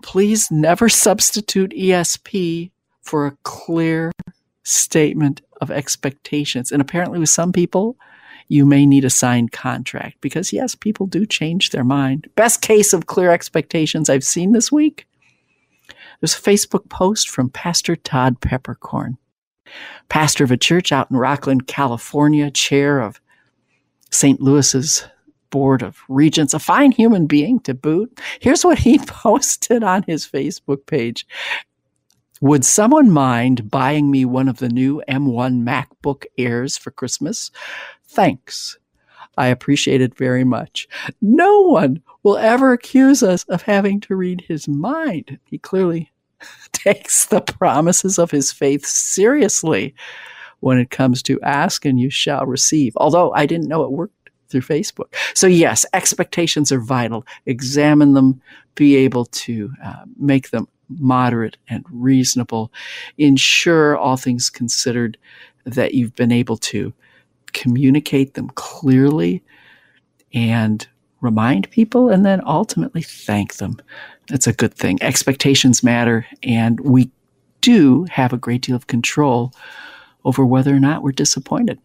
Please 0.01 0.49
never 0.49 0.89
substitute 0.89 1.71
ESP 1.71 2.71
for 3.01 3.27
a 3.27 3.37
clear 3.43 4.11
statement 4.63 5.41
of 5.59 5.71
expectations. 5.71 6.71
And 6.71 6.81
apparently, 6.81 7.19
with 7.19 7.29
some 7.29 7.51
people, 7.51 7.97
you 8.47 8.65
may 8.65 8.85
need 8.85 9.05
a 9.05 9.09
signed 9.09 9.51
contract 9.51 10.17
because, 10.21 10.51
yes, 10.51 10.75
people 10.75 11.05
do 11.05 11.25
change 11.25 11.69
their 11.69 11.83
mind. 11.83 12.27
Best 12.35 12.61
case 12.61 12.93
of 12.93 13.05
clear 13.05 13.31
expectations 13.31 14.09
I've 14.09 14.23
seen 14.23 14.51
this 14.51 14.71
week. 14.71 15.07
There's 16.19 16.35
a 16.35 16.41
Facebook 16.41 16.89
post 16.89 17.29
from 17.29 17.49
Pastor 17.49 17.95
Todd 17.95 18.41
Peperkorn, 18.41 19.17
pastor 20.09 20.43
of 20.43 20.51
a 20.51 20.57
church 20.57 20.91
out 20.91 21.09
in 21.09 21.17
Rocklin, 21.17 21.65
California, 21.65 22.51
chair 22.51 22.99
of 22.99 23.21
St. 24.11 24.41
Louis's 24.41 25.05
Board 25.51 25.83
of 25.83 25.99
Regents, 26.09 26.53
a 26.53 26.59
fine 26.59 26.91
human 26.91 27.27
being 27.27 27.59
to 27.61 27.73
boot. 27.73 28.19
Here's 28.39 28.65
what 28.65 28.79
he 28.79 28.97
posted 29.05 29.83
on 29.83 30.03
his 30.03 30.27
Facebook 30.27 30.85
page. 30.87 31.27
Would 32.41 32.65
someone 32.65 33.11
mind 33.11 33.69
buying 33.69 34.09
me 34.09 34.25
one 34.25 34.47
of 34.47 34.57
the 34.57 34.69
new 34.69 35.03
M1 35.07 35.63
MacBook 35.63 36.25
Airs 36.39 36.75
for 36.75 36.89
Christmas? 36.89 37.51
Thanks. 38.07 38.79
I 39.37 39.47
appreciate 39.47 40.01
it 40.01 40.17
very 40.17 40.43
much. 40.43 40.87
No 41.21 41.61
one 41.61 42.01
will 42.23 42.37
ever 42.37 42.73
accuse 42.73 43.21
us 43.21 43.43
of 43.43 43.61
having 43.61 43.99
to 44.01 44.15
read 44.15 44.41
his 44.41 44.67
mind. 44.67 45.37
He 45.45 45.57
clearly 45.59 46.11
takes 46.71 47.25
the 47.25 47.41
promises 47.41 48.17
of 48.17 48.31
his 48.31 48.51
faith 48.51 48.85
seriously 48.85 49.93
when 50.61 50.77
it 50.77 50.89
comes 50.89 51.21
to 51.23 51.41
ask 51.41 51.85
and 51.85 51.99
you 51.99 52.09
shall 52.09 52.45
receive. 52.45 52.93
Although 52.97 53.31
I 53.33 53.45
didn't 53.45 53.67
know 53.67 53.83
it 53.83 53.91
worked 53.91 54.20
through 54.51 54.61
Facebook. 54.61 55.13
So, 55.33 55.47
yes, 55.47 55.85
expectations 55.93 56.71
are 56.71 56.79
vital. 56.79 57.25
Examine 57.45 58.13
them, 58.13 58.41
be 58.75 58.95
able 58.97 59.25
to 59.25 59.71
uh, 59.83 60.03
make 60.17 60.51
them 60.51 60.67
moderate 60.99 61.57
and 61.69 61.85
reasonable. 61.89 62.71
Ensure, 63.17 63.97
all 63.97 64.17
things 64.17 64.49
considered, 64.49 65.17
that 65.65 65.93
you've 65.93 66.15
been 66.15 66.31
able 66.31 66.57
to 66.57 66.93
communicate 67.53 68.33
them 68.33 68.49
clearly 68.55 69.43
and 70.33 70.87
remind 71.21 71.69
people 71.69 72.09
and 72.09 72.25
then 72.25 72.41
ultimately 72.45 73.01
thank 73.01 73.55
them. 73.55 73.77
That's 74.27 74.47
a 74.47 74.53
good 74.53 74.73
thing. 74.73 75.01
Expectations 75.01 75.83
matter, 75.83 76.25
and 76.43 76.79
we 76.79 77.11
do 77.61 78.05
have 78.05 78.33
a 78.33 78.37
great 78.37 78.61
deal 78.61 78.75
of 78.75 78.87
control 78.87 79.53
over 80.25 80.45
whether 80.45 80.75
or 80.75 80.79
not 80.79 81.03
we're 81.03 81.11
disappointed. 81.11 81.79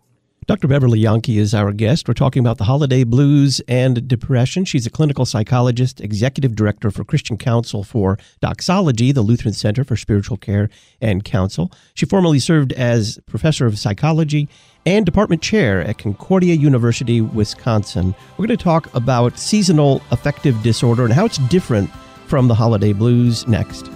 Dr. 0.46 0.68
Beverly 0.68 1.00
Yahnke 1.00 1.40
is 1.40 1.54
our 1.54 1.72
guest. 1.72 2.06
We're 2.06 2.14
talking 2.14 2.38
about 2.38 2.58
the 2.58 2.64
holiday 2.64 3.02
blues 3.02 3.60
and 3.66 4.06
depression. 4.06 4.64
She's 4.64 4.86
a 4.86 4.90
clinical 4.90 5.26
psychologist, 5.26 6.00
executive 6.00 6.54
director 6.54 6.92
for 6.92 7.02
Christian 7.02 7.36
Counsel 7.36 7.82
for 7.82 8.16
Doxology, 8.40 9.10
the 9.10 9.22
Lutheran 9.22 9.54
Center 9.54 9.82
for 9.82 9.96
Spiritual 9.96 10.36
Care 10.36 10.70
and 11.00 11.24
Counsel. 11.24 11.72
She 11.94 12.06
formerly 12.06 12.38
served 12.38 12.72
as 12.74 13.18
professor 13.26 13.66
of 13.66 13.76
psychology 13.76 14.48
and 14.86 15.04
department 15.04 15.42
chair 15.42 15.82
at 15.82 15.98
Concordia 15.98 16.54
University, 16.54 17.20
Wisconsin. 17.20 18.14
We're 18.38 18.46
going 18.46 18.56
to 18.56 18.62
talk 18.62 18.94
about 18.94 19.40
seasonal 19.40 20.00
affective 20.12 20.62
disorder 20.62 21.02
and 21.04 21.12
how 21.12 21.24
it's 21.24 21.38
different 21.48 21.90
from 22.28 22.46
the 22.46 22.54
holiday 22.54 22.92
blues 22.92 23.48
next. 23.48 23.95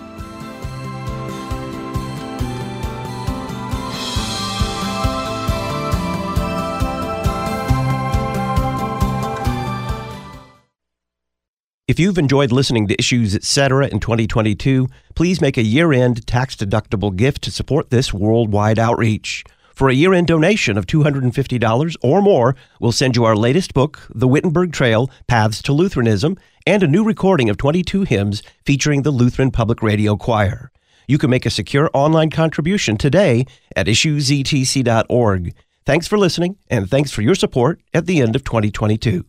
If 11.90 11.98
you've 11.98 12.18
enjoyed 12.18 12.52
listening 12.52 12.86
to 12.86 12.94
Issues 13.00 13.34
Etc. 13.34 13.88
in 13.88 13.98
2022, 13.98 14.86
please 15.16 15.40
make 15.40 15.58
a 15.58 15.64
year 15.64 15.92
end 15.92 16.24
tax 16.24 16.54
deductible 16.54 17.16
gift 17.16 17.42
to 17.42 17.50
support 17.50 17.90
this 17.90 18.14
worldwide 18.14 18.78
outreach. 18.78 19.42
For 19.74 19.88
a 19.88 19.92
year 19.92 20.14
end 20.14 20.28
donation 20.28 20.78
of 20.78 20.86
$250 20.86 21.96
or 22.00 22.22
more, 22.22 22.54
we'll 22.78 22.92
send 22.92 23.16
you 23.16 23.24
our 23.24 23.34
latest 23.34 23.74
book, 23.74 24.06
The 24.14 24.28
Wittenberg 24.28 24.72
Trail 24.72 25.10
Paths 25.26 25.60
to 25.62 25.72
Lutheranism, 25.72 26.38
and 26.64 26.84
a 26.84 26.86
new 26.86 27.02
recording 27.02 27.50
of 27.50 27.56
22 27.56 28.02
hymns 28.02 28.44
featuring 28.64 29.02
the 29.02 29.10
Lutheran 29.10 29.50
Public 29.50 29.82
Radio 29.82 30.14
Choir. 30.14 30.70
You 31.08 31.18
can 31.18 31.28
make 31.28 31.44
a 31.44 31.50
secure 31.50 31.90
online 31.92 32.30
contribution 32.30 32.98
today 32.98 33.46
at 33.74 33.88
issuesetc.org. 33.88 35.54
Thanks 35.84 36.06
for 36.06 36.18
listening, 36.18 36.56
and 36.70 36.88
thanks 36.88 37.10
for 37.10 37.22
your 37.22 37.34
support 37.34 37.80
at 37.92 38.06
the 38.06 38.20
end 38.20 38.36
of 38.36 38.44
2022. 38.44 39.24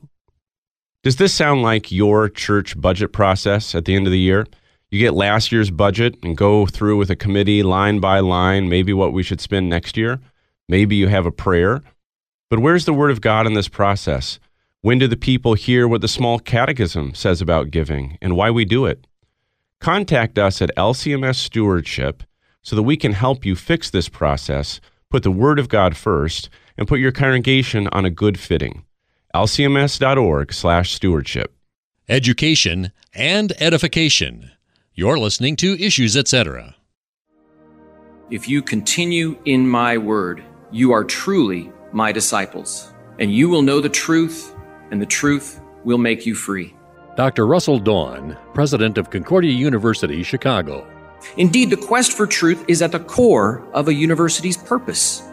Does 1.04 1.16
this 1.16 1.34
sound 1.34 1.64
like 1.64 1.91
your 1.91 2.30
church 2.30 2.80
budget 2.80 3.12
process 3.12 3.74
at 3.74 3.86
the 3.86 3.95
end 3.95 4.06
of 4.06 4.12
the 4.12 4.20
year? 4.20 4.45
You 4.91 4.99
get 4.99 5.16
last 5.16 5.52
year's 5.52 5.72
budget 5.72 6.16
and 6.22 6.38
go 6.38 6.68
through 6.68 6.97
with 6.97 7.10
a 7.10 7.16
committee 7.16 7.64
line 7.64 7.99
by 7.99 8.20
line, 8.20 8.70
maybe 8.70 8.93
what 8.93 9.12
we 9.12 9.24
should 9.24 9.41
spend 9.41 9.68
next 9.68 9.97
year. 9.97 10.20
Maybe 10.70 10.95
you 10.95 11.08
have 11.08 11.26
a 11.26 11.32
prayer. 11.32 11.82
But 12.52 12.60
where's 12.60 12.86
the 12.86 12.93
Word 12.93 13.10
of 13.10 13.20
God 13.20 13.47
in 13.47 13.56
this 13.56 13.68
process? 13.68 14.38
When 14.82 14.99
do 14.99 15.08
the 15.08 15.18
people 15.18 15.56
hear 15.56 15.88
what 15.88 16.02
the 16.02 16.08
small 16.08 16.38
catechism 16.38 17.16
says 17.16 17.41
about 17.41 17.72
giving 17.72 18.20
and 18.22 18.36
why 18.36 18.52
we 18.52 18.64
do 18.64 18.86
it? 18.86 19.08
Contact 19.80 20.38
us 20.38 20.62
at 20.62 20.76
LCMS 20.78 21.38
Stewardship 21.38 22.22
so 22.62 22.76
that 22.76 22.84
we 22.84 22.95
can 22.95 23.14
help 23.14 23.43
you 23.43 23.56
fix 23.56 23.89
this 23.89 24.08
process, 24.08 24.80
put 25.10 25.24
the 25.24 25.32
Word 25.32 25.58
of 25.58 25.68
God 25.68 25.97
first, 25.97 26.47
and 26.78 26.88
put 26.88 26.99
your 26.99 27.12
congregation 27.12 27.88
on 27.88 28.06
a 28.06 28.12
good 28.12 28.39
fitting 28.39 28.86
lcms.org 29.34 30.53
slash 30.53 30.93
stewardship. 30.93 31.53
Education 32.09 32.91
and 33.13 33.53
edification. 33.61 34.51
You're 34.93 35.17
listening 35.17 35.55
to 35.57 35.82
Issues 35.82 36.17
Etc. 36.17 36.75
If 38.29 38.47
you 38.47 38.61
continue 38.61 39.38
in 39.45 39.67
my 39.67 39.97
word, 39.97 40.43
you 40.71 40.91
are 40.91 41.03
truly 41.03 41.71
my 41.91 42.11
disciples, 42.11 42.93
and 43.19 43.34
you 43.34 43.49
will 43.49 43.61
know 43.61 43.82
the 43.82 43.89
truth, 43.89 44.55
and 44.89 45.01
the 45.01 45.05
truth 45.05 45.59
will 45.84 45.97
make 45.97 46.25
you 46.25 46.36
free. 46.36 46.75
Dr. 47.17 47.45
Russell 47.45 47.79
Dawn, 47.79 48.38
president 48.53 48.97
of 48.97 49.09
Concordia 49.09 49.51
University, 49.51 50.23
Chicago. 50.23 50.88
Indeed, 51.38 51.69
the 51.69 51.77
quest 51.77 52.13
for 52.13 52.25
truth 52.25 52.63
is 52.67 52.82
at 52.82 52.91
the 52.91 52.99
core 52.99 53.67
of 53.73 53.88
a 53.88 53.93
university's 53.93 54.57
purpose. 54.57 55.23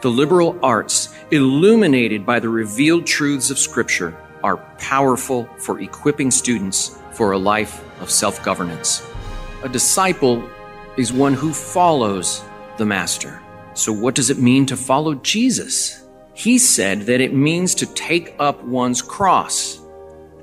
The 0.00 0.10
liberal 0.10 0.58
arts, 0.62 1.14
illuminated 1.30 2.24
by 2.24 2.40
the 2.40 2.48
revealed 2.48 3.06
truths 3.06 3.50
of 3.50 3.58
Scripture, 3.58 4.16
are 4.42 4.56
powerful 4.78 5.44
for 5.58 5.80
equipping 5.80 6.30
students 6.30 6.98
for 7.12 7.32
a 7.32 7.38
life 7.38 7.84
of 8.00 8.10
self 8.10 8.42
governance. 8.44 9.06
A 9.62 9.68
disciple 9.68 10.48
is 10.96 11.12
one 11.12 11.34
who 11.34 11.52
follows 11.52 12.42
the 12.76 12.86
Master. 12.86 13.42
So, 13.74 13.92
what 13.92 14.14
does 14.14 14.30
it 14.30 14.38
mean 14.38 14.66
to 14.66 14.76
follow 14.76 15.14
Jesus? 15.16 16.04
He 16.34 16.56
said 16.56 17.02
that 17.02 17.20
it 17.20 17.34
means 17.34 17.74
to 17.76 17.86
take 17.94 18.34
up 18.38 18.62
one's 18.64 19.02
cross. 19.02 19.80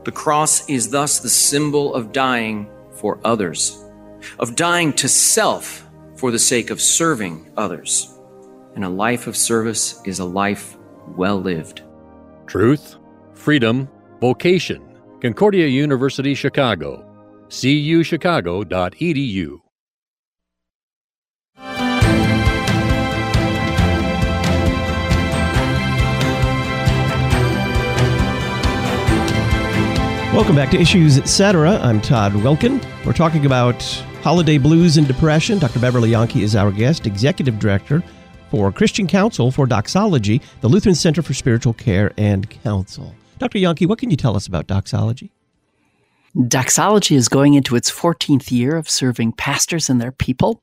The 0.03 0.11
cross 0.11 0.69
is 0.69 0.89
thus 0.89 1.19
the 1.19 1.29
symbol 1.29 1.95
of 1.95 2.11
dying 2.11 2.69
for 2.91 3.19
others, 3.23 3.83
of 4.39 4.55
dying 4.55 4.93
to 4.93 5.09
self 5.09 5.87
for 6.15 6.31
the 6.31 6.39
sake 6.39 6.69
of 6.69 6.81
serving 6.81 7.51
others 7.57 8.14
and 8.75 8.83
a 8.83 8.89
life 8.89 9.25
of 9.25 9.37
service 9.37 10.01
is 10.05 10.19
a 10.19 10.25
life 10.25 10.77
well 11.15 11.39
lived. 11.39 11.81
Truth, 12.45 12.97
freedom, 13.33 13.87
vocation. 14.19 14.81
Concordia 15.21 15.67
University, 15.67 16.35
Chicago. 16.35 17.01
cuchicago.edu. 17.49 19.59
Welcome 30.33 30.55
back 30.57 30.69
to 30.71 30.77
Issues 30.77 31.17
Etc. 31.17 31.79
I'm 31.81 32.01
Todd 32.01 32.33
Wilken. 32.33 32.85
We're 33.05 33.13
talking 33.13 33.45
about 33.45 33.81
holiday 34.21 34.57
blues 34.57 34.97
and 34.97 35.07
depression. 35.07 35.59
Dr. 35.59 35.79
Beverly 35.79 36.09
Yahnke 36.09 36.41
is 36.41 36.57
our 36.57 36.73
guest, 36.73 37.07
executive 37.07 37.57
director 37.57 38.03
for 38.49 38.71
Christian 38.71 39.07
Counsel 39.07 39.51
for 39.51 39.65
Doxology, 39.65 40.41
the 40.61 40.67
Lutheran 40.67 40.95
Center 40.95 41.21
for 41.21 41.33
Spiritual 41.33 41.73
Care 41.73 42.11
and 42.17 42.49
Counsel. 42.49 43.13
Dr. 43.37 43.59
Yahnke, 43.59 43.87
what 43.87 43.99
can 43.99 44.09
you 44.09 44.17
tell 44.17 44.35
us 44.35 44.47
about 44.47 44.67
doxology? 44.67 45.31
Doxology 46.47 47.15
is 47.15 47.29
going 47.29 47.53
into 47.53 47.75
its 47.75 47.89
14th 47.89 48.51
year 48.51 48.75
of 48.75 48.89
serving 48.89 49.33
pastors 49.33 49.89
and 49.89 50.01
their 50.01 50.11
people. 50.11 50.61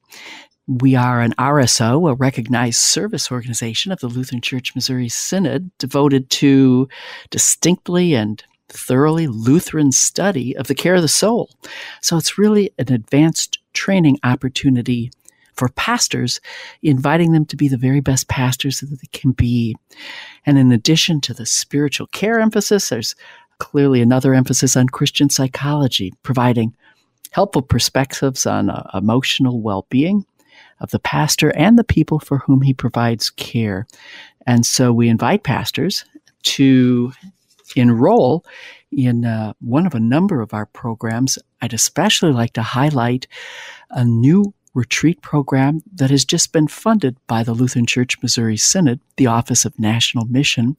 We 0.68 0.94
are 0.94 1.20
an 1.20 1.34
RSO, 1.38 2.10
a 2.10 2.14
recognized 2.14 2.80
service 2.80 3.32
organization 3.32 3.90
of 3.90 4.00
the 4.00 4.08
Lutheran 4.08 4.42
Church 4.42 4.74
Missouri 4.74 5.08
Synod, 5.08 5.70
devoted 5.78 6.30
to 6.30 6.88
distinctly 7.30 8.14
and 8.14 8.42
thoroughly 8.68 9.26
Lutheran 9.26 9.92
study 9.92 10.56
of 10.56 10.66
the 10.66 10.74
care 10.74 10.94
of 10.94 11.02
the 11.02 11.08
soul. 11.08 11.50
So 12.00 12.16
it's 12.16 12.38
really 12.38 12.70
an 12.78 12.92
advanced 12.92 13.58
training 13.72 14.18
opportunity 14.22 15.10
for 15.54 15.68
pastors, 15.70 16.40
inviting 16.82 17.32
them 17.32 17.44
to 17.46 17.56
be 17.56 17.68
the 17.68 17.76
very 17.76 18.00
best 18.00 18.28
pastors 18.28 18.80
that 18.80 18.90
they 18.90 19.08
can 19.12 19.32
be. 19.32 19.76
And 20.46 20.58
in 20.58 20.72
addition 20.72 21.20
to 21.22 21.34
the 21.34 21.46
spiritual 21.46 22.06
care 22.08 22.40
emphasis, 22.40 22.88
there's 22.88 23.14
clearly 23.58 24.00
another 24.00 24.34
emphasis 24.34 24.76
on 24.76 24.88
Christian 24.88 25.30
psychology, 25.30 26.12
providing 26.22 26.74
helpful 27.30 27.62
perspectives 27.62 28.46
on 28.46 28.70
uh, 28.70 28.90
emotional 28.94 29.60
well 29.60 29.86
being 29.88 30.24
of 30.80 30.90
the 30.90 30.98
pastor 30.98 31.50
and 31.56 31.78
the 31.78 31.84
people 31.84 32.18
for 32.18 32.38
whom 32.38 32.62
he 32.62 32.74
provides 32.74 33.30
care. 33.30 33.86
And 34.46 34.66
so 34.66 34.92
we 34.92 35.08
invite 35.08 35.44
pastors 35.44 36.04
to 36.42 37.12
enroll 37.76 38.44
in 38.90 39.24
uh, 39.24 39.52
one 39.60 39.86
of 39.86 39.94
a 39.94 40.00
number 40.00 40.40
of 40.40 40.52
our 40.52 40.66
programs. 40.66 41.38
I'd 41.60 41.72
especially 41.72 42.32
like 42.32 42.52
to 42.54 42.62
highlight 42.62 43.26
a 43.90 44.04
new 44.04 44.52
retreat 44.74 45.20
program 45.22 45.82
that 45.94 46.10
has 46.10 46.24
just 46.24 46.52
been 46.52 46.68
funded 46.68 47.16
by 47.26 47.42
the 47.42 47.52
Lutheran 47.52 47.86
Church 47.86 48.20
Missouri 48.22 48.56
Synod, 48.56 49.00
the 49.16 49.26
Office 49.26 49.64
of 49.64 49.78
National 49.78 50.24
Mission. 50.24 50.76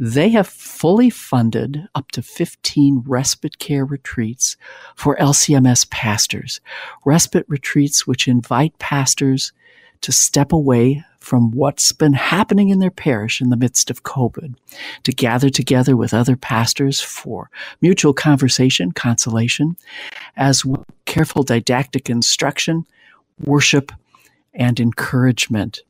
They 0.00 0.30
have 0.30 0.46
fully 0.46 1.10
funded 1.10 1.88
up 1.94 2.10
to 2.12 2.22
15 2.22 3.02
respite 3.06 3.58
care 3.58 3.84
retreats 3.84 4.56
for 4.94 5.16
LCMS 5.16 5.90
pastors. 5.90 6.60
Respite 7.04 7.44
retreats 7.48 8.06
which 8.06 8.28
invite 8.28 8.78
pastors 8.78 9.52
to 10.00 10.12
step 10.12 10.52
away 10.52 11.04
from 11.20 11.50
what's 11.50 11.92
been 11.92 12.12
happening 12.12 12.68
in 12.68 12.78
their 12.78 12.90
parish 12.90 13.40
in 13.40 13.50
the 13.50 13.56
midst 13.56 13.90
of 13.90 14.02
COVID, 14.02 14.54
to 15.04 15.12
gather 15.12 15.50
together 15.50 15.96
with 15.96 16.14
other 16.14 16.36
pastors 16.36 17.00
for 17.00 17.50
mutual 17.80 18.14
conversation, 18.14 18.92
consolation, 18.92 19.76
as 20.36 20.64
well 20.64 20.84
careful 21.06 21.42
didactic 21.42 22.08
instruction, 22.08 22.86
worship, 23.44 23.92
and 24.54 24.78
encouragement. 24.78 25.80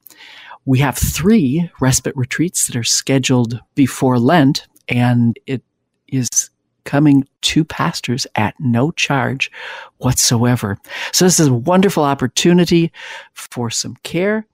We 0.65 0.79
have 0.79 0.97
three 0.97 1.71
respite 1.81 2.17
retreats 2.17 2.67
that 2.67 2.77
are 2.77 2.85
scheduled 2.85 3.61
before 3.75 4.19
Lent, 4.19 4.67
and 4.89 5.39
it 5.47 5.63
is 6.09 6.51
coming 6.85 7.29
to 7.43 7.65
pastors 7.65 8.27
at 8.35 8.55
no 8.59 8.91
charge 8.93 9.51
whatsoever. 9.99 10.79
So 11.13 11.25
this 11.25 11.39
is 11.39 11.49
a 11.49 11.53
wonderful 11.53 12.03
opportunity 12.03 12.93
for 13.35 13.71
some 13.71 13.97
care, 14.05 14.47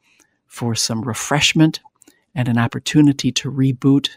for 0.54 0.76
some 0.76 1.02
refreshment, 1.02 1.80
and 2.32 2.48
an 2.48 2.58
opportunity 2.58 3.32
to 3.32 3.50
reboot 3.50 4.10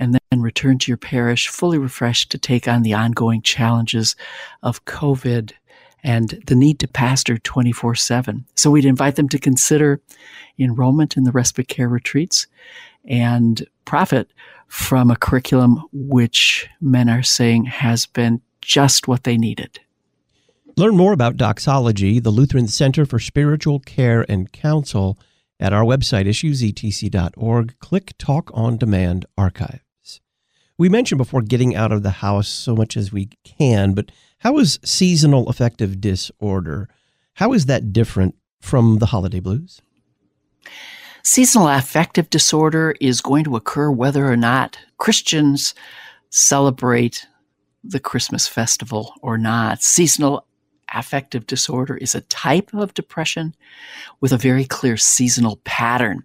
and 0.00 0.18
then 0.30 0.40
return 0.40 0.78
to 0.78 0.90
your 0.90 0.96
parish 0.96 1.46
fully 1.48 1.78
refreshed 1.78 2.30
to 2.32 2.38
take 2.38 2.66
on 2.66 2.82
the 2.82 2.94
ongoing 2.94 3.40
challenges 3.40 4.16
of 4.62 4.84
COVID 4.84 5.52
and 6.02 6.42
the 6.46 6.56
need 6.56 6.80
to 6.80 6.88
pastor 6.88 7.38
24 7.38 7.94
7. 7.94 8.46
So 8.56 8.70
we'd 8.70 8.84
invite 8.84 9.14
them 9.16 9.28
to 9.28 9.38
consider 9.38 10.00
enrollment 10.58 11.16
in 11.16 11.24
the 11.24 11.32
respite 11.32 11.68
care 11.68 11.88
retreats 11.88 12.48
and 13.04 13.64
profit 13.84 14.30
from 14.66 15.10
a 15.10 15.16
curriculum 15.16 15.84
which 15.92 16.68
men 16.80 17.08
are 17.08 17.22
saying 17.22 17.66
has 17.66 18.06
been 18.06 18.40
just 18.60 19.06
what 19.06 19.24
they 19.24 19.36
needed. 19.36 19.78
Learn 20.76 20.96
more 20.96 21.12
about 21.12 21.36
Doxology, 21.36 22.18
the 22.20 22.30
Lutheran 22.30 22.68
Center 22.68 23.04
for 23.04 23.18
Spiritual 23.18 23.80
Care 23.80 24.24
and 24.28 24.50
Counsel, 24.50 25.18
at 25.60 25.72
our 25.72 25.84
website, 25.84 26.26
issuesetc.org. 26.26 27.78
Click 27.78 28.14
Talk 28.18 28.50
on 28.54 28.78
Demand 28.78 29.26
Archives. 29.38 30.20
We 30.78 30.88
mentioned 30.88 31.18
before 31.18 31.42
getting 31.42 31.76
out 31.76 31.92
of 31.92 32.02
the 32.02 32.10
house 32.10 32.48
so 32.48 32.74
much 32.74 32.96
as 32.96 33.12
we 33.12 33.28
can, 33.44 33.92
but 33.92 34.10
how 34.38 34.58
is 34.58 34.80
seasonal 34.82 35.46
affective 35.50 36.00
disorder? 36.00 36.88
How 37.34 37.52
is 37.52 37.66
that 37.66 37.92
different 37.92 38.34
from 38.60 38.98
the 38.98 39.06
holiday 39.06 39.40
blues? 39.40 39.82
Seasonal 41.22 41.68
affective 41.68 42.30
disorder 42.30 42.94
is 42.98 43.20
going 43.20 43.44
to 43.44 43.56
occur 43.56 43.90
whether 43.90 44.26
or 44.26 44.38
not 44.38 44.78
Christians 44.96 45.74
celebrate 46.30 47.26
the 47.84 48.00
Christmas 48.00 48.48
festival 48.48 49.12
or 49.20 49.36
not. 49.36 49.82
Seasonal 49.82 50.46
affective 50.94 51.46
disorder 51.46 51.96
is 51.96 52.14
a 52.14 52.22
type 52.22 52.72
of 52.74 52.94
depression 52.94 53.54
with 54.20 54.32
a 54.32 54.38
very 54.38 54.64
clear 54.64 54.96
seasonal 54.96 55.60
pattern. 55.64 56.24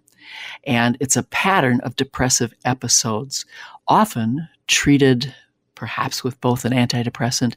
And 0.64 0.96
it's 1.00 1.16
a 1.16 1.22
pattern 1.22 1.80
of 1.80 1.96
depressive 1.96 2.52
episodes, 2.64 3.44
often 3.86 4.48
treated 4.66 5.34
perhaps 5.74 6.24
with 6.24 6.40
both 6.40 6.64
an 6.64 6.72
antidepressant 6.72 7.54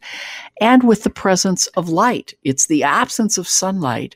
and 0.62 0.84
with 0.84 1.04
the 1.04 1.10
presence 1.10 1.68
of 1.68 1.90
light. 1.90 2.34
It's 2.44 2.68
the 2.68 2.84
absence 2.84 3.38
of 3.38 3.48
sunlight 3.48 4.16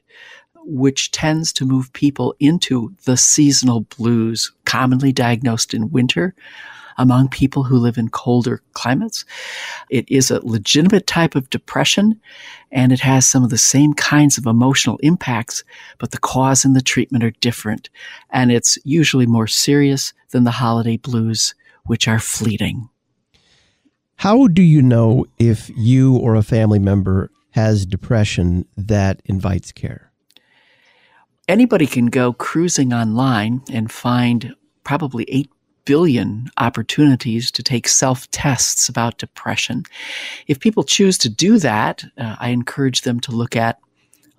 which 0.65 1.11
tends 1.11 1.51
to 1.53 1.65
move 1.65 1.91
people 1.93 2.35
into 2.39 2.93
the 3.05 3.17
seasonal 3.17 3.81
blues, 3.97 4.53
commonly 4.65 5.11
diagnosed 5.11 5.73
in 5.73 5.91
winter 5.91 6.35
among 6.97 7.29
people 7.29 7.63
who 7.63 7.77
live 7.77 7.97
in 7.97 8.09
colder 8.09 8.61
climates. 8.73 9.25
It 9.89 10.09
is 10.09 10.31
a 10.31 10.45
legitimate 10.45 11.07
type 11.07 11.35
of 11.35 11.49
depression 11.49 12.19
and 12.71 12.91
it 12.91 12.99
has 13.01 13.27
some 13.27 13.43
of 13.43 13.49
the 13.49 13.57
same 13.57 13.93
kinds 13.93 14.37
of 14.37 14.45
emotional 14.45 14.97
impacts, 15.03 15.63
but 15.99 16.11
the 16.11 16.17
cause 16.17 16.65
and 16.65 16.75
the 16.75 16.81
treatment 16.81 17.23
are 17.23 17.31
different. 17.39 17.89
And 18.31 18.51
it's 18.51 18.77
usually 18.83 19.27
more 19.27 19.47
serious 19.47 20.13
than 20.31 20.43
the 20.43 20.51
holiday 20.51 20.97
blues, 20.97 21.53
which 21.85 22.07
are 22.07 22.19
fleeting. 22.19 22.89
How 24.17 24.47
do 24.47 24.61
you 24.61 24.81
know 24.81 25.25
if 25.37 25.69
you 25.75 26.15
or 26.15 26.35
a 26.35 26.43
family 26.43 26.79
member 26.79 27.29
has 27.51 27.85
depression 27.85 28.65
that 28.77 29.21
invites 29.25 29.71
care? 29.71 30.11
Anybody 31.47 31.85
can 31.85 32.05
go 32.05 32.31
cruising 32.31 32.93
online 32.93 33.61
and 33.71 33.91
find 33.91 34.55
probably 34.83 35.25
8 35.27 35.49
billion 35.86 36.49
opportunities 36.57 37.51
to 37.51 37.63
take 37.63 37.88
self 37.88 38.29
tests 38.31 38.89
about 38.89 39.17
depression. 39.17 39.84
If 40.47 40.59
people 40.59 40.84
choose 40.84 41.17
to 41.19 41.29
do 41.29 41.59
that, 41.59 42.03
uh, 42.17 42.36
I 42.39 42.49
encourage 42.49 43.01
them 43.01 43.19
to 43.21 43.31
look 43.31 43.55
at 43.55 43.79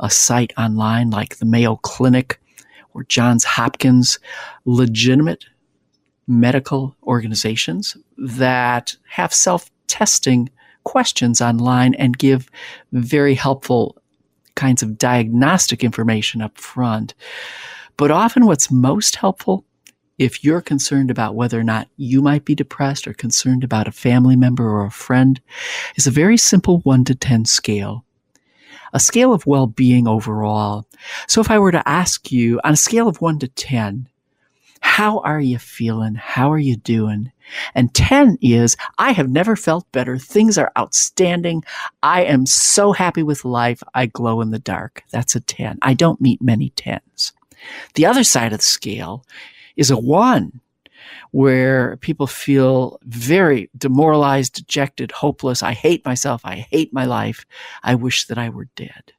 a 0.01 0.11
site 0.11 0.53
online 0.59 1.11
like 1.11 1.37
the 1.37 1.47
Mayo 1.47 1.77
Clinic 1.77 2.41
or 2.95 3.05
Johns 3.05 3.45
Hopkins, 3.45 4.19
legitimate 4.65 5.45
medical 6.27 6.97
organizations 7.05 7.97
that 8.17 8.97
have 9.09 9.33
self 9.35 9.71
testing 9.87 10.49
questions 10.85 11.41
online 11.41 11.95
and 11.95 12.19
give 12.19 12.51
very 12.93 13.35
helpful 13.35 13.97
kinds 14.55 14.83
of 14.83 14.99
diagnostic 14.99 15.83
information 15.83 16.41
up 16.41 16.57
front. 16.59 17.15
But 17.97 18.11
often, 18.11 18.47
what's 18.47 18.71
most 18.71 19.17
helpful 19.17 19.65
if 20.19 20.45
you're 20.45 20.61
concerned 20.61 21.11
about 21.11 21.35
whether 21.35 21.59
or 21.59 21.65
not 21.65 21.89
you 21.97 22.23
might 22.23 22.45
be 22.45 22.55
depressed 22.55 23.07
or 23.07 23.15
concerned 23.15 23.65
about 23.65 23.89
a 23.89 23.93
family 23.93 24.37
member 24.37 24.69
or 24.69 24.85
a 24.85 24.91
friend 24.91 25.41
is 25.97 26.07
a 26.07 26.13
very 26.13 26.37
simple 26.37 26.79
1 26.81 27.05
to 27.05 27.15
10 27.15 27.45
scale. 27.45 28.05
A 28.93 29.01
scale 29.01 29.33
of 29.33 29.47
well-being 29.47 30.07
overall. 30.07 30.87
So 31.27 31.41
if 31.41 31.51
I 31.51 31.59
were 31.59 31.73
to 31.73 31.89
ask 31.89 32.31
you 32.31 32.61
on 32.63 32.73
a 32.73 32.77
scale 32.77 33.09
of 33.09 33.21
1 33.21 33.41
to 33.41 33.49
10, 33.49 34.09
how 34.81 35.19
are 35.21 35.41
you 35.41 35.59
feeling? 35.59 36.15
How 36.15 36.53
are 36.53 36.59
you 36.59 36.77
doing? 36.77 37.33
And 37.75 37.93
10 37.95 38.39
is, 38.41 38.77
I 38.99 39.13
have 39.13 39.31
never 39.31 39.57
felt 39.57 39.91
better. 39.93 40.19
Things 40.19 40.59
are 40.59 40.71
outstanding. 40.79 41.65
I 42.03 42.23
am 42.25 42.47
so 42.47 42.93
happy 42.93 43.23
with 43.23 43.45
life. 43.45 43.83
I 43.95 44.07
glow 44.07 44.41
in 44.43 44.51
the 44.51 44.59
dark. 44.59 45.03
That's 45.11 45.35
a 45.35 45.41
10. 45.41 45.79
I 45.83 45.95
don't 45.95 46.21
meet 46.21 46.41
many 46.41 46.71
10s. 46.71 47.33
The 47.95 48.07
other 48.07 48.23
side 48.23 48.53
of 48.53 48.59
the 48.59 48.65
scale 48.65 49.25
is 49.77 49.91
a 49.91 49.97
one 49.97 50.61
where 51.31 51.97
people 51.99 52.27
feel 52.27 52.99
very 53.03 53.71
demoralized, 53.77 54.55
dejected, 54.55 55.11
hopeless. 55.11 55.63
I 55.63 55.73
hate 55.73 56.05
myself. 56.05 56.41
I 56.45 56.57
hate 56.57 56.93
my 56.93 57.05
life. 57.05 57.45
I 57.83 57.95
wish 57.95 58.27
that 58.27 58.39
I 58.39 58.49
were 58.49 58.69
dead. 58.77 59.13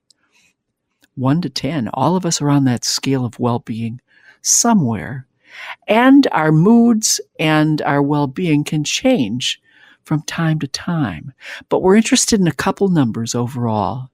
One 1.15 1.41
to 1.41 1.49
10, 1.49 1.89
all 1.93 2.15
of 2.15 2.25
us 2.25 2.41
are 2.41 2.49
on 2.49 2.65
that 2.65 2.83
scale 2.83 3.25
of 3.25 3.39
well 3.39 3.59
being 3.59 4.01
somewhere. 4.41 5.27
And 5.87 6.27
our 6.31 6.51
moods 6.51 7.21
and 7.39 7.81
our 7.83 8.01
well 8.01 8.27
being 8.27 8.63
can 8.63 8.83
change 8.83 9.61
from 10.03 10.21
time 10.23 10.59
to 10.59 10.67
time. 10.67 11.33
But 11.69 11.81
we're 11.81 11.95
interested 11.95 12.39
in 12.39 12.47
a 12.47 12.53
couple 12.53 12.89
numbers 12.89 13.33
overall. 13.33 14.09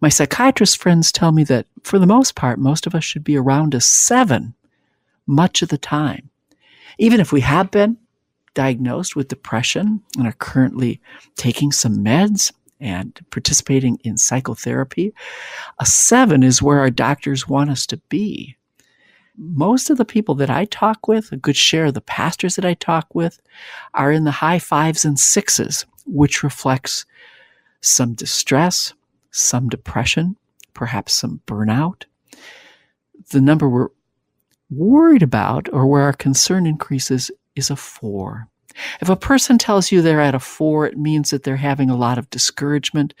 My 0.00 0.08
psychiatrist 0.08 0.80
friends 0.80 1.12
tell 1.12 1.30
me 1.30 1.44
that 1.44 1.66
for 1.82 1.98
the 1.98 2.06
most 2.06 2.34
part, 2.34 2.58
most 2.58 2.86
of 2.86 2.94
us 2.94 3.04
should 3.04 3.24
be 3.24 3.36
around 3.36 3.74
a 3.74 3.80
seven 3.80 4.54
much 5.26 5.62
of 5.62 5.68
the 5.68 5.78
time. 5.78 6.30
Even 6.98 7.20
if 7.20 7.32
we 7.32 7.40
have 7.40 7.70
been 7.70 7.96
diagnosed 8.54 9.16
with 9.16 9.28
depression 9.28 10.00
and 10.16 10.26
are 10.26 10.32
currently 10.32 11.00
taking 11.36 11.72
some 11.72 11.96
meds 12.04 12.52
and 12.80 13.20
participating 13.30 13.98
in 14.04 14.16
psychotherapy. 14.16 15.12
A 15.78 15.86
seven 15.86 16.42
is 16.42 16.62
where 16.62 16.80
our 16.80 16.90
doctors 16.90 17.48
want 17.48 17.70
us 17.70 17.86
to 17.86 17.96
be. 18.08 18.56
Most 19.36 19.90
of 19.90 19.98
the 19.98 20.04
people 20.04 20.34
that 20.36 20.50
I 20.50 20.64
talk 20.66 21.08
with, 21.08 21.32
a 21.32 21.36
good 21.36 21.56
share 21.56 21.86
of 21.86 21.94
the 21.94 22.00
pastors 22.00 22.54
that 22.56 22.64
I 22.64 22.74
talk 22.74 23.12
with, 23.14 23.40
are 23.92 24.12
in 24.12 24.24
the 24.24 24.30
high 24.30 24.60
fives 24.60 25.04
and 25.04 25.18
sixes, 25.18 25.86
which 26.06 26.42
reflects 26.42 27.04
some 27.80 28.14
distress, 28.14 28.94
some 29.32 29.68
depression, 29.68 30.36
perhaps 30.72 31.14
some 31.14 31.40
burnout. 31.46 32.04
The 33.30 33.40
number 33.40 33.68
we're 33.68 33.88
worried 34.70 35.22
about 35.22 35.68
or 35.72 35.86
where 35.86 36.02
our 36.02 36.12
concern 36.12 36.66
increases 36.66 37.30
is 37.56 37.70
a 37.70 37.76
four. 37.76 38.48
If 39.00 39.08
a 39.08 39.16
person 39.16 39.56
tells 39.56 39.92
you 39.92 40.02
they're 40.02 40.20
at 40.20 40.34
a 40.34 40.40
four, 40.40 40.86
it 40.86 40.98
means 40.98 41.30
that 41.30 41.44
they're 41.44 41.56
having 41.56 41.90
a 41.90 41.96
lot 41.96 42.18
of 42.18 42.30
discouragement. 42.30 43.14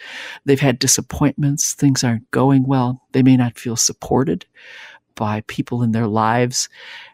They've 0.44 0.58
had 0.58 0.78
disappointments. 0.78 1.74
Things 1.74 2.02
aren't 2.02 2.28
going 2.32 2.66
well. 2.66 3.02
They 3.12 3.22
may 3.22 3.36
not 3.36 3.58
feel 3.58 3.76
supported 3.76 4.46
by 5.14 5.42
people 5.46 5.82
in 5.82 5.92
their 5.92 6.08
lives, 6.08 6.68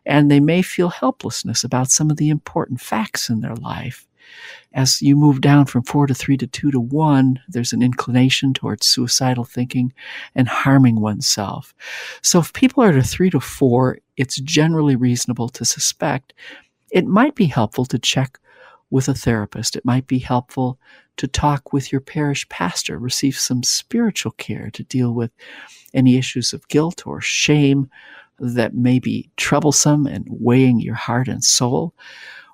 and 0.07 0.31
they 0.31 0.41
may 0.41 0.63
feel 0.63 0.89
helplessness 0.89 1.65
about 1.65 1.91
some 1.91 2.11
of 2.11 2.17
the 2.17 2.31
important 2.31 2.81
facts 2.81 3.29
in 3.29 3.41
their 3.41 3.57
life. 3.57 4.07
As 4.73 5.03
you 5.03 5.17
move 5.17 5.41
down 5.41 5.67
from 5.67 5.83
four 5.83 6.07
to 6.07 6.15
three 6.15 6.37
to 6.37 6.47
two 6.47 6.71
to 6.71 6.81
one, 6.81 7.41
there's 7.49 7.73
an 7.73 7.83
inclination 7.83 8.55
towards 8.55 8.87
suicidal 8.87 9.45
thinking 9.45 9.93
and 10.35 10.49
harming 10.49 11.01
oneself. 11.01 11.75
So 12.23 12.39
if 12.39 12.53
people 12.53 12.85
are 12.85 12.91
at 12.91 12.97
a 12.97 13.03
three 13.03 13.31
to 13.31 13.41
four, 13.41 13.99
it's 14.21 14.39
generally 14.41 14.97
reasonable 14.97 15.49
to 15.49 15.65
suspect 15.65 16.35
it 16.91 17.07
might 17.07 17.35
be 17.35 17.47
helpful 17.47 17.87
to 17.87 17.99
check 17.99 18.39
with 18.91 19.09
a 19.09 19.15
therapist. 19.15 19.77
It 19.77 19.85
might 19.85 20.07
be 20.07 20.19
helpful 20.19 20.79
to 21.17 21.27
talk 21.27 21.73
with 21.73 21.91
your 21.91 22.01
parish 22.01 22.49
pastor, 22.49 22.99
receive 22.99 23.37
some 23.39 23.63
spiritual 23.63 24.33
care 24.33 24.71
to 24.73 24.83
deal 24.83 25.15
with 25.15 25.31
any 25.95 26.19
issues 26.19 26.53
of 26.53 26.69
guilt 26.69 27.07
or 27.07 27.21
shame 27.21 27.89
that 28.39 28.75
may 28.75 28.99
be 28.99 29.31
troublesome 29.37 30.07
and 30.07 30.27
weighing 30.29 30.81
your 30.81 30.95
heart 30.95 31.29
and 31.29 31.43
soul. 31.45 31.95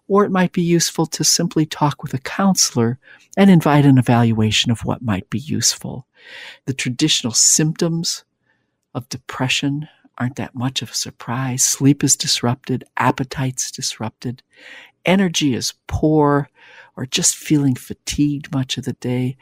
Or 0.08 0.24
it 0.24 0.30
might 0.30 0.52
be 0.52 0.62
useful 0.62 1.06
to 1.06 1.24
simply 1.24 1.66
talk 1.66 2.02
with 2.02 2.14
a 2.14 2.18
counselor 2.18 2.98
and 3.36 3.50
invite 3.50 3.84
an 3.84 3.98
evaluation 3.98 4.70
of 4.70 4.84
what 4.84 5.02
might 5.02 5.28
be 5.30 5.38
useful. 5.38 6.06
The 6.66 6.74
traditional 6.74 7.32
symptoms 7.32 8.24
of 8.94 9.08
depression 9.08 9.88
aren't 10.18 10.36
that 10.36 10.54
much 10.54 10.82
of 10.82 10.90
a 10.90 10.94
surprise. 10.94 11.62
Sleep 11.62 12.02
is 12.02 12.16
disrupted, 12.16 12.84
appetite's 12.96 13.70
disrupted, 13.70 14.42
energy 15.04 15.54
is 15.54 15.74
poor, 15.86 16.48
or 16.96 17.06
just 17.06 17.36
feeling 17.36 17.74
fatigued 17.74 18.52
much 18.52 18.78
of 18.78 18.84
the 18.84 18.94
day. 18.94 19.36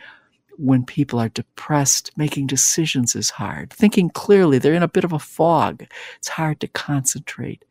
When 0.56 0.84
people 0.84 1.18
are 1.18 1.28
depressed, 1.28 2.12
making 2.16 2.46
decisions 2.46 3.16
is 3.16 3.30
hard. 3.30 3.72
Thinking 3.72 4.08
clearly, 4.10 4.58
they're 4.58 4.74
in 4.74 4.84
a 4.84 4.88
bit 4.88 5.02
of 5.02 5.12
a 5.12 5.18
fog. 5.18 5.84
It's 6.16 6.28
hard 6.28 6.60
to 6.60 6.68
concentrate. 6.68 7.64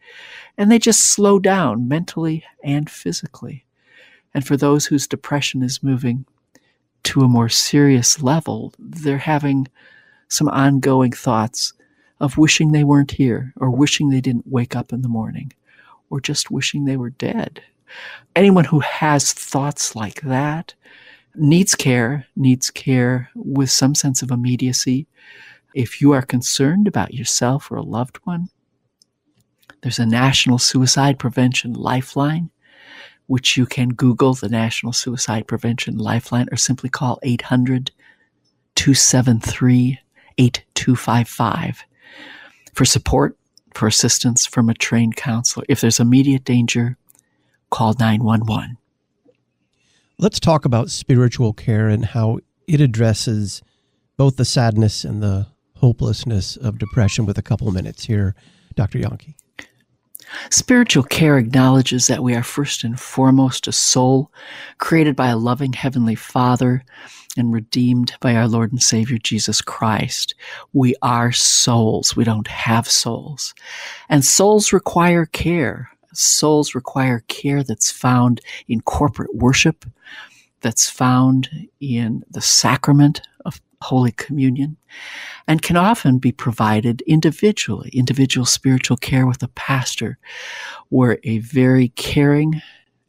And 0.58 0.70
they 0.70 0.80
just 0.80 1.12
slow 1.12 1.40
down 1.40 1.88
mentally 1.88 2.44
and 2.62 2.90
physically. 2.90 3.66
And 4.34 4.46
for 4.46 4.58
those 4.58 4.86
whose 4.86 5.08
depression 5.08 5.64
is 5.64 5.84
moving 5.84 6.26
to 7.04 7.22
a 7.22 7.30
more 7.30 7.50
serious 7.50 8.22
level, 8.22 8.74
they're 8.78 9.18
having 9.18 9.68
some 10.28 10.50
ongoing 10.50 11.12
thoughts 11.12 11.74
of 12.24 12.38
wishing 12.38 12.72
they 12.72 12.86
weren't 12.86 13.12
here 13.12 13.54
or 13.58 13.70
wishing 13.70 14.10
they 14.10 14.22
didn't 14.22 14.48
wake 14.48 14.78
up 14.78 14.94
in 14.94 15.02
the 15.02 15.10
morning 15.10 15.52
or 16.10 16.22
just 16.22 16.50
wishing 16.50 16.86
they 16.86 16.96
were 16.96 17.10
dead. 17.10 17.62
Anyone 18.34 18.64
who 18.64 18.80
has 18.80 19.34
thoughts 19.34 19.94
like 19.94 20.22
that 20.22 20.74
needs 21.36 21.76
care, 21.76 22.26
needs 22.38 22.72
care 22.72 23.30
with 23.36 23.70
some 23.70 23.94
sense 23.94 24.22
of 24.22 24.32
immediacy. 24.32 25.06
If 25.76 26.00
you 26.00 26.14
are 26.14 26.22
concerned 26.22 26.88
about 26.88 27.14
yourself 27.14 27.70
or 27.70 27.76
a 27.76 27.84
loved 27.84 28.20
one, 28.24 28.48
there's 29.82 30.00
a 30.00 30.06
National 30.06 30.60
Suicide 30.60 31.20
Prevention 31.20 31.74
Lifeline, 31.74 32.50
which 33.28 33.58
you 33.58 33.66
can 33.66 33.90
Google 33.90 34.34
the 34.34 34.48
National 34.48 34.94
Suicide 34.94 35.46
Prevention 35.46 35.98
Lifeline 35.98 36.48
or 36.54 36.56
simply 36.56 36.90
call 36.90 37.20
800 37.22 37.92
273 38.76 40.00
8255 40.38 41.84
for 42.74 42.86
support, 42.86 43.38
for 43.74 43.88
assistance 43.88 44.46
from 44.46 44.70
a 44.70 44.74
trained 44.74 45.16
counselor. 45.16 45.66
If 45.70 45.82
there's 45.82 46.00
immediate 46.00 46.44
danger, 46.44 46.98
call 47.70 47.94
911. 48.00 48.78
Let's 50.20 50.40
talk 50.40 50.66
about 50.66 50.90
spiritual 50.90 51.54
care 51.54 51.88
and 51.88 52.06
how 52.06 52.40
it 52.68 52.82
addresses 52.82 53.62
both 54.16 54.38
the 54.38 54.46
sadness 54.46 55.04
and 55.04 55.22
the 55.22 55.48
hopelessness 55.78 56.56
of 56.56 56.78
depression 56.78 57.26
with 57.26 57.38
a 57.38 57.42
couple 57.42 57.70
minutes 57.72 58.06
here, 58.06 58.36
Dr. 58.76 59.00
Yahnke. 59.00 59.34
Spiritual 60.50 61.04
care 61.04 61.38
acknowledges 61.38 62.08
that 62.08 62.24
we 62.24 62.36
are 62.36 62.44
first 62.44 62.84
and 62.84 63.00
foremost 63.00 63.68
a 63.68 63.72
soul 63.72 64.32
created 64.78 65.16
by 65.16 65.28
a 65.28 65.38
loving 65.38 65.74
Heavenly 65.74 66.16
Father 66.16 66.84
and 67.38 67.54
redeemed 67.54 68.14
by 68.20 68.36
our 68.36 68.48
Lord 68.48 68.72
and 68.72 68.82
Savior 68.82 69.18
Jesus 69.18 69.62
Christ. 69.62 70.36
We 70.74 70.96
are 71.02 71.32
souls. 71.32 72.16
We 72.16 72.24
don't 72.24 72.48
have 72.48 72.88
souls. 72.88 73.54
And 74.10 74.24
souls 74.24 74.74
require 74.74 75.26
care. 75.26 75.90
Souls 76.14 76.76
require 76.76 77.24
care 77.28 77.64
that's 77.64 77.92
found 77.92 78.40
in 78.68 78.82
corporate 78.82 79.34
worship, 79.34 79.86
that's 80.62 80.88
found 80.88 81.50
in 81.80 82.24
the 82.30 82.42
sacrament 82.42 83.22
of 83.46 83.60
Holy 83.84 84.12
Communion, 84.12 84.78
and 85.48 85.62
can 85.62 85.78
often 85.78 86.18
be 86.18 86.32
provided 86.32 87.02
individually, 87.02 87.90
individual 87.94 88.46
spiritual 88.46 88.98
care 88.98 89.28
with 89.28 89.44
a 89.44 89.48
pastor, 89.50 90.18
where 90.90 91.20
a 91.24 91.40
very 91.40 91.90
caring 91.90 92.62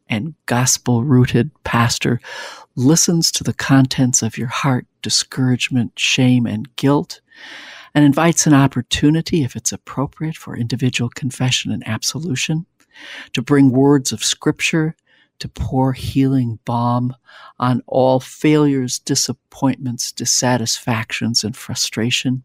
and 0.09 0.35
gospel 0.47 1.03
rooted 1.03 1.51
pastor 1.65 2.21
listens 2.77 3.33
to 3.33 3.45
the 3.45 3.55
contents 3.55 4.23
of 4.23 4.37
your 4.37 4.49
heart, 4.49 4.87
discouragement, 5.03 5.93
shame, 5.99 6.47
and 6.47 6.75
guilt, 6.77 7.21
and 7.95 8.05
invites 8.05 8.47
an 8.47 8.55
opportunity, 8.55 9.43
if 9.43 9.57
it's 9.57 9.73
appropriate, 9.73 10.37
for 10.37 10.57
individual 10.57 11.09
confession 11.09 11.71
and 11.73 11.87
absolution, 11.87 12.67
to 13.33 13.43
bring 13.43 13.71
words 13.71 14.13
of 14.13 14.25
scripture, 14.25 14.95
to 15.39 15.49
pour 15.49 15.93
healing 15.93 16.59
balm 16.65 17.15
on 17.59 17.83
all 17.87 18.21
failures, 18.21 18.99
disappointments, 18.99 20.13
dissatisfactions, 20.13 21.45
and 21.45 21.57
frustration, 21.57 22.45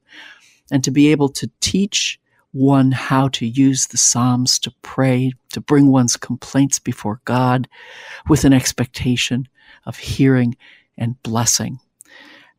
and 0.72 0.84
to 0.84 0.92
be 0.92 1.12
able 1.12 1.30
to 1.30 1.50
teach 1.62 2.20
one 2.52 2.92
how 2.92 3.28
to 3.30 3.46
use 3.46 3.88
the 3.88 3.98
Psalms 3.98 4.58
to 4.60 4.74
pray, 4.82 5.34
to 5.54 5.62
bring 5.62 5.92
one's 5.92 6.18
complaints 6.18 6.80
before 6.80 7.22
God 7.26 7.68
with 8.28 8.44
an 8.44 8.54
expectation 8.54 9.48
of 9.86 9.98
hearing 9.98 10.58
and 10.98 11.22
blessing. 11.24 11.80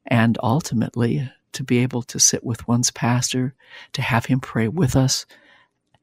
And 0.06 0.38
ultimately, 0.42 1.30
to 1.52 1.64
be 1.64 1.78
able 1.78 2.02
to 2.02 2.20
sit 2.20 2.44
with 2.44 2.68
one's 2.68 2.90
pastor, 2.90 3.54
to 3.92 4.02
have 4.02 4.26
him 4.26 4.40
pray 4.40 4.68
with 4.68 4.94
us, 4.94 5.26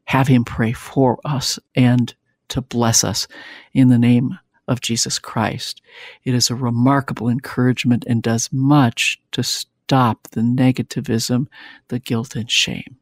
have 0.06 0.28
him 0.28 0.44
pray 0.44 0.74
for 0.74 1.20
us, 1.24 1.60
and 1.76 2.14
to 2.50 2.62
bless 2.62 3.04
us 3.04 3.28
in 3.74 3.90
the 3.90 3.98
name 3.98 4.38
of 4.68 4.82
Jesus 4.82 5.20
Christ. 5.20 5.82
It 6.24 6.34
is 6.34 6.50
a 6.50 6.56
remarkable 6.56 7.30
encouragement 7.30 8.04
and 8.08 8.22
does 8.22 8.52
much 8.52 9.20
to 9.32 9.44
stop 9.44 10.28
the 10.32 10.42
negativism, 10.42 11.48
the 11.88 12.00
guilt, 12.00 12.36
and 12.36 12.52
shame. 12.52 12.98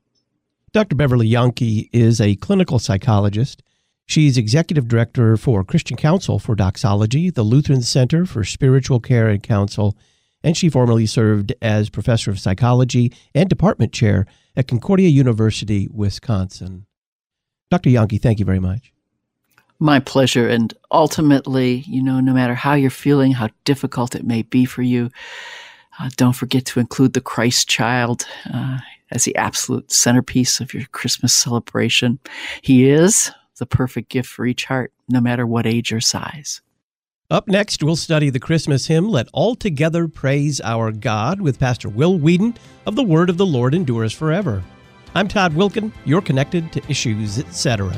Dr. 0.72 0.96
Beverly 0.96 1.30
Yahnke 1.30 1.90
is 1.92 2.20
a 2.20 2.36
clinical 2.36 2.80
psychologist. 2.80 3.64
She's 4.08 4.38
executive 4.38 4.88
director 4.88 5.36
for 5.38 5.64
Christian 5.64 5.98
Counsel 5.98 6.38
for 6.38 6.54
Doxology, 6.54 7.30
the 7.32 7.44
Lutheran 7.44 7.82
Center 7.82 8.26
for 8.26 8.44
Spiritual 8.44 9.00
Care 9.00 9.30
and 9.30 9.42
Counsel, 9.42 9.98
and 10.44 10.56
she 10.56 10.70
formerly 10.70 11.08
served 11.08 11.54
as 11.62 11.90
professor 11.90 12.30
of 12.30 12.40
psychology 12.40 13.12
and 13.34 13.50
department 13.50 13.94
chair 13.94 14.28
at 14.56 14.68
Concordia 14.68 15.10
University, 15.10 15.88
Wisconsin. 15.90 16.86
Dr. 17.72 17.90
Yahnke, 17.90 18.22
thank 18.22 18.38
you 18.38 18.46
very 18.46 18.60
much. 18.60 18.94
My 19.80 20.00
pleasure. 20.00 20.48
And 20.48 20.74
ultimately, 20.92 21.84
you 21.88 22.02
know, 22.02 22.20
no 22.20 22.34
matter 22.34 22.56
how 22.56 22.74
you're 22.74 22.90
feeling, 22.90 23.34
how 23.34 23.50
difficult 23.66 24.16
it 24.16 24.26
may 24.26 24.42
be 24.44 24.66
for 24.66 24.82
you, 24.82 25.10
uh, 26.00 26.10
don't 26.16 26.34
forget 26.34 26.66
to 26.66 26.80
include 26.80 27.14
the 27.14 27.22
Christ 27.22 27.68
child 27.68 28.26
uh, 28.54 28.80
as 29.12 29.24
the 29.24 29.36
absolute 29.36 29.92
centerpiece 29.92 30.60
of 30.60 30.74
your 30.74 30.86
Christmas 30.92 31.34
celebration. 31.34 32.20
He 32.62 32.90
is 32.90 33.32
the 33.58 33.66
perfect 33.66 34.10
gift 34.10 34.30
for 34.30 34.46
each 34.46 34.66
heart, 34.66 34.92
no 35.10 35.22
matter 35.22 35.46
what 35.46 35.66
age 35.66 35.94
or 35.94 36.02
size. 36.02 36.62
Up 37.32 37.48
next, 37.48 37.82
we'll 37.82 37.96
study 37.96 38.30
the 38.30 38.40
Christmas 38.40 38.86
hymn, 38.86 39.10
Let 39.10 39.28
All 39.34 39.56
Together 39.56 40.08
Praise 40.08 40.62
Our 40.62 40.92
God, 40.92 41.42
with 41.42 41.60
Pastor 41.60 41.90
Will 41.90 42.20
Weedon 42.20 42.56
of 42.86 42.96
The 42.96 43.04
Word 43.04 43.30
of 43.30 43.38
the 43.38 43.46
Lord 43.46 43.74
Endures 43.74 44.14
Forever. 44.14 44.64
I'm 45.16 45.28
Todd 45.28 45.54
Wilken. 45.54 45.92
You're 46.06 46.22
connected 46.22 46.72
to 46.74 46.84
Issues, 46.88 47.40
etc. 47.40 47.98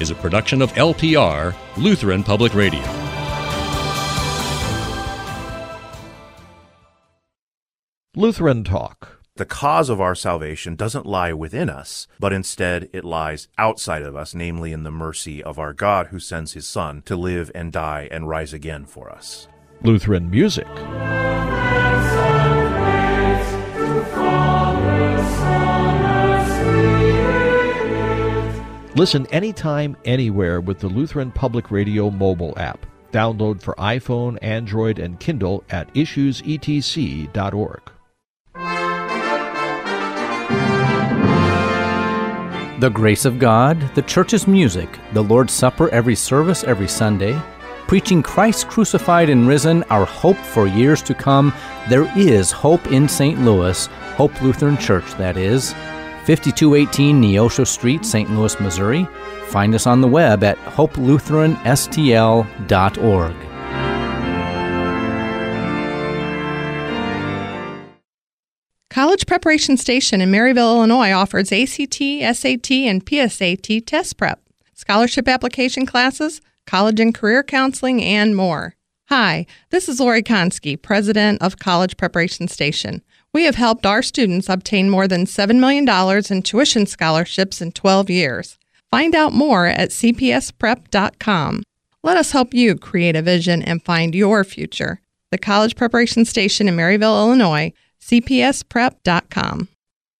is 0.00 0.10
a 0.10 0.14
production 0.14 0.60
of 0.62 0.72
LPR, 0.72 1.54
Lutheran 1.76 2.22
Public 2.22 2.54
Radio. 2.54 2.82
Lutheran 8.16 8.62
Talk. 8.62 9.20
The 9.36 9.44
cause 9.44 9.90
of 9.90 10.00
our 10.00 10.14
salvation 10.14 10.76
doesn't 10.76 11.04
lie 11.04 11.32
within 11.32 11.68
us, 11.68 12.06
but 12.20 12.32
instead 12.32 12.88
it 12.92 13.04
lies 13.04 13.48
outside 13.58 14.02
of 14.02 14.14
us, 14.14 14.32
namely 14.32 14.72
in 14.72 14.84
the 14.84 14.92
mercy 14.92 15.42
of 15.42 15.58
our 15.58 15.72
God 15.72 16.06
who 16.08 16.20
sends 16.20 16.52
his 16.52 16.68
Son 16.68 17.02
to 17.06 17.16
live 17.16 17.50
and 17.52 17.72
die 17.72 18.06
and 18.12 18.28
rise 18.28 18.52
again 18.52 18.84
for 18.84 19.10
us. 19.10 19.48
Lutheran 19.82 20.30
Music. 20.30 20.68
Listen 28.96 29.26
anytime, 29.32 29.96
anywhere 30.04 30.60
with 30.60 30.78
the 30.78 30.86
Lutheran 30.86 31.32
Public 31.32 31.72
Radio 31.72 32.10
mobile 32.10 32.54
app. 32.56 32.86
Download 33.10 33.60
for 33.60 33.74
iPhone, 33.74 34.38
Android, 34.40 35.00
and 35.00 35.18
Kindle 35.18 35.64
at 35.70 35.92
issuesetc.org. 35.94 37.80
The 42.80 42.90
grace 42.90 43.24
of 43.24 43.38
God, 43.40 43.80
the 43.94 44.02
church's 44.02 44.46
music, 44.46 44.98
the 45.12 45.22
Lord's 45.22 45.52
Supper 45.52 45.88
every 45.90 46.14
service 46.14 46.62
every 46.62 46.88
Sunday, 46.88 47.40
preaching 47.88 48.22
Christ 48.22 48.68
crucified 48.68 49.28
and 49.28 49.48
risen, 49.48 49.82
our 49.84 50.04
hope 50.04 50.36
for 50.36 50.68
years 50.68 51.02
to 51.02 51.14
come. 51.14 51.52
There 51.88 52.10
is 52.16 52.52
hope 52.52 52.86
in 52.92 53.08
St. 53.08 53.40
Louis, 53.40 53.86
Hope 54.16 54.40
Lutheran 54.40 54.76
Church, 54.76 55.14
that 55.14 55.36
is. 55.36 55.74
5218 56.26 57.22
Neosho 57.22 57.66
Street, 57.66 58.04
St. 58.04 58.30
Louis, 58.30 58.58
Missouri. 58.60 59.08
Find 59.48 59.74
us 59.74 59.86
on 59.86 60.00
the 60.00 60.08
web 60.08 60.42
at 60.42 60.56
hopelutheranstl.org. 60.58 63.34
College 68.90 69.26
Preparation 69.26 69.76
Station 69.76 70.20
in 70.20 70.30
Maryville, 70.30 70.76
Illinois 70.76 71.10
offers 71.10 71.50
ACT, 71.50 71.96
SAT, 71.96 72.70
and 72.70 73.04
PSAT 73.04 73.84
test 73.86 74.16
prep, 74.16 74.40
scholarship 74.72 75.26
application 75.26 75.84
classes, 75.84 76.40
college 76.64 77.00
and 77.00 77.12
career 77.12 77.42
counseling, 77.42 78.00
and 78.00 78.36
more. 78.36 78.76
Hi, 79.08 79.46
this 79.70 79.88
is 79.88 79.98
Lori 79.98 80.22
Konski, 80.22 80.80
president 80.80 81.42
of 81.42 81.58
College 81.58 81.96
Preparation 81.96 82.46
Station. 82.46 83.02
We 83.34 83.44
have 83.44 83.56
helped 83.56 83.84
our 83.84 84.00
students 84.00 84.48
obtain 84.48 84.88
more 84.88 85.08
than 85.08 85.24
$7 85.26 85.58
million 85.58 85.86
in 86.30 86.42
tuition 86.42 86.86
scholarships 86.86 87.60
in 87.60 87.72
12 87.72 88.08
years. 88.08 88.58
Find 88.92 89.12
out 89.12 89.32
more 89.32 89.66
at 89.66 89.90
cpsprep.com. 89.90 91.64
Let 92.04 92.16
us 92.16 92.30
help 92.30 92.54
you 92.54 92.76
create 92.76 93.16
a 93.16 93.22
vision 93.22 93.60
and 93.60 93.82
find 93.82 94.14
your 94.14 94.44
future. 94.44 95.00
The 95.32 95.38
College 95.38 95.74
Preparation 95.74 96.24
Station 96.24 96.68
in 96.68 96.76
Maryville, 96.76 97.18
Illinois, 97.18 97.72
cpsprep.com. 98.00 99.68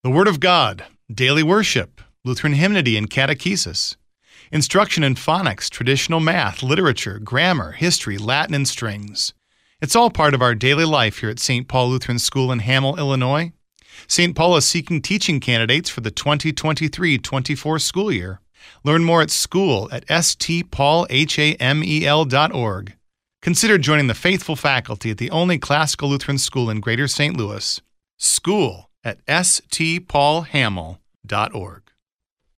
The 0.02 0.10
Word 0.10 0.26
of 0.26 0.40
God, 0.40 0.84
daily 1.08 1.44
worship, 1.44 2.00
Lutheran 2.24 2.54
hymnody 2.54 2.96
and 2.96 3.08
catechesis, 3.08 3.94
instruction 4.50 5.04
in 5.04 5.14
phonics, 5.14 5.70
traditional 5.70 6.18
math, 6.18 6.64
literature, 6.64 7.20
grammar, 7.20 7.72
history, 7.72 8.18
Latin, 8.18 8.54
and 8.54 8.66
strings. 8.66 9.34
It's 9.84 9.94
all 9.94 10.08
part 10.08 10.32
of 10.32 10.40
our 10.40 10.54
daily 10.54 10.86
life 10.86 11.18
here 11.18 11.28
at 11.28 11.38
St. 11.38 11.68
Paul 11.68 11.90
Lutheran 11.90 12.18
School 12.18 12.50
in 12.50 12.60
Hamel, 12.60 12.96
Illinois. 12.96 13.52
St. 14.08 14.34
Paul 14.34 14.56
is 14.56 14.66
seeking 14.66 15.02
teaching 15.02 15.40
candidates 15.40 15.90
for 15.90 16.00
the 16.00 16.10
2023 16.10 17.18
24 17.18 17.78
school 17.78 18.10
year. 18.10 18.40
Learn 18.82 19.04
more 19.04 19.20
at 19.20 19.30
school 19.30 19.90
at 19.92 20.06
stpaulhamel.org. 20.06 22.96
Consider 23.42 23.76
joining 23.76 24.06
the 24.06 24.14
faithful 24.14 24.56
faculty 24.56 25.10
at 25.10 25.18
the 25.18 25.30
only 25.30 25.58
classical 25.58 26.08
Lutheran 26.08 26.38
school 26.38 26.70
in 26.70 26.80
Greater 26.80 27.06
St. 27.06 27.36
Louis. 27.36 27.82
School 28.16 28.88
at 29.04 29.22
stpaulhamel.org. 29.26 31.83